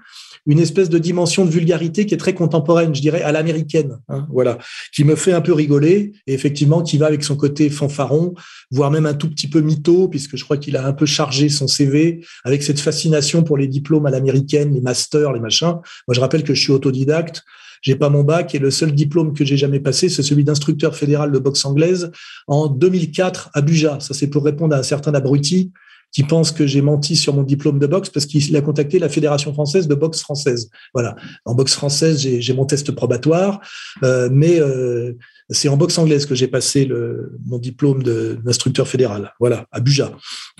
une 0.47 0.59
espèce 0.59 0.89
de 0.89 0.97
dimension 0.97 1.45
de 1.45 1.51
vulgarité 1.51 2.05
qui 2.05 2.13
est 2.13 2.17
très 2.17 2.33
contemporaine, 2.33 2.95
je 2.95 3.01
dirais, 3.01 3.21
à 3.21 3.33
l'américaine, 3.33 3.99
hein, 4.07 4.25
voilà, 4.31 4.57
qui 4.93 5.03
me 5.03 5.15
fait 5.15 5.33
un 5.33 5.41
peu 5.41 5.51
rigoler 5.51 6.13
et 6.25 6.33
effectivement 6.33 6.81
qui 6.81 6.97
va 6.97 7.07
avec 7.07 7.23
son 7.23 7.35
côté 7.35 7.69
fanfaron, 7.69 8.33
voire 8.71 8.89
même 8.89 9.05
un 9.05 9.13
tout 9.13 9.29
petit 9.29 9.49
peu 9.49 9.59
mytho, 9.59 10.07
puisque 10.07 10.37
je 10.37 10.43
crois 10.45 10.57
qu'il 10.57 10.77
a 10.77 10.87
un 10.87 10.93
peu 10.93 11.05
chargé 11.05 11.49
son 11.49 11.67
CV 11.67 12.25
avec 12.45 12.63
cette 12.63 12.79
fascination 12.79 13.43
pour 13.43 13.57
les 13.57 13.67
diplômes 13.67 14.05
à 14.05 14.09
l'américaine, 14.09 14.73
les 14.73 14.81
masters, 14.81 15.33
les 15.33 15.41
machins. 15.41 15.75
Moi, 16.07 16.13
je 16.13 16.21
rappelle 16.21 16.43
que 16.43 16.53
je 16.53 16.61
suis 16.61 16.71
autodidacte. 16.71 17.43
J'ai 17.81 17.95
pas 17.95 18.09
mon 18.09 18.23
bac 18.23 18.55
et 18.55 18.59
le 18.59 18.71
seul 18.71 18.93
diplôme 18.93 19.33
que 19.33 19.45
j'ai 19.45 19.57
jamais 19.57 19.79
passé, 19.79 20.09
c'est 20.09 20.23
celui 20.23 20.43
d'instructeur 20.43 20.95
fédéral 20.95 21.31
de 21.31 21.39
boxe 21.39 21.65
anglaise 21.65 22.11
en 22.47 22.67
2004 22.67 23.51
à 23.53 23.61
Buja. 23.61 23.99
Ça, 23.99 24.13
c'est 24.13 24.27
pour 24.27 24.43
répondre 24.43 24.75
à 24.75 24.79
un 24.79 24.83
certain 24.83 25.13
abruti 25.13 25.71
qui 26.11 26.23
pense 26.23 26.51
que 26.51 26.65
j'ai 26.65 26.81
menti 26.81 27.15
sur 27.15 27.33
mon 27.33 27.43
diplôme 27.43 27.79
de 27.79 27.87
boxe 27.87 28.09
parce 28.09 28.25
qu'il 28.25 28.55
a 28.55 28.61
contacté 28.61 28.97
la 28.99 29.09
Fédération 29.09 29.53
française 29.53 29.87
de 29.87 29.95
boxe 29.95 30.21
française. 30.21 30.69
Voilà. 30.93 31.15
En 31.45 31.53
boxe 31.53 31.73
française, 31.73 32.19
j'ai 32.19 32.53
mon 32.53 32.65
test 32.65 32.91
probatoire, 32.91 33.59
euh, 34.03 34.29
mais 34.31 34.59
euh, 34.59 35.13
c'est 35.49 35.67
en 35.67 35.77
boxe 35.77 35.97
anglaise 35.97 36.25
que 36.25 36.35
j'ai 36.35 36.47
passé 36.47 36.85
le, 36.85 37.37
mon 37.45 37.59
diplôme 37.59 38.03
d'instructeur 38.03 38.87
fédéral. 38.87 39.33
Voilà, 39.39 39.67
à 39.71 39.79
Buja. 39.79 40.11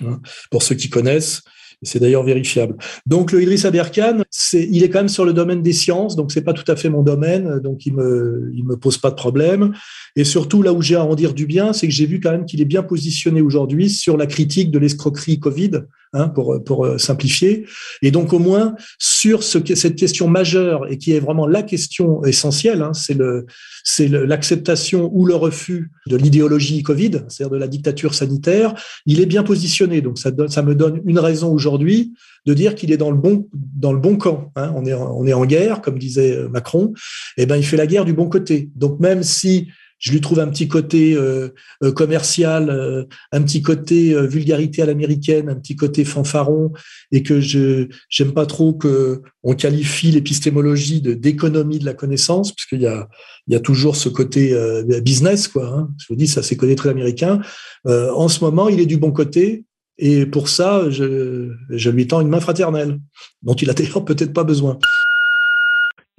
Hein, 0.05 0.19
pour 0.51 0.63
ceux 0.63 0.75
qui 0.75 0.89
connaissent. 0.89 1.43
C'est 1.83 1.99
d'ailleurs 1.99 2.23
vérifiable. 2.23 2.75
Donc 3.05 3.31
le 3.31 3.41
Idriss 3.41 3.65
Aberkan, 3.65 4.23
il 4.53 4.83
est 4.83 4.89
quand 4.89 4.99
même 4.99 5.09
sur 5.09 5.25
le 5.25 5.33
domaine 5.33 5.61
des 5.61 5.73
sciences, 5.73 6.15
donc 6.15 6.31
c'est 6.31 6.41
pas 6.41 6.53
tout 6.53 6.69
à 6.71 6.75
fait 6.75 6.89
mon 6.89 7.03
domaine, 7.03 7.59
donc 7.59 7.85
il 7.85 7.93
me, 7.93 8.51
me 8.51 8.75
pose 8.75 8.97
pas 8.97 9.11
de 9.11 9.15
problème. 9.15 9.73
Et 10.15 10.23
surtout 10.23 10.63
là 10.63 10.73
où 10.73 10.81
j'ai 10.81 10.95
à 10.95 11.03
en 11.03 11.13
dire 11.13 11.35
du 11.35 11.45
bien, 11.45 11.73
c'est 11.73 11.87
que 11.87 11.93
j'ai 11.93 12.07
vu 12.07 12.19
quand 12.19 12.31
même 12.31 12.45
qu'il 12.45 12.61
est 12.61 12.65
bien 12.65 12.81
positionné 12.81 13.41
aujourd'hui 13.41 13.91
sur 13.91 14.17
la 14.17 14.25
critique 14.25 14.71
de 14.71 14.79
l'escroquerie 14.79 15.39
Covid, 15.39 15.83
hein, 16.17 16.29
pour, 16.29 16.85
euh, 16.85 16.97
simplifier. 16.97 17.65
Et 18.01 18.11
donc 18.11 18.33
au 18.33 18.39
moins 18.39 18.75
sur 18.99 19.43
ce, 19.43 19.59
cette 19.75 19.95
question 19.95 20.27
majeure 20.27 20.89
et 20.89 20.97
qui 20.97 21.13
est 21.13 21.19
vraiment 21.19 21.47
la 21.47 21.63
question 21.63 22.23
essentielle, 22.23 22.81
hein, 22.81 22.91
c'est 22.93 24.07
l'acceptation 24.07 25.09
ou 25.13 25.25
le 25.25 25.35
refus 25.35 25.91
de 26.07 26.17
l'idéologie 26.17 26.83
Covid, 26.83 27.23
c'est-à-dire 27.27 27.51
de 27.51 27.57
la 27.57 27.67
dictature 27.67 28.13
sanitaire. 28.13 28.73
Il 29.05 29.21
est 29.21 29.25
bien 29.25 29.43
positionné, 29.43 30.01
donc 30.01 30.17
ça, 30.17 30.31
me 30.31 30.73
donne 30.73 31.01
une 31.05 31.19
raison 31.19 31.51
aujourd'hui 31.51 32.13
de 32.45 32.53
dire 32.53 32.75
qu'il 32.75 32.91
est 32.91 32.97
dans 32.97 33.11
le 33.11 33.17
bon 33.17 33.47
dans 33.53 33.93
le 33.93 33.99
bon 33.99 34.17
camp. 34.17 34.51
Hein. 34.55 34.73
On 34.75 34.85
est 34.85 34.93
on 34.93 35.25
est 35.25 35.33
en 35.33 35.45
guerre, 35.45 35.81
comme 35.81 35.99
disait 35.99 36.37
Macron. 36.49 36.93
Et 37.37 37.43
eh 37.43 37.45
ben 37.45 37.57
il 37.57 37.65
fait 37.65 37.77
la 37.77 37.87
guerre 37.87 38.05
du 38.05 38.13
bon 38.13 38.29
côté. 38.29 38.69
Donc 38.75 38.99
même 38.99 39.23
si 39.23 39.67
je 39.99 40.11
lui 40.11 40.21
trouve 40.21 40.39
un 40.39 40.47
petit 40.47 40.67
côté 40.67 41.13
euh, 41.15 41.49
euh, 41.83 41.91
commercial, 41.91 42.69
euh, 42.69 43.03
un 43.31 43.41
petit 43.41 43.61
côté 43.61 44.15
vulgarité 44.27 44.81
à 44.81 44.85
l'américaine, 44.85 45.49
un 45.49 45.55
petit 45.55 45.75
côté 45.75 46.05
fanfaron, 46.05 46.71
et 47.11 47.23
que 47.23 47.41
je 47.41 47.87
j'aime 48.09 48.33
pas 48.33 48.45
trop 48.45 48.73
que 48.73 49.21
on 49.43 49.55
qualifie 49.55 50.11
l'épistémologie 50.11 51.01
de 51.01 51.13
d'économie 51.13 51.79
de 51.79 51.85
la 51.85 51.93
connaissance, 51.93 52.53
puisqu'il 52.53 52.81
y 52.81 52.87
a 52.87 53.09
il 53.47 53.53
y 53.53 53.55
a 53.55 53.59
toujours 53.59 53.95
ce 53.95 54.09
côté 54.09 54.55
business 55.01 55.47
quoi. 55.47 55.67
Hein. 55.67 55.89
Je 55.97 56.05
vous 56.09 56.15
dis 56.15 56.27
ça 56.27 56.43
c'est 56.43 56.57
côté 56.57 56.75
très 56.75 56.89
américain. 56.89 57.41
en 57.85 58.27
ce 58.27 58.43
moment, 58.43 58.69
il 58.69 58.79
est 58.79 58.85
du 58.85 58.97
bon 58.97 59.11
côté. 59.11 59.65
Et 59.99 60.27
pour 60.27 60.47
ça, 60.47 60.91
je, 60.91 61.49
je 61.71 61.89
lui 61.89 62.05
tends 62.05 62.21
une 62.21 62.27
main 62.27 62.39
fraternelle, 62.39 62.99
dont 63.41 63.55
il 63.55 63.67
a 63.71 63.73
d'ailleurs 63.73 64.05
peut-être 64.05 64.31
pas 64.31 64.43
besoin. 64.43 64.77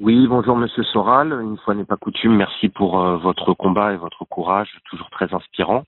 Oui, 0.00 0.28
bonjour 0.28 0.56
Monsieur 0.56 0.84
Soral. 0.84 1.32
Une 1.42 1.56
fois 1.58 1.74
n'est 1.74 1.84
pas 1.84 1.96
coutume, 1.96 2.36
merci 2.36 2.68
pour 2.68 3.00
euh, 3.00 3.16
votre 3.16 3.52
combat 3.52 3.94
et 3.94 3.96
votre 3.96 4.24
courage, 4.24 4.70
toujours 4.88 5.10
très 5.10 5.34
inspirant. 5.34 5.82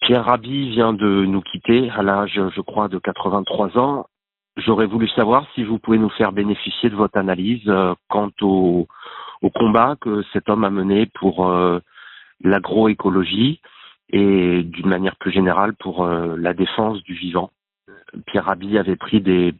Pierre 0.00 0.24
Rabhi 0.24 0.70
vient 0.70 0.92
de 0.92 1.24
nous 1.24 1.40
quitter 1.40 1.90
à 1.90 2.02
l'âge, 2.02 2.40
je 2.56 2.60
crois, 2.60 2.88
de 2.88 2.98
83 2.98 3.78
ans. 3.78 4.06
J'aurais 4.56 4.86
voulu 4.86 5.06
savoir 5.10 5.46
si 5.54 5.62
vous 5.62 5.78
pouvez 5.78 5.98
nous 5.98 6.08
faire 6.10 6.32
bénéficier 6.32 6.90
de 6.90 6.96
votre 6.96 7.16
analyse 7.16 7.62
euh, 7.68 7.94
quant 8.08 8.32
au, 8.42 8.88
combat 9.54 9.94
que 10.00 10.24
cet 10.32 10.48
homme 10.48 10.64
a 10.64 10.70
mené 10.70 11.06
pour 11.06 11.46
euh, 11.46 11.78
l'agroécologie 12.42 13.60
et 14.10 14.64
d'une 14.64 14.88
manière 14.88 15.14
plus 15.14 15.30
générale 15.30 15.74
pour 15.74 16.04
la 16.04 16.52
défense 16.52 17.00
du 17.04 17.14
vivant. 17.14 17.50
Pierre 18.26 18.46
Rabhi 18.46 18.76
avait 18.76 18.96
pris 18.96 19.20
des, 19.20 19.54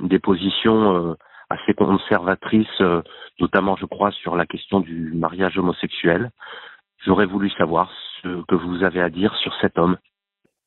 des 0.00 0.18
positions 0.18 1.16
assez 1.50 1.74
conservatrice, 1.74 2.66
euh, 2.80 3.02
notamment 3.40 3.76
je 3.76 3.86
crois 3.86 4.12
sur 4.12 4.36
la 4.36 4.46
question 4.46 4.80
du 4.80 5.12
mariage 5.14 5.58
homosexuel. 5.58 6.30
J'aurais 7.04 7.26
voulu 7.26 7.50
savoir 7.50 7.90
ce 8.22 8.42
que 8.48 8.54
vous 8.54 8.84
avez 8.84 9.00
à 9.00 9.10
dire 9.10 9.34
sur 9.42 9.52
cet 9.60 9.78
homme. 9.78 9.96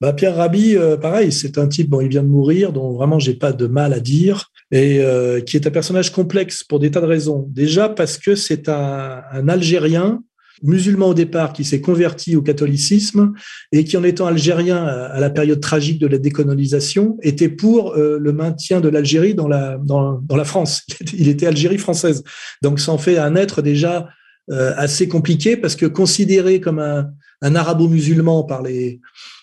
Bah 0.01 0.11
Pierre 0.11 0.35
Rabhi, 0.35 0.75
euh, 0.75 0.97
pareil, 0.97 1.31
c'est 1.31 1.57
un 1.57 1.67
type, 1.67 1.89
bon, 1.89 2.01
il 2.01 2.09
vient 2.09 2.23
de 2.23 2.27
mourir, 2.27 2.73
dont 2.73 2.91
vraiment 2.91 3.19
j'ai 3.19 3.35
pas 3.35 3.53
de 3.53 3.67
mal 3.67 3.93
à 3.93 3.99
dire, 3.99 4.49
et 4.71 4.99
euh, 4.99 5.39
qui 5.39 5.55
est 5.55 5.65
un 5.65 5.71
personnage 5.71 6.11
complexe 6.11 6.63
pour 6.63 6.79
des 6.79 6.91
tas 6.91 6.99
de 6.99 7.05
raisons. 7.05 7.45
Déjà 7.49 7.87
parce 7.87 8.17
que 8.17 8.35
c'est 8.35 8.67
un, 8.67 9.21
un 9.31 9.47
Algérien 9.47 10.21
musulman 10.63 11.09
au 11.09 11.13
départ 11.13 11.53
qui 11.53 11.65
s'est 11.65 11.81
converti 11.81 12.35
au 12.35 12.41
catholicisme 12.41 13.33
et 13.71 13.83
qui, 13.83 13.97
en 13.97 14.03
étant 14.03 14.25
algérien 14.25 14.83
à 14.85 15.19
la 15.19 15.29
période 15.29 15.59
tragique 15.59 15.99
de 15.99 16.07
la 16.07 16.17
décolonisation, 16.17 17.17
était 17.21 17.49
pour 17.49 17.93
euh, 17.93 18.17
le 18.19 18.33
maintien 18.33 18.79
de 18.79 18.89
l'Algérie 18.89 19.35
dans 19.35 19.47
la, 19.47 20.45
France. 20.45 20.83
Il 21.13 21.27
était 21.27 21.45
Algérie 21.45 21.77
française. 21.77 22.23
Donc 22.61 22.79
ça 22.79 22.91
en 22.91 22.97
fait 22.97 23.17
un 23.17 23.35
être 23.35 23.61
déjà 23.61 24.07
euh, 24.51 24.73
assez 24.77 25.07
compliqué 25.07 25.57
parce 25.57 25.75
que 25.75 25.85
considéré 25.85 26.59
comme 26.59 26.79
un, 26.79 27.55
arabo-musulman 27.55 28.43
par 28.43 28.61
les, 28.61 29.01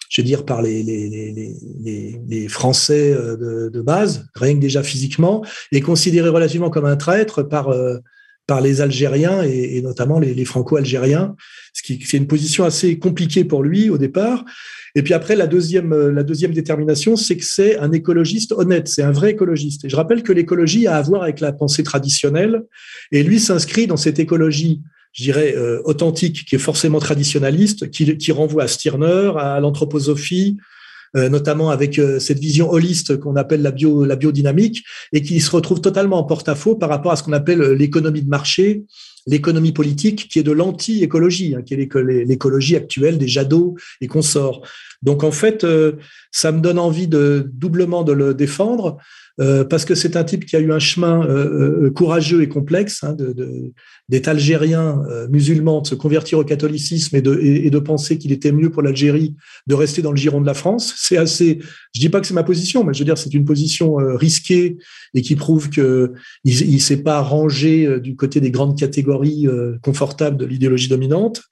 je 0.09 0.23
veux 0.23 0.27
dire, 0.27 0.47
par 0.47 0.63
les, 0.63 1.57
Français 2.49 3.13
euh, 3.13 3.71
de, 3.71 3.81
base, 3.83 4.27
rien 4.35 4.55
que 4.55 4.61
déjà 4.61 4.83
physiquement, 4.83 5.45
et 5.71 5.83
considéré 5.83 6.31
relativement 6.31 6.71
comme 6.71 6.87
un 6.87 6.97
traître 6.97 7.43
par 7.43 7.75
par 8.51 8.61
les 8.61 8.81
Algériens 8.81 9.43
et, 9.45 9.81
notamment 9.81 10.19
les, 10.19 10.45
Franco-Algériens, 10.45 11.37
ce 11.73 11.85
qui 11.85 12.05
c'est 12.05 12.17
une 12.17 12.27
position 12.27 12.65
assez 12.65 12.99
compliquée 12.99 13.45
pour 13.45 13.63
lui 13.63 13.91
au 13.91 13.97
départ. 13.97 14.45
Et 14.97 15.03
puis 15.05 15.15
après, 15.15 15.37
la 15.37 15.47
deuxième, 15.47 15.95
la 16.09 16.25
deuxième 16.25 16.53
détermination, 16.53 17.15
c'est 17.15 17.37
que 17.37 17.45
c'est 17.45 17.79
un 17.79 17.93
écologiste 17.93 18.51
honnête, 18.51 18.89
c'est 18.89 19.05
un 19.05 19.13
vrai 19.13 19.31
écologiste. 19.31 19.85
Et 19.85 19.89
je 19.89 19.95
rappelle 19.95 20.25
que 20.25 20.33
l'écologie 20.33 20.89
a 20.89 20.97
à 20.97 21.03
voir 21.03 21.23
avec 21.23 21.39
la 21.39 21.53
pensée 21.53 21.85
traditionnelle, 21.85 22.65
et 23.13 23.23
lui 23.23 23.39
s'inscrit 23.39 23.87
dans 23.87 23.97
cette 23.97 24.19
écologie 24.19 24.83
je 25.13 25.23
dirais, 25.23 25.55
euh, 25.57 25.81
authentique, 25.85 26.45
qui 26.45 26.57
est 26.57 26.65
forcément 26.71 26.99
traditionnaliste, 26.99 27.91
qui, 27.91 28.17
qui 28.17 28.33
renvoie 28.33 28.65
à 28.65 28.69
Stirner, 28.69 29.33
à 29.39 29.61
l'anthroposophie, 29.61 30.57
euh, 30.59 30.65
notamment 31.15 31.71
avec 31.71 31.99
euh, 31.99 32.19
cette 32.19 32.39
vision 32.39 32.71
holiste 32.71 33.19
qu'on 33.19 33.37
appelle 33.37 33.63
la, 33.63 33.71
bio, 33.71 34.05
la 34.05 34.17
biodynamique, 34.17 34.85
et 35.13 35.23
qui 35.23 35.41
se 35.41 35.51
retrouve 35.51 35.81
totalement 35.81 36.19
en 36.19 36.25
porte-à-faux 36.25 36.77
par 36.77 36.89
rapport 36.89 37.13
à 37.13 37.17
ce 37.17 37.23
qu'on 37.23 37.33
appelle 37.33 37.63
euh, 37.63 37.75
l'économie 37.75 38.23
de 38.23 38.29
marché, 38.29 38.85
l'économie 39.27 39.73
politique, 39.73 40.29
qui 40.29 40.39
est 40.39 40.45
de 40.45 40.53
l'anti-écologie, 40.53 41.55
hein, 41.55 41.63
qui 41.63 41.75
est 41.75 41.77
l'écologie 41.77 42.77
actuelle 42.77 43.19
des 43.19 43.29
Jadot 43.29 43.77
et 44.01 44.07
consorts. 44.07 44.63
Donc 45.03 45.25
en 45.25 45.31
fait, 45.31 45.67
ça 46.31 46.53
me 46.53 46.61
donne 46.61 46.79
envie 46.79 47.09
de 47.09 47.51
doublement 47.53 48.05
de 48.05 48.13
le 48.13 48.35
défendre, 48.35 48.99
euh, 49.41 49.65
parce 49.65 49.85
que 49.85 49.95
c'est 49.95 50.17
un 50.17 50.25
type 50.25 50.45
qui 50.45 50.55
a 50.57 50.61
eu 50.61 50.71
un 50.71 50.79
chemin 50.79 51.25
euh, 51.25 51.87
euh, 51.87 51.91
courageux 51.91 52.43
et 52.43 52.49
complexe, 52.49 53.03
hein, 53.03 53.15
de, 53.15 53.73
d'être 54.09 54.29
algérien 54.29 55.03
musulman, 55.31 55.81
de 55.81 55.87
se 55.87 55.95
convertir 55.95 56.39
au 56.39 56.45
catholicisme 56.45 57.17
et 57.17 57.23
de, 57.23 57.39
et, 57.41 57.71
de 57.71 57.79
penser 57.79 58.19
qu'il 58.19 58.33
était 58.33 58.53
mieux 58.53 58.71
pour 58.71 58.83
l'Algérie 58.83 59.37
de 59.67 59.75
rester 59.75 60.03
dans 60.03 60.11
le 60.11 60.17
giron 60.17 60.41
de 60.41 60.47
la 60.47 60.55
France. 60.55 60.95
C'est 60.97 61.17
assez, 61.17 61.61
je 61.95 62.01
dis 62.01 62.09
pas 62.09 62.21
que 62.21 62.27
c'est 62.27 62.35
ma 62.35 62.43
position, 62.43 62.85
mais 62.85 62.93
je 62.93 62.99
veux 62.99 63.05
dire 63.05 63.17
c'est 63.17 63.33
une 63.33 63.45
position 63.45 63.97
risquée 63.97 64.79
et 65.15 65.23
qui 65.23 65.37
prouve 65.37 65.71
que 65.71 66.13
il, 66.45 66.81
s'est 66.81 67.03
pas 67.03 67.21
rangé 67.21 68.01
du 68.01 68.17
côté 68.17 68.41
des 68.41 68.51
grandes 68.51 68.79
catégories 68.79 68.91
catégorie 68.91 69.47
euh, 69.47 69.79
confortable 69.83 70.37
de 70.37 70.45
l'idéologie 70.45 70.89
dominante. 70.89 71.43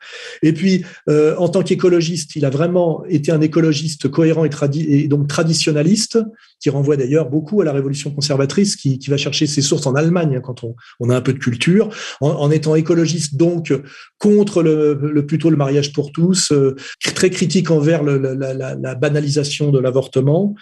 Et 0.43 0.53
puis, 0.53 0.85
en 1.07 1.49
tant 1.49 1.63
qu'écologiste, 1.63 2.35
il 2.37 2.45
a 2.45 2.51
vraiment 2.51 3.05
été 3.07 3.31
un 3.31 3.41
écologiste 3.41 4.09
cohérent 4.09 4.45
et, 4.45 4.51
et 4.77 5.09
donc 5.09 5.29
traditionnaliste, 5.29 6.19
qui 6.61 6.71
renvoie 6.71 6.97
d'ailleurs 6.97 7.29
beaucoup 7.29 7.61
à 7.61 7.65
la 7.65 7.73
révolution 7.73 8.11
conservatrice, 8.11 8.77
qui, 8.77 8.99
va 9.09 9.17
chercher 9.17 9.47
ses 9.47 9.63
sources 9.63 9.87
en 9.87 9.95
Allemagne 9.95 10.37
hein, 10.37 10.41
quand 10.41 10.65
on, 11.01 11.11
a 11.11 11.17
un 11.17 11.21
peu 11.21 11.33
de 11.33 11.39
culture, 11.39 11.89
en, 12.21 12.51
étant 12.51 12.75
écologiste 12.75 13.37
donc 13.37 13.73
contre 14.19 14.63
le, 14.63 15.25
plutôt 15.27 15.51
le 15.51 15.57
mariage 15.57 15.93
pour 15.93 16.13
tous, 16.13 16.51
euh, 16.53 16.75
très 17.15 17.31
critique 17.31 17.71
envers 17.71 18.03
la, 18.03 18.95
banalisation 18.95 19.71
de 19.71 19.79
l'avortement, 19.79 20.55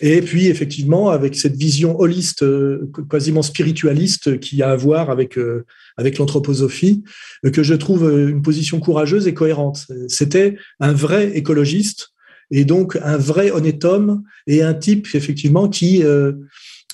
et 0.00 0.22
puis 0.22 0.46
effectivement 0.46 1.10
avec 1.10 1.36
cette 1.36 1.56
vision 1.56 1.98
holiste, 2.00 2.42
euh, 2.42 2.90
quasiment 3.10 3.42
spiritualiste, 3.42 4.40
qui 4.40 4.62
a 4.62 4.70
à 4.70 4.76
voir 4.76 5.10
avec 5.10 5.36
euh, 5.38 5.64
avec 5.96 6.18
l'anthroposophie, 6.18 7.04
que 7.52 7.62
je 7.62 7.74
trouve 7.74 8.10
une 8.10 8.42
position 8.42 8.80
courageuse 8.80 9.28
et 9.28 9.34
cohérente. 9.34 9.86
C'était 10.08 10.56
un 10.80 10.92
vrai 10.92 11.36
écologiste 11.36 12.13
et 12.50 12.64
donc 12.64 12.98
un 13.02 13.16
vrai 13.16 13.50
honnête 13.50 13.84
homme 13.84 14.22
et 14.46 14.62
un 14.62 14.74
type 14.74 15.08
effectivement 15.14 15.68
qui 15.68 16.02
euh, 16.02 16.32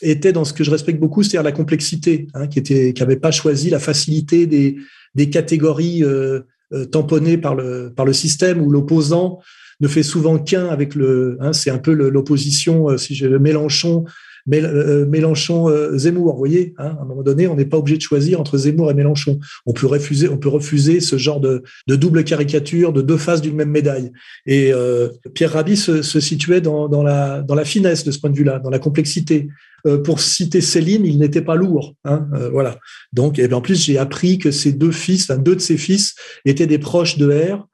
était 0.02 0.32
dans 0.32 0.44
ce 0.44 0.52
que 0.52 0.64
je 0.64 0.70
respecte 0.70 1.00
beaucoup, 1.00 1.22
c'est-à-dire 1.22 1.42
la 1.42 1.52
complexité, 1.52 2.28
hein, 2.34 2.46
qui 2.46 2.58
était, 2.58 2.92
qui 2.92 3.02
n'avait 3.02 3.16
pas 3.16 3.30
choisi 3.30 3.70
la 3.70 3.78
facilité 3.78 4.46
des, 4.46 4.76
des 5.14 5.30
catégories 5.30 6.04
euh, 6.04 6.40
euh, 6.72 6.84
tamponnées 6.86 7.38
par 7.38 7.54
le 7.54 7.92
par 7.94 8.06
le 8.06 8.12
système 8.12 8.60
où 8.60 8.70
l'opposant 8.70 9.40
ne 9.80 9.88
fait 9.88 10.02
souvent 10.02 10.38
qu'un 10.38 10.66
avec 10.66 10.94
le. 10.94 11.36
Hein, 11.40 11.52
c'est 11.52 11.70
un 11.70 11.78
peu 11.78 11.92
l'opposition, 11.92 12.96
si 12.98 13.14
je 13.14 13.26
Mélenchon 13.26 14.04
Mélenchon-Zemmour. 14.46 16.28
Euh, 16.28 16.32
vous 16.32 16.38
voyez, 16.38 16.74
hein, 16.78 16.96
à 16.98 17.02
un 17.02 17.04
moment 17.04 17.22
donné, 17.22 17.46
on 17.46 17.56
n'est 17.56 17.64
pas 17.64 17.78
obligé 17.78 17.96
de 17.96 18.02
choisir 18.02 18.40
entre 18.40 18.58
Zemmour 18.58 18.90
et 18.90 18.94
Mélenchon. 18.94 19.38
On 19.66 19.72
peut 19.72 19.86
refuser, 19.86 20.28
on 20.28 20.38
peut 20.38 20.48
refuser 20.48 21.00
ce 21.00 21.16
genre 21.18 21.40
de, 21.40 21.62
double 21.88 22.24
caricature, 22.24 22.92
de 22.92 23.02
deux 23.02 23.16
faces 23.16 23.40
d'une 23.40 23.56
même 23.56 23.70
médaille. 23.70 24.12
Et 24.46 24.72
euh, 24.72 25.08
Pierre 25.34 25.52
Rabhi 25.52 25.76
se, 25.76 26.02
situait 26.02 26.60
dans, 26.60 27.02
la, 27.02 27.64
finesse 27.64 28.04
de 28.04 28.10
ce 28.10 28.18
point 28.18 28.30
de 28.30 28.36
vue-là, 28.36 28.58
dans 28.58 28.70
la 28.70 28.78
complexité. 28.78 29.48
pour 30.04 30.20
citer 30.20 30.60
Céline, 30.60 31.04
il 31.04 31.18
n'était 31.18 31.42
pas 31.42 31.54
lourd. 31.54 31.94
Hein, 32.04 32.28
voilà. 32.52 32.78
Donc, 33.12 33.38
et 33.38 33.52
en 33.52 33.60
plus, 33.60 33.84
j'ai 33.84 33.98
appris 33.98 34.38
que 34.38 34.50
ses 34.50 34.72
deux 34.72 34.92
fils, 34.92 35.30
deux 35.30 35.56
de 35.56 35.60
ses 35.60 35.76
fils, 35.76 36.14
étaient 36.44 36.66
des 36.66 36.78
proches 36.78 37.18
de 37.18 37.30
R 37.30 37.66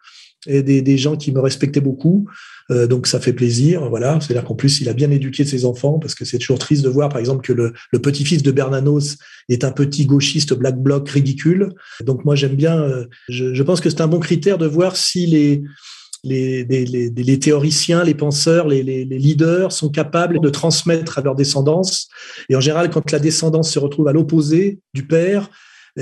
et 0.46 0.62
des 0.62 0.98
gens 0.98 1.16
qui 1.16 1.32
me 1.32 1.40
respectaient 1.40 1.80
beaucoup. 1.80 2.26
Euh, 2.70 2.86
donc 2.86 3.06
ça 3.06 3.20
fait 3.20 3.32
plaisir, 3.32 3.88
voilà. 3.88 4.18
C'est-à-dire 4.20 4.44
qu'en 4.44 4.54
plus, 4.54 4.80
il 4.80 4.88
a 4.88 4.92
bien 4.92 5.10
éduqué 5.10 5.44
ses 5.44 5.64
enfants, 5.64 5.98
parce 5.98 6.14
que 6.14 6.24
c'est 6.24 6.38
toujours 6.38 6.58
triste 6.58 6.82
de 6.82 6.88
voir, 6.88 7.08
par 7.08 7.18
exemple, 7.18 7.42
que 7.42 7.52
le, 7.52 7.72
le 7.92 7.98
petit-fils 8.00 8.42
de 8.42 8.50
Bernanos 8.50 9.18
est 9.48 9.64
un 9.64 9.72
petit 9.72 10.06
gauchiste 10.06 10.54
black 10.54 10.76
bloc 10.76 11.08
ridicule. 11.08 11.70
Donc 12.04 12.24
moi, 12.24 12.34
j'aime 12.34 12.56
bien. 12.56 12.80
Euh, 12.80 13.06
je, 13.28 13.54
je, 13.54 13.62
pense 13.62 13.80
que 13.80 13.90
c'est 13.90 14.00
un 14.00 14.08
bon 14.08 14.20
critère 14.20 14.58
de 14.58 14.66
voir 14.66 14.96
si 14.96 15.26
les 15.26 15.62
les, 16.24 16.64
les, 16.64 16.84
les, 16.84 17.10
les, 17.10 17.38
théoriciens, 17.38 18.02
les 18.02 18.14
penseurs, 18.14 18.66
les, 18.66 18.82
les, 18.82 19.04
leaders 19.04 19.70
sont 19.70 19.90
capables 19.90 20.40
de 20.40 20.48
transmettre 20.48 21.18
à 21.18 21.22
leur 21.22 21.36
descendance. 21.36 22.08
Et 22.48 22.56
en 22.56 22.60
général, 22.60 22.90
quand 22.90 23.12
la 23.12 23.20
descendance 23.20 23.70
se 23.70 23.78
retrouve 23.78 24.08
à 24.08 24.12
l'opposé 24.12 24.80
du 24.92 25.06
père, 25.06 25.48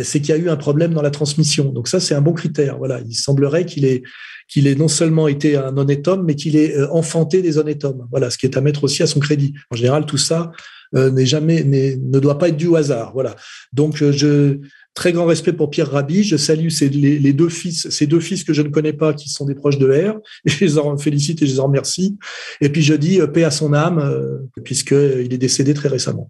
c'est 0.02 0.20
qu'il 0.20 0.34
y 0.34 0.38
a 0.38 0.40
eu 0.40 0.48
un 0.48 0.56
problème 0.56 0.92
dans 0.92 1.02
la 1.02 1.10
transmission. 1.10 1.70
Donc 1.70 1.88
ça, 1.88 2.00
c'est 2.00 2.14
un 2.14 2.20
bon 2.20 2.32
critère. 2.32 2.78
Voilà, 2.78 3.00
il 3.06 3.14
semblerait 3.14 3.64
qu'il 3.64 3.84
ait 3.84 4.02
qu'il 4.48 4.66
ait 4.66 4.74
non 4.74 4.88
seulement 4.88 5.28
été 5.28 5.56
un 5.56 5.76
honnête 5.76 6.06
homme, 6.08 6.24
mais 6.24 6.34
qu'il 6.34 6.56
ait 6.56 6.76
euh, 6.76 6.90
enfanté 6.92 7.42
des 7.42 7.58
honnêtes 7.58 7.84
hommes. 7.84 8.06
Voilà, 8.10 8.30
ce 8.30 8.38
qui 8.38 8.46
est 8.46 8.56
à 8.56 8.60
mettre 8.60 8.84
aussi 8.84 9.02
à 9.02 9.06
son 9.06 9.20
crédit. 9.20 9.54
En 9.70 9.76
général, 9.76 10.06
tout 10.06 10.18
ça 10.18 10.52
euh, 10.94 11.10
n'est 11.10 11.26
jamais, 11.26 11.64
ne 11.64 12.18
doit 12.18 12.38
pas 12.38 12.48
être 12.48 12.56
dû 12.56 12.66
au 12.66 12.76
hasard. 12.76 13.12
Voilà. 13.14 13.36
Donc, 13.72 14.02
euh, 14.02 14.12
je 14.12 14.58
très 14.94 15.12
grand 15.12 15.26
respect 15.26 15.52
pour 15.52 15.70
Pierre 15.70 15.90
Rabhi. 15.90 16.22
Je 16.22 16.36
salue 16.36 16.68
ces, 16.68 16.88
les, 16.88 17.32
deux 17.32 17.48
fils, 17.48 17.88
ces 17.88 18.06
deux 18.06 18.20
fils 18.20 18.44
que 18.44 18.52
je 18.52 18.62
ne 18.62 18.68
connais 18.68 18.92
pas, 18.92 19.12
qui 19.12 19.28
sont 19.28 19.44
des 19.44 19.56
proches 19.56 19.78
de 19.78 19.88
R. 19.88 20.20
Je 20.44 20.64
les 20.64 20.78
en 20.78 20.96
félicite 20.98 21.42
et 21.42 21.46
je 21.46 21.52
les 21.52 21.60
en 21.60 21.64
remercie. 21.64 22.16
Et 22.60 22.68
puis 22.68 22.82
je 22.82 22.94
dis 22.94 23.18
paix 23.32 23.42
à 23.42 23.50
son 23.50 23.74
âme, 23.74 24.48
puisqu'il 24.62 25.34
est 25.34 25.38
décédé 25.38 25.74
très 25.74 25.88
récemment. 25.88 26.28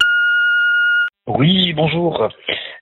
Oui, 1.27 1.75
bonjour. 1.75 2.27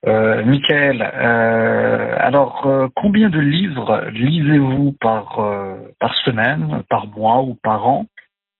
Euh, 0.05 0.45
Michael, 0.45 1.01
euh, 1.01 2.17
alors 2.19 2.67
euh, 2.67 2.89
combien 2.97 3.31
de 3.31 3.39
livres 3.39 4.05
lisez-vous 4.13 4.93
par, 5.01 5.39
euh, 5.39 5.77
par 6.01 6.13
semaine, 6.25 6.83
par 6.91 7.07
mois 7.07 7.43
ou 7.43 7.55
par 7.55 7.87
an? 7.87 8.07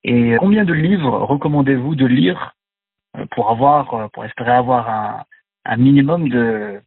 Et 0.05 0.36
combien 0.38 0.64
de 0.64 0.72
livres 0.72 1.18
recommandez-vous 1.18 1.97
de 1.97 2.07
lire 2.07 2.55
pour 3.32 3.51
avoir, 3.51 4.11
pour 4.11 4.24
espérer 4.24 4.53
avoir 4.53 5.24
un, 5.64 5.76
minimum 5.76 6.28
de, 6.28 6.80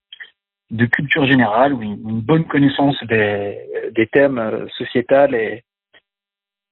culture 0.91 1.25
générale 1.25 1.73
ou 1.73 1.81
une, 1.81 2.21
bonne 2.21 2.45
connaissance 2.45 2.95
des, 3.03 4.09
thèmes 4.11 4.67
sociétals 4.77 5.33
et, 5.33 5.63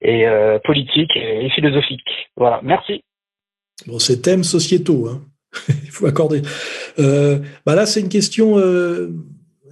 et 0.02 0.28
politiques 0.66 1.16
et, 1.16 1.50
philosophiques? 1.52 2.30
Voilà, 2.36 2.60
merci. 2.62 3.06
Bon, 3.88 4.00
ces 4.00 4.22
thèmes 4.22 4.44
sociétaux, 4.44 5.08
hein 5.08 5.22
il 5.84 5.90
faut 5.90 6.06
accorder. 6.06 6.42
Euh, 7.00 7.40
bah 7.66 7.76
là, 7.76 7.86
c'est 7.86 8.00
une 8.00 8.10
question, 8.10 8.58
euh, 8.58 9.10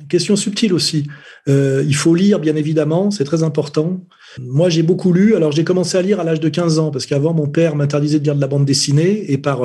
question 0.10 0.36
subtile 0.36 0.74
aussi. 0.74 1.08
Euh, 1.48 1.84
il 1.88 1.96
faut 1.96 2.16
lire, 2.16 2.40
bien 2.40 2.56
évidemment, 2.56 3.12
c'est 3.12 3.24
très 3.24 3.44
important. 3.44 4.02
Moi, 4.40 4.70
j'ai 4.70 4.84
beaucoup 4.84 5.14
lu. 5.14 5.36
Alors, 5.36 5.52
j'ai 5.52 5.64
commencé 5.64 5.98
à 5.98 6.02
lire 6.02 6.20
à 6.20 6.24
l'âge 6.24 6.40
de 6.40 6.50
15 6.50 6.80
ans, 6.80 6.92
parce 6.92 7.06
qu'avant, 7.06 7.34
mon 7.34 7.48
père 7.48 7.76
m'interdisait 7.76 8.20
de 8.20 8.24
lire 8.24 8.36
de 8.36 8.42
la 8.42 8.48
bande 8.48 8.66
dessinée, 8.66 9.32
et 9.32 9.38
par, 9.38 9.64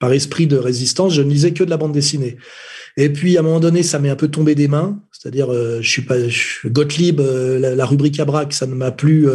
par 0.00 0.12
esprit 0.12 0.46
de 0.46 0.56
résistance, 0.56 1.14
je 1.14 1.22
ne 1.22 1.30
lisais 1.30 1.52
que 1.52 1.62
de 1.62 1.70
la 1.70 1.76
bande 1.76 1.92
dessinée. 1.92 2.36
Et 2.96 3.10
puis, 3.10 3.36
à 3.36 3.40
un 3.40 3.42
moment 3.42 3.60
donné, 3.60 3.82
ça 3.82 3.98
m'est 3.98 4.10
un 4.10 4.16
peu 4.16 4.28
tombé 4.28 4.54
des 4.54 4.68
mains. 4.68 5.00
C'est-à-dire, 5.12 5.52
je 5.52 5.88
suis 5.88 6.02
pas 6.02 6.16
Gottlieb, 6.66 7.20
la, 7.20 7.74
la, 7.74 7.86
rubrique 7.86 8.18
à 8.18 8.24
braque, 8.24 8.52
ça 8.52 8.66
ne 8.66 8.74
m'a 8.74 8.90
plus 8.90 9.28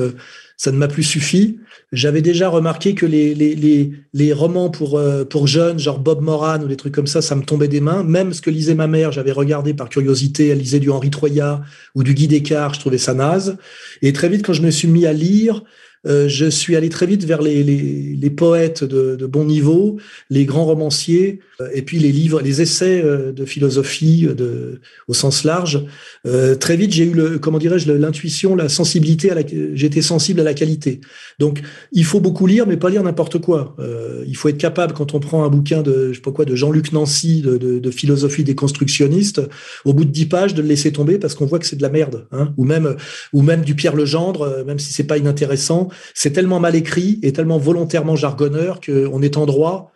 ça 0.59 0.73
ne 0.73 0.77
m'a 0.77 0.89
plus 0.89 1.03
suffi. 1.03 1.57
J'avais 1.93 2.21
déjà 2.21 2.49
remarqué 2.49 2.93
que 2.93 3.05
les, 3.05 3.33
les, 3.33 3.55
les, 3.55 3.93
les 4.13 4.33
romans 4.33 4.69
pour, 4.69 4.99
euh, 4.99 5.23
pour 5.23 5.47
jeunes, 5.47 5.79
genre 5.79 5.99
Bob 5.99 6.21
Moran 6.21 6.61
ou 6.61 6.67
des 6.67 6.75
trucs 6.75 6.93
comme 6.93 7.07
ça, 7.07 7.21
ça 7.21 7.33
me 7.37 7.43
tombait 7.43 7.69
des 7.69 7.79
mains. 7.79 8.03
Même 8.03 8.33
ce 8.33 8.41
que 8.41 8.49
lisait 8.49 8.75
ma 8.75 8.87
mère, 8.87 9.13
j'avais 9.13 9.31
regardé 9.31 9.73
par 9.73 9.87
curiosité, 9.87 10.49
elle 10.49 10.57
lisait 10.57 10.81
du 10.81 10.89
Henri 10.89 11.11
Troyat 11.11 11.61
ou 11.95 12.03
du 12.03 12.13
Guy 12.13 12.27
Descartes, 12.27 12.75
je 12.75 12.81
trouvais 12.81 12.97
ça 12.97 13.13
naze. 13.13 13.55
Et 14.01 14.11
très 14.11 14.27
vite, 14.27 14.45
quand 14.45 14.51
je 14.51 14.61
me 14.61 14.69
suis 14.69 14.89
mis 14.89 15.05
à 15.05 15.13
lire, 15.13 15.63
je 16.05 16.49
suis 16.49 16.75
allé 16.75 16.89
très 16.89 17.05
vite 17.05 17.25
vers 17.25 17.41
les, 17.41 17.63
les, 17.63 18.15
les 18.19 18.29
poètes 18.29 18.83
de, 18.83 19.15
de, 19.15 19.25
bon 19.25 19.45
niveau, 19.45 19.97
les 20.29 20.45
grands 20.45 20.65
romanciers, 20.65 21.39
euh, 21.61 21.69
et 21.73 21.81
puis 21.81 21.99
les 21.99 22.11
livres, 22.11 22.41
les 22.41 22.61
essais 22.61 23.01
euh, 23.03 23.31
de 23.31 23.45
philosophie 23.45 24.27
de, 24.27 24.81
au 25.07 25.13
sens 25.13 25.43
large. 25.43 25.85
Euh, 26.25 26.55
très 26.55 26.77
vite, 26.77 26.93
j'ai 26.93 27.05
eu 27.05 27.13
le, 27.13 27.39
comment 27.39 27.57
dirais-je, 27.57 27.91
l'intuition, 27.91 28.55
la 28.55 28.69
sensibilité 28.69 29.31
à 29.31 29.35
la, 29.35 29.41
j'étais 29.73 30.01
sensible 30.01 30.39
à 30.39 30.43
la 30.43 30.53
qualité. 30.53 31.01
Donc, 31.39 31.61
il 31.91 32.05
faut 32.05 32.19
beaucoup 32.19 32.47
lire, 32.47 32.67
mais 32.67 32.77
pas 32.77 32.89
lire 32.89 33.03
n'importe 33.03 33.39
quoi. 33.39 33.75
Euh, 33.79 34.23
il 34.27 34.35
faut 34.35 34.49
être 34.49 34.57
capable, 34.57 34.93
quand 34.93 35.13
on 35.13 35.19
prend 35.19 35.43
un 35.43 35.49
bouquin 35.49 35.81
de, 35.81 36.09
je 36.09 36.15
sais 36.15 36.21
pas 36.21 36.31
quoi, 36.31 36.45
de 36.45 36.55
Jean-Luc 36.55 36.91
Nancy, 36.91 37.41
de, 37.41 37.57
de, 37.57 37.79
de, 37.79 37.91
philosophie 37.91 38.43
déconstructionniste, 38.43 39.41
au 39.85 39.93
bout 39.93 40.05
de 40.05 40.11
dix 40.11 40.25
pages, 40.25 40.53
de 40.53 40.61
le 40.61 40.67
laisser 40.67 40.91
tomber 40.91 41.17
parce 41.17 41.35
qu'on 41.35 41.45
voit 41.45 41.59
que 41.59 41.65
c'est 41.65 41.75
de 41.75 41.81
la 41.81 41.89
merde, 41.89 42.27
hein, 42.31 42.53
ou 42.57 42.63
même, 42.63 42.95
ou 43.33 43.41
même 43.41 43.61
du 43.61 43.75
Pierre 43.75 43.95
Legendre, 43.95 44.63
même 44.65 44.79
si 44.79 44.93
c'est 44.93 45.03
pas 45.03 45.17
inintéressant 45.17 45.88
c'est 46.13 46.31
tellement 46.31 46.59
mal 46.59 46.75
écrit 46.75 47.19
et 47.23 47.33
tellement 47.33 47.57
volontairement 47.57 48.15
jargonneur 48.15 48.79
qu'on 48.81 49.21
est 49.21 49.37
en 49.37 49.45
droit 49.45 49.91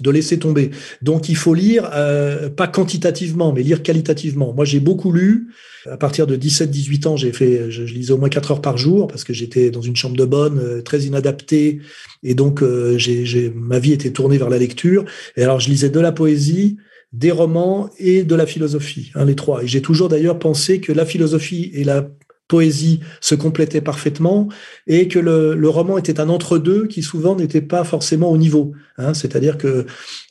de 0.00 0.10
laisser 0.10 0.38
tomber. 0.38 0.70
Donc 1.02 1.28
il 1.28 1.36
faut 1.36 1.54
lire, 1.54 1.88
euh, 1.94 2.50
pas 2.50 2.68
quantitativement, 2.68 3.52
mais 3.52 3.62
lire 3.62 3.82
qualitativement. 3.82 4.52
Moi 4.52 4.64
j'ai 4.64 4.80
beaucoup 4.80 5.12
lu. 5.12 5.48
À 5.90 5.96
partir 5.96 6.26
de 6.26 6.36
17-18 6.36 7.06
ans, 7.06 7.16
j'ai 7.16 7.32
fait, 7.32 7.70
je, 7.70 7.84
lisais 7.84 8.12
au 8.12 8.18
moins 8.18 8.28
4 8.28 8.50
heures 8.50 8.60
par 8.60 8.76
jour 8.76 9.06
parce 9.06 9.22
que 9.22 9.32
j'étais 9.32 9.70
dans 9.70 9.82
une 9.82 9.94
chambre 9.94 10.16
de 10.16 10.24
bonne, 10.24 10.58
euh, 10.58 10.82
très 10.82 11.02
inadaptée, 11.02 11.80
et 12.22 12.34
donc 12.34 12.62
euh, 12.62 12.98
ma 13.54 13.78
vie 13.78 13.92
était 13.92 14.10
tournée 14.10 14.36
vers 14.36 14.50
la 14.50 14.58
lecture. 14.58 15.04
Et 15.36 15.44
alors 15.44 15.60
je 15.60 15.70
lisais 15.70 15.90
de 15.90 16.00
la 16.00 16.12
poésie, 16.12 16.76
des 17.12 17.30
romans 17.30 17.88
et 17.98 18.24
de 18.24 18.34
la 18.34 18.46
philosophie, 18.46 19.12
hein, 19.14 19.24
les 19.24 19.36
trois. 19.36 19.62
Et 19.62 19.68
j'ai 19.68 19.80
toujours 19.80 20.08
d'ailleurs 20.08 20.38
pensé 20.38 20.80
que 20.80 20.92
la 20.92 21.06
philosophie 21.06 21.70
et 21.72 21.84
la 21.84 22.08
poésie 22.48 23.00
se 23.20 23.34
complétait 23.34 23.80
parfaitement 23.80 24.48
et 24.86 25.08
que 25.08 25.18
le, 25.18 25.54
le 25.54 25.68
roman 25.68 25.98
était 25.98 26.20
un 26.20 26.28
entre-deux 26.28 26.86
qui 26.86 27.02
souvent 27.02 27.34
n'était 27.34 27.60
pas 27.60 27.84
forcément 27.84 28.30
au 28.30 28.38
niveau. 28.38 28.72
Hein. 28.98 29.14
C'est-à-dire 29.14 29.58
que 29.58 29.86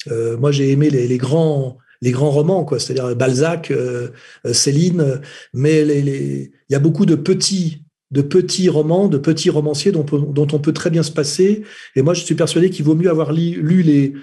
euh, 0.09 0.37
moi 0.37 0.51
j'ai 0.51 0.71
aimé 0.71 0.89
les, 0.89 1.07
les, 1.07 1.17
grands 1.17 1.77
les 2.01 2.11
grands 2.11 2.31
romans, 2.31 2.63
quoi. 2.63 2.79
C'est-à-dire 2.79 3.15
Balzac, 3.15 3.71
euh, 3.71 4.09
euh, 4.45 4.53
Céline, 4.53 5.21
mais 5.53 5.81
il 5.81 6.05
les, 6.05 6.51
y 6.69 6.75
a 6.75 6.79
beaucoup 6.79 7.05
de 7.05 7.15
petits 7.15 7.81
de 8.11 8.21
petits 8.21 8.69
romans, 8.69 9.07
de 9.07 9.17
petits 9.17 9.49
romanciers 9.49 9.91
dont, 9.91 10.05
on 10.07 10.59
peut 10.59 10.73
très 10.73 10.91
bien 10.91 11.03
se 11.03 11.11
passer. 11.11 11.63
Et 11.95 12.01
moi, 12.01 12.13
je 12.13 12.23
suis 12.23 12.35
persuadé 12.35 12.69
qu'il 12.69 12.85
vaut 12.85 12.95
mieux 12.95 13.09
avoir 13.09 13.33
lu 13.33 13.81
les 13.81 14.13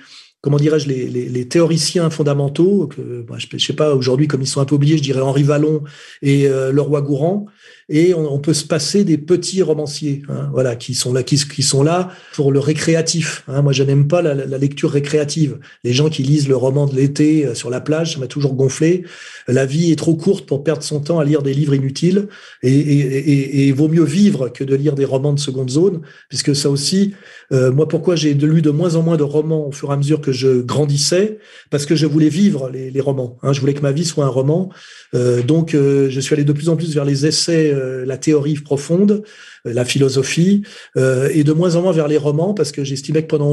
comment 0.43 0.57
dirais-je, 0.57 0.89
les, 0.89 1.09
les, 1.09 1.49
théoriciens 1.49 2.11
fondamentaux, 2.11 2.89
que, 2.89 3.25
je 3.39 3.65
sais 3.65 3.73
pas, 3.75 3.95
aujourd'hui, 3.95 4.27
comme 4.27 4.43
ils 4.43 4.49
sont 4.49 4.61
un 4.61 4.65
peu 4.65 4.75
oubliés, 4.75 4.99
je 4.99 5.03
dirais 5.03 5.21
Henri 5.21 5.45
Vallon 5.45 5.85
et 6.21 6.49
euh, 6.49 6.73
Leroy 6.73 7.01
Gourand, 7.01 7.47
et 7.95 8.15
on, 8.15 8.39
peut 8.39 8.55
se 8.55 8.65
passer 8.65 9.05
des 9.05 9.19
petits 9.19 9.61
romanciers, 9.61 10.23
hein, 10.31 10.49
voilà, 10.51 10.77
qui 10.77 10.95
sont 10.95 11.13
là, 11.13 11.23
qui, 11.23 11.37
sont 11.37 11.83
là 11.83 12.09
pour 12.33 12.51
le 12.51 12.59
récréatif. 12.59 13.45
Hein. 13.49 13.61
Moi, 13.61 13.73
je 13.73 13.83
n'aime 13.83 14.09
pas 14.09 14.23
la, 14.23 14.35
lecture 14.57 14.91
récréative. 14.91 15.59
Les 15.85 15.93
gens 15.93 16.09
qui 16.09 16.23
lisent 16.23 16.49
le 16.49 16.57
roman 16.57 16.87
de 16.87 16.97
l'été 16.97 17.45
euh, 17.45 17.55
sur 17.55 17.69
la 17.69 17.83
plage, 17.83 18.15
ça 18.15 18.19
m'a 18.19 18.29
toujours 18.29 18.55
gonflé. 18.55 19.05
La 19.47 19.67
vie 19.67 19.93
est 19.93 19.97
trop 19.97 20.15
courte 20.15 20.47
pour 20.47 20.65
perdre 20.65 20.83
son 20.83 21.01
temps 21.01 21.19
à 21.19 21.25
lire 21.27 21.43
des 21.43 21.53
livres 21.53 21.75
inutiles, 21.75 22.29
et, 22.63 23.69
et, 23.69 23.73
vaut 23.73 23.89
mieux 23.89 24.05
vivre 24.05 24.49
que 24.49 24.65
de 24.65 24.75
lire 24.75 24.95
des 24.95 25.05
romans 25.05 25.35
de 25.35 25.41
seconde 25.41 25.69
zone, 25.69 26.01
puisque 26.31 26.57
ça 26.57 26.71
aussi, 26.71 27.13
euh, 27.53 27.73
moi, 27.73 27.87
pourquoi 27.89 28.17
j'ai 28.17 28.33
lu 28.33 28.63
de 28.63 28.71
moins 28.71 28.95
en 28.95 29.03
moins 29.03 29.19
de 29.19 29.23
romans 29.23 29.67
au 29.67 29.73
fur 29.73 29.91
et 29.91 29.93
à 29.93 29.97
mesure 29.99 30.23
que 30.23 30.33
je 30.33 30.63
grandissais? 30.63 31.39
Parce 31.69 31.85
que 31.85 31.95
je 31.95 32.07
voulais 32.07 32.31
vivre 32.31 32.71
les, 32.71 33.01
romans. 33.01 33.37
Hein. 33.43 33.53
Je 33.53 33.61
voulais 33.61 33.75
que 33.75 33.83
ma 33.83 33.93
vie 33.93 34.07
soit 34.07 34.25
un 34.25 34.29
roman. 34.29 34.71
Euh, 35.15 35.43
donc, 35.43 35.73
je 35.73 36.21
suis 36.21 36.35
allé 36.35 36.45
de 36.45 36.53
plus 36.53 36.71
en 36.71 36.77
plus 36.77 36.95
vers 36.95 37.05
les 37.05 37.27
essais, 37.27 37.71
euh, 37.83 38.05
la 38.05 38.17
théorie 38.17 38.55
profonde, 38.55 39.23
la 39.65 39.85
philosophie, 39.85 40.63
et 40.97 41.45
de 41.45 41.53
moins 41.53 41.77
en 41.77 41.83
moins 41.83 41.93
vers 41.93 42.09
les 42.09 42.19
romans, 42.19 42.53
parce 42.55 42.73
que 42.73 42.83
j'estimais 42.83 43.23
que 43.23 43.29
pendant, 43.29 43.51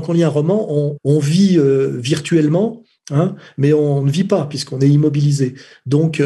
qu'on 0.00 0.12
lit 0.12 0.24
un 0.24 0.28
roman, 0.28 0.98
on, 1.04 1.18
vit 1.18 1.58
virtuellement. 1.92 2.82
Hein, 3.10 3.36
mais 3.58 3.74
on 3.74 4.02
ne 4.02 4.10
vit 4.10 4.24
pas 4.24 4.46
puisqu'on 4.46 4.80
est 4.80 4.88
immobilisé. 4.88 5.54
Donc, 5.86 6.20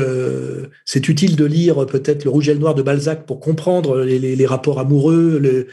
c'est 0.87 1.09
utile 1.09 1.37
de 1.37 1.45
lire 1.45 1.85
peut-être 1.85 2.25
le 2.25 2.31
Rouge 2.31 2.49
et 2.49 2.55
le 2.55 2.61
Noir 2.61 2.75
de 2.75 2.83
Balzac 2.83 3.27
pour 3.27 3.41
comprendre 3.41 4.01
les, 4.01 4.47
rapports 4.47 4.79
amoureux, 4.79 5.39
le, 5.39 5.67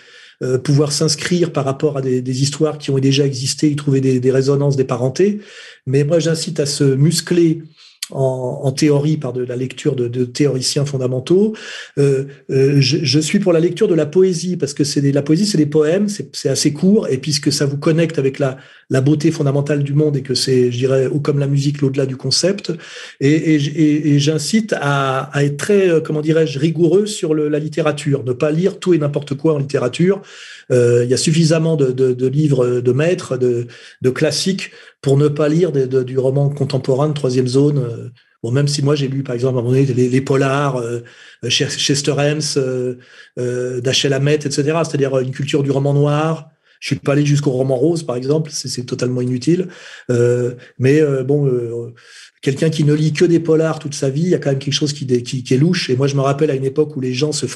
euh, 0.43 0.57
pouvoir 0.57 0.91
s'inscrire 0.91 1.53
par 1.53 1.63
rapport 1.63 1.95
à 1.97 2.01
des, 2.01 2.21
des, 2.21 2.41
histoires 2.41 2.77
qui 2.77 2.91
ont 2.91 2.99
déjà 2.99 3.25
existé, 3.25 3.69
y 3.69 3.75
trouver 3.77 4.01
des, 4.01 4.19
des 4.19 4.31
résonances, 4.31 4.75
des 4.75 4.83
parentés. 4.83 5.39
Mais 5.87 6.03
moi, 6.03 6.19
j'incite 6.19 6.59
à 6.59 6.65
se 6.65 6.83
muscler 6.83 7.63
en, 8.11 8.61
en, 8.63 8.71
théorie 8.71 9.17
par 9.17 9.33
de 9.33 9.43
la 9.43 9.55
lecture 9.55 9.95
de, 9.95 10.07
de 10.07 10.25
théoriciens 10.25 10.85
fondamentaux. 10.85 11.55
Euh, 11.97 12.25
euh, 12.51 12.79
je, 12.79 12.97
je, 13.03 13.19
suis 13.19 13.39
pour 13.39 13.53
la 13.53 13.59
lecture 13.59 13.87
de 13.87 13.95
la 13.95 14.05
poésie 14.05 14.57
parce 14.57 14.73
que 14.73 14.83
c'est 14.83 15.01
la 15.11 15.21
poésie, 15.21 15.45
c'est 15.45 15.57
des 15.57 15.65
poèmes, 15.65 16.07
c'est 16.07 16.49
assez 16.49 16.73
court 16.73 17.07
et 17.07 17.17
puisque 17.17 17.51
ça 17.51 17.65
vous 17.65 17.77
connecte 17.77 18.19
avec 18.19 18.37
la, 18.39 18.57
la 18.89 19.01
beauté 19.01 19.31
fondamentale 19.31 19.83
du 19.83 19.93
monde 19.93 20.17
et 20.17 20.21
que 20.21 20.35
c'est, 20.35 20.71
je 20.71 20.77
dirais, 20.77 21.07
ou 21.07 21.19
comme 21.19 21.39
la 21.39 21.47
musique, 21.47 21.81
l'au-delà 21.81 22.05
du 22.05 22.17
concept. 22.17 22.71
Et, 23.19 23.55
et, 23.55 24.13
et 24.13 24.19
j'incite 24.19 24.73
à, 24.79 25.23
à, 25.23 25.43
être 25.43 25.57
très, 25.57 25.89
euh, 25.89 26.01
comment 26.01 26.21
dirais-je, 26.21 26.59
rigoureux 26.59 27.07
sur 27.07 27.33
le, 27.33 27.49
la 27.49 27.59
littérature, 27.59 28.23
ne 28.23 28.33
pas 28.33 28.51
lire 28.51 28.79
tout 28.79 28.93
et 28.93 28.97
n'importe 28.97 29.35
quoi 29.35 29.55
en 29.55 29.57
littérature. 29.57 30.21
Euh, 30.71 31.03
il 31.03 31.09
y 31.09 31.13
a 31.13 31.17
suffisamment 31.17 31.75
de, 31.75 31.91
de, 31.91 32.13
de, 32.13 32.27
livres 32.27 32.81
de 32.81 32.91
maîtres, 32.91 33.37
de, 33.37 33.67
de 34.01 34.09
classiques 34.09 34.71
pour 35.05 35.17
ne 35.17 35.27
pas 35.27 35.49
lire 35.49 35.71
du 35.71 36.17
roman 36.17 36.49
contemporain 36.49 37.09
de 37.09 37.13
troisième 37.13 37.45
zone. 37.45 37.77
Euh, 37.77 38.09
bon, 38.41 38.49
même 38.49 38.67
si 38.67 38.81
moi 38.81 38.95
j'ai 38.95 39.07
lu 39.07 39.21
par 39.21 39.35
exemple 39.35 39.57
à 39.57 39.59
un 39.59 39.61
moment 39.61 39.75
donné 39.75 39.85
les, 39.85 40.21
polars, 40.21 40.77
euh, 40.77 41.01
Chester 41.47 42.15
Hems, 42.17 42.57
euh, 42.57 42.95
euh, 43.37 43.81
etc. 43.81 44.49
C'est-à-dire 44.49 45.19
une 45.19 45.29
culture 45.29 45.61
du 45.61 45.69
roman 45.69 45.93
noir. 45.93 46.49
Je 46.79 46.87
suis 46.87 46.95
pas 46.95 47.11
allé 47.11 47.23
jusqu'au 47.23 47.51
roman 47.51 47.75
rose, 47.75 48.01
par 48.01 48.15
exemple, 48.15 48.49
c'est 48.51 48.83
totalement 48.83 49.21
inutile. 49.21 49.67
Mais 50.79 51.01
bon, 51.23 51.93
quelqu'un 52.45 52.69
qui 52.69 52.83
ne 52.83 52.93
lit 52.93 53.11
que 53.11 53.25
des 53.25 53.39
polars 53.39 53.79
toute 53.79 53.95
sa 53.95 54.11
vie, 54.11 54.21
il 54.21 54.29
y 54.29 54.35
a 54.35 54.37
quand 54.37 54.51
même 54.51 54.59
quelque 54.59 54.71
chose 54.71 54.93
qui, 54.93 55.07
est 55.09 55.57
louche. 55.57 55.89
Et 55.89 55.95
moi, 55.95 56.05
je 56.05 56.15
me 56.15 56.21
rappelle 56.21 56.51
à 56.51 56.53
une 56.53 56.63
époque 56.63 56.95
où 56.95 57.01
les 57.01 57.11
gens 57.11 57.31
se 57.31 57.47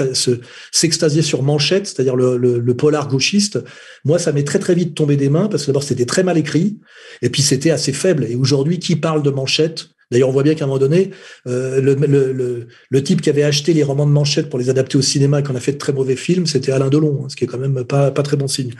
s'extasiaient 0.71 1.21
sur 1.21 1.43
Manchette, 1.43 1.85
c'est-à-dire 1.85 2.15
le, 2.15 2.73
polar 2.73 3.07
gauchiste. 3.07 3.59
Moi, 4.03 4.17
ça 4.17 4.31
m'est 4.31 4.43
très 4.43 4.57
très 4.57 4.73
vite 4.73 4.95
tombé 4.95 5.15
des 5.15 5.29
mains 5.29 5.47
parce 5.47 5.63
que 5.63 5.67
d'abord 5.67 5.83
c'était 5.83 6.07
très 6.07 6.23
mal 6.23 6.39
écrit 6.39 6.79
et 7.21 7.29
puis 7.29 7.43
c'était 7.43 7.69
assez 7.69 7.93
faible. 7.93 8.25
Et 8.27 8.35
aujourd'hui, 8.35 8.79
qui 8.79 8.95
parle 8.95 9.21
de 9.21 9.29
Manchette? 9.29 9.89
D'ailleurs, 10.09 10.29
on 10.29 10.31
voit 10.31 10.41
bien 10.41 10.55
qu'à 10.55 10.63
un 10.63 10.67
moment 10.67 10.79
donné, 10.79 11.11
euh, 11.45 12.65
le, 12.89 13.03
type 13.03 13.21
qui 13.21 13.29
avait 13.29 13.43
acheté 13.43 13.75
les 13.75 13.83
romans 13.83 14.07
de 14.07 14.11
Manchette 14.11 14.49
pour 14.49 14.57
les 14.57 14.71
adapter 14.71 14.97
au 14.97 15.03
cinéma 15.03 15.41
et 15.41 15.43
qu'on 15.43 15.55
a 15.55 15.59
fait 15.59 15.73
de 15.73 15.77
très 15.77 15.93
mauvais 15.93 16.15
films, 16.15 16.47
c'était 16.47 16.71
Alain 16.71 16.89
Delon, 16.89 17.25
hein, 17.25 17.29
ce 17.29 17.35
qui 17.35 17.43
est 17.43 17.47
quand 17.47 17.59
même 17.59 17.83
pas, 17.83 18.09
pas 18.09 18.23
très 18.23 18.37
bon 18.37 18.47
signe. 18.47 18.73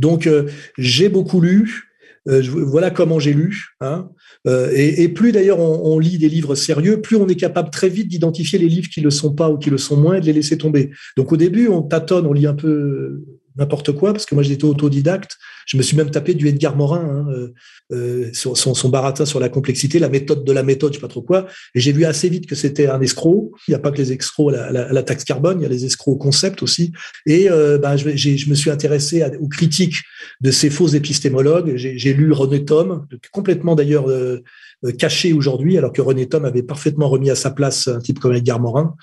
Donc, 0.00 0.26
euh, 0.26 0.46
j'ai 0.76 1.08
beaucoup 1.08 1.40
lu. 1.40 1.84
Euh, 2.28 2.42
voilà 2.48 2.90
comment 2.90 3.20
j'ai 3.20 3.32
lu. 3.32 3.76
Hein. 3.80 4.08
Euh, 4.48 4.70
et, 4.74 5.08
plus 5.08 5.30
d'ailleurs 5.30 5.60
on, 5.60 5.94
on, 5.94 5.98
lit 6.00 6.18
des 6.18 6.28
livres 6.28 6.56
sérieux, 6.56 7.00
plus 7.00 7.14
on 7.16 7.28
est 7.28 7.36
capable 7.36 7.70
très 7.70 7.88
vite 7.88 8.08
d'identifier 8.08 8.58
les 8.58 8.68
livres 8.68 8.88
qui 8.88 9.00
le 9.00 9.10
sont 9.10 9.32
pas 9.32 9.48
ou 9.48 9.56
qui 9.56 9.70
le 9.70 9.78
sont 9.78 9.96
moins 9.96 10.14
et 10.14 10.20
de 10.20 10.26
les 10.26 10.32
laisser 10.32 10.58
tomber. 10.58 10.90
Donc 11.16 11.32
au 11.32 11.36
début, 11.36 11.68
on 11.68 11.82
tâtonne, 11.82 12.26
on 12.26 12.32
lit 12.32 12.46
un 12.46 12.54
peu 12.54 13.22
n'importe 13.56 13.92
quoi, 13.92 14.12
parce 14.12 14.26
que 14.26 14.34
moi 14.34 14.42
j'étais 14.42 14.64
autodidacte. 14.64 15.36
Je 15.66 15.76
me 15.76 15.82
suis 15.82 15.96
même 15.96 16.10
tapé 16.10 16.34
du 16.34 16.48
Edgar 16.48 16.76
Morin, 16.76 17.00
hein, 17.00 17.26
euh, 17.30 17.52
euh 17.92 18.30
son, 18.32 18.54
son, 18.54 18.88
baratin 18.88 19.24
sur 19.24 19.40
la 19.40 19.48
complexité, 19.48 19.98
la 19.98 20.08
méthode 20.08 20.44
de 20.44 20.52
la 20.52 20.62
méthode, 20.62 20.92
je 20.92 20.98
sais 20.98 21.00
pas 21.00 21.08
trop 21.08 21.22
quoi. 21.22 21.46
Et 21.74 21.80
j'ai 21.80 21.92
vu 21.92 22.04
assez 22.04 22.28
vite 22.28 22.46
que 22.46 22.54
c'était 22.54 22.88
un 22.88 23.00
escroc. 23.00 23.52
Il 23.68 23.70
n'y 23.70 23.74
a 23.74 23.78
pas 23.78 23.90
que 23.90 23.98
les 23.98 24.12
escrocs 24.12 24.54
à 24.54 24.72
la, 24.72 24.92
la, 24.92 25.02
taxe 25.02 25.24
carbone, 25.24 25.60
il 25.60 25.62
y 25.62 25.66
a 25.66 25.68
les 25.68 25.84
escrocs 25.84 26.14
au 26.14 26.18
concept 26.18 26.62
aussi. 26.62 26.92
Et 27.26 27.50
euh, 27.50 27.78
ben, 27.78 27.96
je, 27.96 28.16
je, 28.16 28.50
me 28.50 28.54
suis 28.54 28.70
intéressé 28.70 29.24
aux 29.40 29.48
critiques 29.48 29.96
de 30.40 30.50
ces 30.50 30.70
faux 30.70 30.88
épistémologues. 30.88 31.76
J'ai 31.76 32.14
lu 32.14 32.32
René 32.32 32.64
Thom, 32.64 33.06
complètement 33.32 33.74
d'ailleurs 33.74 34.10
euh, 34.10 34.42
euh, 34.84 34.92
caché 34.92 35.32
aujourd'hui, 35.32 35.78
alors 35.78 35.92
que 35.92 36.02
René 36.02 36.28
Thom 36.28 36.44
avait 36.44 36.62
parfaitement 36.62 37.08
remis 37.08 37.30
à 37.30 37.34
sa 37.34 37.50
place 37.50 37.88
un 37.88 38.00
type 38.00 38.18
comme 38.18 38.34
Edgar 38.34 38.60
Morin. 38.60 38.96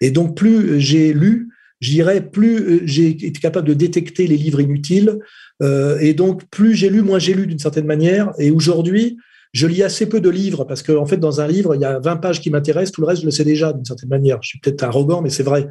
Et 0.00 0.10
donc 0.10 0.36
plus 0.36 0.80
j'ai 0.80 1.12
lu, 1.12 1.48
je 1.80 1.90
dirais, 1.90 2.20
plus 2.20 2.56
euh, 2.58 2.80
j'ai 2.84 3.08
été 3.08 3.40
capable 3.40 3.68
de 3.68 3.74
détecter 3.74 4.26
les 4.26 4.36
livres 4.36 4.60
inutiles. 4.60 5.18
Euh, 5.62 5.98
et 6.00 6.14
donc, 6.14 6.48
plus 6.50 6.74
j'ai 6.74 6.88
lu, 6.88 7.02
moins 7.02 7.18
j'ai 7.18 7.34
lu 7.34 7.46
d'une 7.46 7.58
certaine 7.58 7.86
manière. 7.86 8.32
Et 8.38 8.50
aujourd'hui, 8.50 9.18
je 9.52 9.66
lis 9.66 9.82
assez 9.82 10.06
peu 10.06 10.20
de 10.20 10.28
livres 10.28 10.64
parce 10.64 10.82
qu'en 10.82 10.96
en 10.96 11.06
fait, 11.06 11.16
dans 11.16 11.40
un 11.40 11.46
livre, 11.46 11.74
il 11.74 11.80
y 11.80 11.84
a 11.84 11.98
20 11.98 12.16
pages 12.16 12.40
qui 12.40 12.50
m'intéressent, 12.50 12.92
tout 12.92 13.00
le 13.00 13.06
reste, 13.06 13.22
je 13.22 13.26
le 13.26 13.30
sais 13.30 13.44
déjà 13.44 13.72
d'une 13.72 13.84
certaine 13.84 14.10
manière. 14.10 14.38
Je 14.42 14.48
suis 14.48 14.58
peut-être 14.58 14.82
arrogant, 14.82 15.22
mais 15.22 15.30
c'est 15.30 15.42
vrai. 15.42 15.68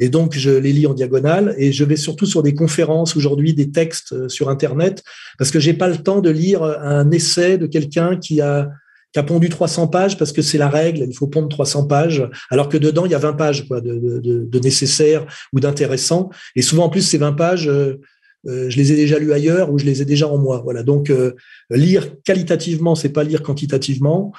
Et 0.00 0.08
donc, 0.08 0.36
je 0.36 0.50
les 0.50 0.72
lis 0.72 0.86
en 0.86 0.94
diagonale 0.94 1.54
et 1.56 1.72
je 1.72 1.84
vais 1.84 1.96
surtout 1.96 2.26
sur 2.26 2.42
des 2.42 2.54
conférences 2.54 3.16
aujourd'hui, 3.16 3.54
des 3.54 3.70
textes 3.70 4.12
euh, 4.12 4.28
sur 4.28 4.48
Internet, 4.48 5.04
parce 5.38 5.50
que 5.50 5.60
j'ai 5.60 5.74
pas 5.74 5.88
le 5.88 5.98
temps 5.98 6.20
de 6.20 6.30
lire 6.30 6.62
un 6.62 7.10
essai 7.10 7.58
de 7.58 7.66
quelqu'un 7.66 8.16
qui 8.16 8.40
a 8.40 8.70
qui 9.12 9.18
a 9.18 9.22
pondu 9.22 9.48
300 9.48 9.88
pages 9.88 10.18
parce 10.18 10.32
que 10.32 10.42
c'est 10.42 10.58
la 10.58 10.68
règle, 10.68 11.06
il 11.08 11.14
faut 11.14 11.26
pondre 11.26 11.48
300 11.48 11.86
pages, 11.86 12.28
alors 12.50 12.68
que 12.68 12.76
dedans, 12.76 13.06
il 13.06 13.12
y 13.12 13.14
a 13.14 13.18
20 13.18 13.32
pages 13.34 13.66
quoi, 13.66 13.80
de, 13.80 13.98
de, 14.20 14.48
ou 15.52 15.60
d'intéressants. 15.60 16.30
Et 16.56 16.62
souvent, 16.62 16.84
en 16.84 16.88
plus, 16.90 17.02
ces 17.02 17.18
20 17.18 17.32
pages, 17.32 17.68
euh, 17.68 18.00
euh, 18.46 18.68
je 18.70 18.76
les 18.76 18.92
ai 18.92 18.96
déjà 18.96 19.18
lues 19.18 19.32
ailleurs 19.32 19.72
ou 19.72 19.78
je 19.78 19.84
les 19.84 20.02
ai 20.02 20.04
déjà 20.04 20.28
en 20.28 20.38
moi. 20.38 20.60
Voilà. 20.62 20.82
Donc, 20.82 21.10
euh, 21.10 21.34
lire 21.70 22.22
qualitativement, 22.22 22.94
c'est 22.94 23.08
pas 23.08 23.24
lire 23.24 23.42
quantitativement. 23.42 24.32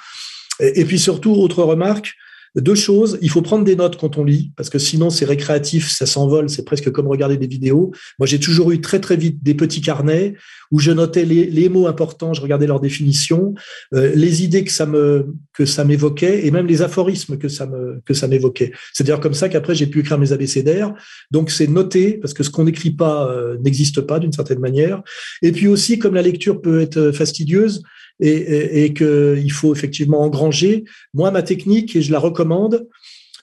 Et, 0.60 0.84
puis 0.84 0.98
surtout, 0.98 1.32
autre 1.32 1.62
remarque, 1.62 2.14
deux 2.56 2.74
choses, 2.74 3.18
il 3.22 3.30
faut 3.30 3.42
prendre 3.42 3.64
des 3.64 3.76
notes 3.76 3.96
quand 3.96 4.18
on 4.18 4.24
lit, 4.24 4.52
parce 4.56 4.70
que 4.70 4.78
sinon 4.78 5.10
c'est 5.10 5.24
récréatif, 5.24 5.90
ça 5.90 6.06
s'envole, 6.06 6.50
c'est 6.50 6.64
presque 6.64 6.90
comme 6.90 7.06
regarder 7.06 7.36
des 7.36 7.46
vidéos. 7.46 7.92
Moi, 8.18 8.26
j'ai 8.26 8.40
toujours 8.40 8.72
eu 8.72 8.80
très 8.80 9.00
très 9.00 9.16
vite 9.16 9.42
des 9.42 9.54
petits 9.54 9.80
carnets 9.80 10.34
où 10.72 10.78
je 10.78 10.90
notais 10.90 11.24
les, 11.24 11.68
mots 11.68 11.86
importants, 11.86 12.32
je 12.32 12.40
regardais 12.40 12.66
leur 12.66 12.80
définition, 12.80 13.54
euh, 13.94 14.12
les 14.14 14.42
idées 14.42 14.64
que 14.64 14.72
ça 14.72 14.86
me 14.86 15.34
que 15.52 15.64
ça 15.64 15.84
m'évoquait 15.84 16.46
et 16.46 16.50
même 16.50 16.66
les 16.66 16.82
aphorismes 16.82 17.38
que 17.38 17.48
ça 17.48 17.66
me 17.66 18.00
que 18.04 18.14
ça 18.14 18.26
m'évoquait. 18.26 18.72
C'est 18.92 19.04
d'ailleurs 19.04 19.20
comme 19.20 19.34
ça 19.34 19.48
qu'après 19.48 19.74
j'ai 19.74 19.86
pu 19.86 20.00
écrire 20.00 20.18
mes 20.18 20.32
abécédaires. 20.32 20.92
Donc 21.30 21.50
c'est 21.50 21.68
noté 21.68 22.18
parce 22.18 22.34
que 22.34 22.42
ce 22.42 22.50
qu'on 22.50 22.64
n'écrit 22.64 22.92
pas 22.92 23.30
euh, 23.30 23.56
n'existe 23.62 24.00
pas 24.00 24.18
d'une 24.18 24.32
certaine 24.32 24.58
manière. 24.58 25.02
Et 25.42 25.52
puis 25.52 25.68
aussi 25.68 25.98
comme 25.98 26.14
la 26.14 26.22
lecture 26.22 26.60
peut 26.60 26.80
être 26.80 27.12
fastidieuse, 27.12 27.82
et, 28.20 28.84
et, 28.84 28.94
qu'il 28.94 29.52
faut 29.52 29.74
effectivement 29.74 30.20
engranger. 30.22 30.84
Moi, 31.14 31.30
ma 31.30 31.42
technique, 31.42 31.96
et 31.96 32.02
je 32.02 32.12
la 32.12 32.18
recommande, 32.18 32.86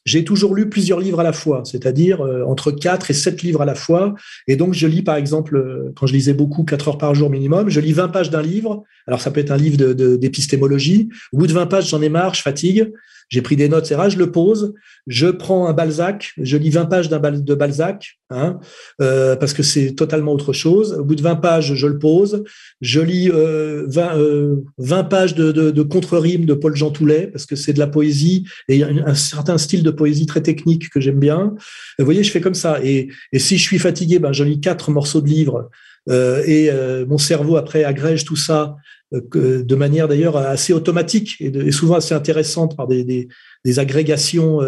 j'ai 0.08 0.24
toujours 0.24 0.56
lu 0.56 0.70
plusieurs 0.70 1.02
livres 1.02 1.20
à 1.20 1.24
la 1.24 1.34
fois, 1.34 1.64
c'est-à-dire 1.66 2.22
euh, 2.22 2.42
entre 2.46 2.72
4 2.72 3.12
et 3.12 3.14
7 3.14 3.44
livres 3.44 3.62
à 3.62 3.66
la 3.66 3.76
fois. 3.76 4.16
Et 4.48 4.56
donc, 4.56 4.74
je 4.74 4.88
lis, 4.88 5.02
par 5.02 5.18
exemple, 5.18 5.58
euh, 5.58 5.92
quand 5.98 6.08
je 6.08 6.14
lisais 6.14 6.34
beaucoup, 6.34 6.64
4 6.64 6.88
heures 6.88 6.98
par 6.98 7.14
jour 7.14 7.30
minimum, 7.30 7.70
je 7.70 7.82
lis 7.82 7.92
20 7.92 8.08
pages 8.08 8.30
d'un 8.30 8.42
livre. 8.42 8.86
Alors, 9.06 9.20
ça 9.20 9.32
peut 9.32 9.42
être 9.42 9.52
un 9.52 9.58
livre 9.58 9.78
d'épistémologie. 10.16 11.06
De, 11.06 11.14
Au 11.34 11.40
bout 11.40 11.48
de 11.48 11.52
20 11.52 11.66
pages, 11.68 11.90
j'en 11.90 12.02
ai 12.02 12.08
marre, 12.08 12.34
je 12.36 12.42
fatigue. 12.42 12.94
J'ai 13.30 13.42
pris 13.42 13.56
des 13.56 13.68
notes, 13.68 13.92
etc. 13.92 14.10
Je 14.10 14.18
le 14.18 14.32
pose. 14.32 14.74
Je 15.06 15.28
prends 15.28 15.68
un 15.68 15.74
Balzac. 15.74 16.32
Je 16.38 16.56
lis 16.56 16.70
20 16.70 16.86
pages 16.86 17.10
de 17.10 17.56
Balzac, 17.56 18.20
hein, 18.30 18.60
euh, 19.02 19.36
parce 19.36 19.54
que 19.54 19.64
c'est 19.64 19.96
totalement 19.96 20.32
autre 20.32 20.54
chose. 20.54 20.94
Au 20.94 21.04
bout 21.04 21.16
de 21.16 21.22
20 21.22 21.36
pages, 21.38 21.74
je 21.74 21.88
le 21.88 22.00
pose. 22.00 22.44
Je 22.80 23.02
lis 23.02 23.30
euh, 23.30 23.86
20, 23.88 24.18
euh, 24.18 24.56
20, 24.78 25.04
pages 25.06 25.36
de, 25.36 25.52
de, 25.52 25.72
de 25.72 25.82
contre-rimes 25.82 26.46
de 26.46 26.54
Paul 26.54 26.76
Jean 26.76 26.92
Toulet, 26.92 27.28
parce 27.28 27.46
que 27.46 27.56
c'est 27.56 27.74
de 27.74 27.80
la 27.80 27.88
poésie 27.88 28.46
et 28.70 28.84
un, 28.84 29.16
certain 29.16 29.58
style 29.58 29.84
de 29.84 29.92
poésie 29.92 30.26
très 30.26 30.42
technique 30.42 30.90
que 30.90 31.02
j'aime 31.02 31.20
bien. 31.20 31.54
Vous 32.00 32.06
voyez, 32.06 32.24
je 32.24 32.32
fais 32.32 32.42
comme 32.42 32.54
ça. 32.54 32.80
Et, 32.84 33.10
et 33.34 33.40
si 33.40 33.58
je 33.58 33.64
suis 33.64 33.80
fatigué, 33.80 34.20
ben, 34.20 34.32
je 34.32 34.44
lis 34.44 34.62
quatre 34.62 34.90
morceaux 34.92 35.22
de 35.22 35.28
livres. 35.28 35.70
Euh, 36.10 36.42
et 36.46 36.70
euh, 36.70 37.06
mon 37.06 37.18
cerveau 37.18 37.58
après 37.58 37.84
agrège 37.84 38.24
tout 38.24 38.36
ça 38.36 38.76
euh, 39.14 39.64
de 39.64 39.76
manière 39.76 40.08
d'ailleurs 40.08 40.38
assez 40.38 40.74
automatique 40.74 41.36
et, 41.40 41.72
souvent 41.72 41.96
assez 41.96 42.14
intéressante 42.14 42.76
par 42.76 42.88
des, 42.88 43.04
des, 43.04 43.28
des 43.64 43.80
agrégations 43.80 44.62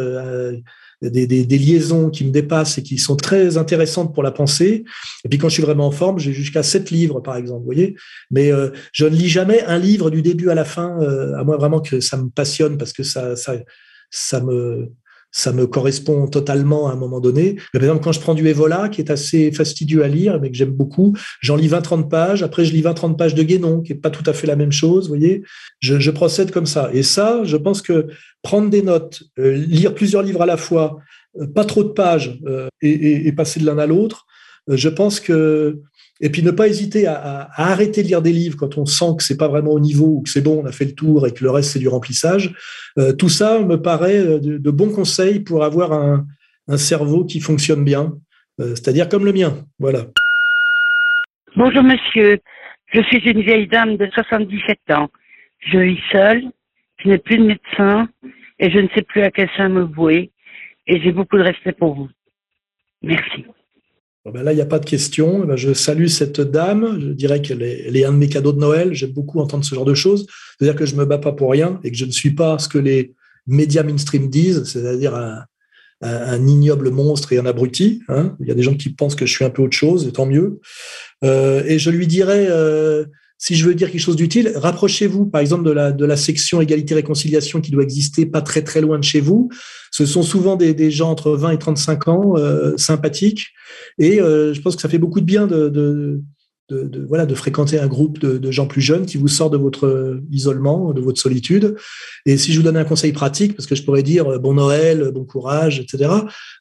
euh, 1.04 1.28
des, 1.28 1.46
des, 1.46 1.58
liaisons 1.58 2.10
qui 2.10 2.26
me 2.26 2.32
dépassent 2.32 2.78
et 2.78 2.84
qui 2.84 2.98
sont 2.98 3.16
très 3.16 3.58
intéressantes 3.58 4.14
pour 4.14 4.22
la 4.24 4.32
pensée. 4.32 4.84
Et 5.24 5.30
puis 5.30 5.40
quand 5.40 5.48
je 5.48 5.54
suis 5.54 5.64
vraiment 5.64 5.88
en 5.88 5.92
forme, 5.92 6.20
j'ai 6.20 6.34
jusqu'à 6.34 6.62
sept 6.62 6.92
livres, 6.92 7.22
par 7.22 7.38
exemple, 7.38 7.60
vous 7.60 7.66
voyez. 7.66 7.96
Mais 8.32 8.52
euh, 8.52 8.72
je 8.92 9.06
ne 9.06 9.16
lis 9.16 9.30
jamais 9.30 9.64
un 9.64 9.78
livre 9.78 10.10
du 10.10 10.22
début 10.22 10.50
à 10.50 10.56
la 10.56 10.66
fin, 10.66 11.02
euh, 11.02 11.38
à 11.38 11.44
moins 11.44 11.58
vraiment 11.58 11.80
que 11.80 12.02
ça 12.02 12.18
me 12.18 12.30
passionne 12.30 12.78
parce 12.78 12.92
que 12.92 13.04
ça, 13.04 13.36
ça, 13.38 13.56
ça 14.10 14.42
me 14.42 14.92
ça 15.32 15.52
me 15.54 15.68
correspond 15.68 16.28
totalement 16.28 16.90
à 16.90 16.94
un 16.94 16.96
moment 16.96 17.20
donné. 17.20 17.56
Mais 17.74 17.80
par 17.80 17.90
exemple, 17.90 18.04
quand 18.04 18.12
je 18.12 18.20
prends 18.20 18.34
du 18.34 18.48
Evola, 18.48 18.90
qui 18.90 19.02
est 19.02 19.12
assez 19.12 19.52
fastidieux 19.52 20.04
à 20.04 20.08
lire, 20.08 20.40
mais 20.42 20.50
que 20.50 20.58
j'aime 20.58 20.72
beaucoup, 20.72 21.16
j'en 21.42 21.56
lis 21.56 21.68
20-30 21.68 22.10
pages. 22.10 22.44
Après, 22.44 22.66
je 22.66 22.74
lis 22.74 22.82
20-30 22.82 23.16
pages 23.16 23.36
de 23.36 23.44
Guénon, 23.44 23.82
qui 23.82 23.94
est 23.94 23.96
pas 23.96 24.10
tout 24.10 24.24
à 24.26 24.34
fait 24.34 24.48
la 24.48 24.56
même 24.56 24.72
chose, 24.72 25.04
vous 25.04 25.16
voyez. 25.16 25.44
Je, 25.80 26.12
procède 26.12 26.52
comme 26.52 26.66
ça. 26.66 26.90
Et 26.94 27.04
ça, 27.04 27.42
je 27.44 27.56
pense 27.56 27.82
que 27.82 28.08
prendre 28.42 28.70
des 28.70 28.82
notes, 28.82 29.24
euh, 29.38 29.54
lire 29.54 29.94
plusieurs 29.94 30.24
livres 30.24 30.42
à 30.42 30.46
la 30.46 30.58
fois, 30.58 30.98
euh, 31.40 31.46
pas 31.48 31.66
trop 31.66 31.84
de 31.84 31.90
pages 31.90 32.40
euh, 32.48 32.68
et, 32.82 33.32
passer 33.34 33.60
de 33.60 33.66
l'un 33.66 33.78
à 33.78 33.86
l'autre, 33.86 34.26
je 34.68 34.90
pense 34.90 35.20
que 35.20 35.80
et 36.22 36.30
puis 36.30 36.44
ne 36.44 36.52
pas 36.52 36.68
hésiter 36.68 37.08
à, 37.08 37.16
à, 37.16 37.72
arrêter 37.72 38.04
de 38.04 38.08
lire 38.08 38.22
des 38.22 38.34
livres 38.34 38.58
quand 38.58 38.78
on 38.78 38.86
sent 38.86 39.16
que 39.18 39.24
c'est 39.24 39.38
pas 39.38 39.48
vraiment 39.48 39.72
au 39.72 39.80
niveau 39.80 40.18
ou 40.18 40.22
que 40.22 40.30
c'est 40.30 40.42
bon, 40.42 40.62
on 40.64 40.66
a 40.66 40.72
fait 40.72 40.86
le 40.86 40.94
tour 40.94 41.28
et 41.28 41.34
que 41.34 41.44
le 41.44 41.52
reste 41.52 41.72
c'est 41.72 41.80
du 41.80 41.88
remplissage. 41.88 42.54
Euh, 42.98 43.14
tout 43.14 43.30
ça 43.30 43.60
me 43.60 43.82
paraît 43.82 44.20
euh, 44.20 44.40
de, 44.40 44.58
de, 44.58 44.72
bons 44.72 44.92
conseils 44.92 45.40
pour 45.40 45.64
avoir 45.64 45.94
un, 45.94 46.26
un 46.68 46.78
cerveau 46.78 47.26
qui 47.26 47.40
fonctionne 47.40 47.84
bien, 47.84 48.14
euh, 48.60 48.76
c'est-à-dire 48.76 49.08
comme 49.08 49.26
le 49.26 49.34
mien. 49.34 49.54
Voilà. 49.80 50.06
Bonjour 51.56 51.84
monsieur, 51.84 52.40
je 52.94 53.02
suis 53.04 53.20
une 53.30 53.42
vieille 53.42 53.68
dame 53.68 53.98
de 53.98 54.10
77 54.14 54.80
ans. 54.92 55.10
Je 55.60 55.78
vis 55.78 56.00
seule, 56.12 56.44
je 57.04 57.10
n'ai 57.10 57.18
plus 57.18 57.38
de 57.38 57.46
médecin 57.46 58.08
et 58.60 58.70
je 58.70 58.80
ne 58.80 58.88
sais 58.94 59.02
plus 59.02 59.22
à 59.22 59.32
quel 59.32 59.50
sein 59.56 59.70
me 59.70 59.84
vouer 59.84 60.32
et 60.88 61.02
j'ai 61.02 61.12
beaucoup 61.12 61.38
de 61.38 61.44
respect 61.44 61.74
pour 61.74 61.96
vous. 61.96 62.10
Merci. 63.02 63.46
Ben 64.32 64.44
là, 64.44 64.54
il 64.54 64.56
n'y 64.56 64.62
a 64.62 64.66
pas 64.66 64.80
de 64.80 64.86
question. 64.86 65.46
Ben 65.46 65.56
je 65.56 65.74
salue 65.74 66.08
cette 66.08 66.42
dame. 66.42 67.00
Je 67.00 67.08
dirais 67.10 67.42
qu'elle 67.42 67.62
est, 67.62 67.86
elle 67.88 68.06
un 68.06 68.12
de 68.12 68.18
mes 68.18 68.30
cadeaux 68.30 68.54
de 68.54 68.60
Noël. 68.60 68.94
J'aime 68.94 69.12
beaucoup 69.12 69.40
entendre 69.40 69.64
ce 69.64 69.76
genre 69.76 69.86
de 69.86 69.94
choses. 69.94 70.26
C'est-à-dire 70.58 70.78
que 70.78 70.86
je 70.86 70.96
ne 70.96 71.00
me 71.00 71.06
bats 71.06 71.18
pas 71.18 71.32
pour 71.32 71.52
rien 71.52 71.80
et 71.84 71.92
que 71.92 71.98
je 71.98 72.06
ne 72.06 72.12
suis 72.12 72.32
pas 72.32 72.60
ce 72.60 72.68
que 72.68 72.78
les 72.78 73.14
médias 73.48 73.84
mainstream 73.84 74.30
disent, 74.30 74.64
c'est-à-dire 74.66 75.16
un, 75.16 75.46
ignoble 76.48 76.92
monstre 76.92 77.34
et 77.34 77.40
un 77.40 77.46
abruti. 77.46 78.02
Hein. 78.08 78.38
Il 78.40 78.48
y 78.48 78.52
a 78.52 78.54
des 78.54 78.64
gens 78.64 78.76
qui 78.76 78.90
pensent 78.90 79.16
que 79.16 79.26
je 79.26 79.34
suis 79.34 79.44
un 79.44 79.50
peu 79.50 79.64
autre 79.64 79.76
chose, 79.76 80.08
et 80.08 80.14
tant 80.14 80.26
mieux. 80.26 80.62
Euh, 81.26 81.64
et 81.66 81.78
je 81.78 81.90
lui 81.90 82.08
dirais, 82.08 82.48
euh, 82.50 83.06
si 83.40 83.56
je 83.56 83.66
veux 83.66 83.74
dire 83.74 83.90
quelque 83.90 84.02
chose 84.02 84.18
d'utile, 84.18 84.52
rapprochez-vous, 84.54 85.26
par 85.26 85.40
exemple, 85.40 85.64
de 85.64 85.72
la, 85.72 85.94
de 85.94 86.06
la 86.06 86.18
section 86.18 86.60
égalité-réconciliation 86.60 87.62
qui 87.62 87.72
doit 87.72 87.84
exister 87.84 88.26
pas 88.26 88.42
très 88.42 88.64
très 88.64 88.82
loin 88.82 89.00
de 89.00 89.04
chez 89.04 89.22
vous. 89.22 89.50
Ce 89.92 90.06
sont 90.06 90.24
souvent 90.24 90.58
des, 90.58 90.74
des 90.74 90.92
gens 90.92 91.10
entre 91.10 91.32
20 91.32 91.52
et 91.52 91.58
35 91.58 92.08
ans, 92.10 92.38
euh, 92.38 92.76
sympathiques, 92.76 93.48
et 93.98 94.22
euh, 94.22 94.54
je 94.54 94.62
pense 94.62 94.76
que 94.76 94.82
ça 94.82 94.90
fait 94.90 94.98
beaucoup 94.98 95.22
de 95.22 95.26
bien 95.26 95.48
de, 95.48 95.70
de, 95.70 96.22
de, 96.70 96.84
de 96.84 97.06
voilà, 97.08 97.26
de 97.26 97.34
fréquenter 97.34 97.80
un 97.80 97.88
groupe 97.88 98.20
de, 98.20 98.52
gens 98.52 98.68
plus 98.68 98.82
jeunes 98.82 99.06
qui 99.06 99.18
vous 99.18 99.30
sort 99.30 99.50
de 99.50 99.58
votre 99.58 100.20
isolement, 100.32 100.94
de 100.94 101.00
votre 101.00 101.22
solitude. 101.22 101.78
Et 102.26 102.38
si 102.38 102.52
je 102.52 102.58
vous 102.58 102.64
donne 102.64 102.78
un 102.78 102.84
conseil 102.84 103.14
pratique, 103.14 103.56
parce 103.56 103.68
que 103.68 103.76
je 103.76 103.84
pourrais 103.84 104.04
dire 104.04 104.38
bon 104.42 104.54
Noël, 104.54 105.12
bon 105.14 105.24
courage, 105.24 105.80
etc., 105.80 106.12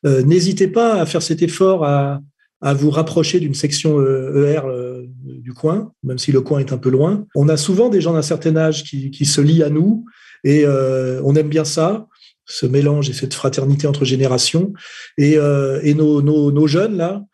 euh, 0.06 0.22
n'hésitez 0.22 0.68
pas 0.68 1.00
à 1.00 1.06
faire 1.06 1.22
cet 1.22 1.42
effort 1.42 1.84
à 1.84 2.20
à 2.60 2.74
vous 2.74 2.90
rapprocher 2.90 3.38
d'une 3.40 3.54
section 3.54 4.00
ER 4.02 4.62
euh, 4.64 5.06
du 5.40 5.52
coin, 5.52 5.92
même 6.02 6.18
si 6.18 6.32
le 6.32 6.40
coin 6.40 6.60
est 6.60 6.72
un 6.72 6.78
peu 6.78 6.90
loin. 6.90 7.26
On 7.34 7.48
a 7.48 7.56
souvent 7.56 7.88
des 7.88 8.00
gens 8.00 8.12
d'un 8.12 8.22
certain 8.22 8.56
âge 8.56 8.84
qui, 8.84 9.10
qui, 9.10 9.24
se 9.24 9.40
lient 9.40 9.62
à 9.62 9.70
nous 9.70 10.04
et 10.44 10.64
euh, 10.64 11.20
on 11.24 11.34
aime 11.34 11.48
bien 11.48 11.64
ça, 11.64 12.06
ce 12.46 12.66
mélange 12.66 13.10
et 13.10 13.12
cette 13.12 13.34
fraternité 13.34 13.86
entre 13.86 14.04
générations. 14.04 14.72
Et, 15.16 15.36
euh, 15.36 15.80
et 15.82 15.94
nos, 15.94 16.22
nos, 16.22 16.66
jeunes, 16.66 16.96
là, 16.96 17.24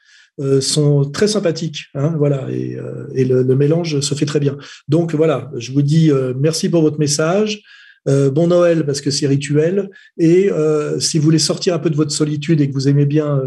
euh, 0.41 0.61
sont 0.61 1.11
très 1.11 1.29
sympathiques. 1.29 1.87
Hein, 1.95 2.15
voilà, 2.19 2.47
et, 2.51 2.77
et 3.15 3.25
le, 3.25 3.45
mélange 3.55 4.01
se 4.01 4.15
fait 4.15 4.27
très 4.27 4.41
bien. 4.41 4.57
Donc 4.89 5.15
voilà, 5.15 5.51
je 5.57 5.73
vous 5.73 5.83
dis 5.83 6.11
merci 6.39 6.69
pour 6.69 6.83
votre 6.83 6.99
message. 6.99 7.63
bon 8.07 8.49
Noël 8.49 8.85
parce 8.85 9.01
que 9.01 9.11
c'est 9.11 9.27
rituel. 9.27 9.91
Et 10.19 10.51
si 10.99 11.19
vous 11.19 11.25
voulez 11.25 11.39
sortir 11.39 11.75
un 11.75 11.79
peu 11.79 11.91
de 11.91 11.97
votre 11.97 12.13
solitude 12.13 12.61
et 12.61 12.69
que 12.69 12.75
vous 12.75 12.89
aimez 12.89 13.07
bien 13.07 13.41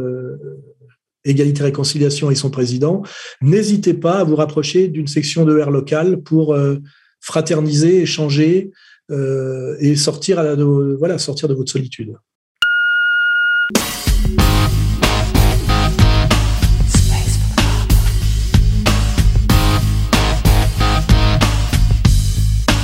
Égalité 1.27 1.63
Réconciliation 1.63 2.31
et 2.31 2.35
son 2.35 2.49
président, 2.49 3.03
n'hésitez 3.41 3.93
pas 3.93 4.19
à 4.19 4.23
vous 4.23 4.35
rapprocher 4.35 4.87
d'une 4.87 5.07
section 5.07 5.45
de 5.45 5.59
R 5.59 5.69
locale 5.69 6.21
pour 6.21 6.53
euh, 6.53 6.77
fraterniser, 7.19 8.01
échanger 8.01 8.71
euh, 9.11 9.75
et 9.79 9.95
sortir, 9.95 10.39
à 10.39 10.43
la, 10.43 10.55
de, 10.55 10.95
voilà, 10.97 11.17
sortir 11.17 11.47
de 11.47 11.53
votre 11.53 11.71
solitude. 11.71 12.15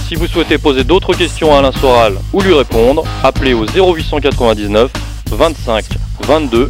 Si 0.08 0.16
vous 0.16 0.28
souhaitez 0.28 0.58
poser 0.60 0.84
d'autres 0.84 1.16
questions 1.16 1.54
à 1.56 1.58
Alain 1.58 1.72
Soral 1.72 2.14
ou 2.34 2.42
lui 2.42 2.54
répondre, 2.54 3.04
appelez 3.24 3.54
au 3.54 3.66
0899 3.66 4.92
25 5.32 5.86
22 6.22 6.70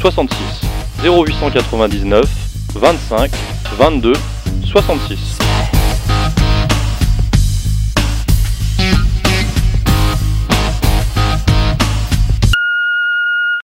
66. 0.00 0.73
0899 1.02 2.28
25 2.74 3.30
22 3.78 4.14
66. 4.64 5.53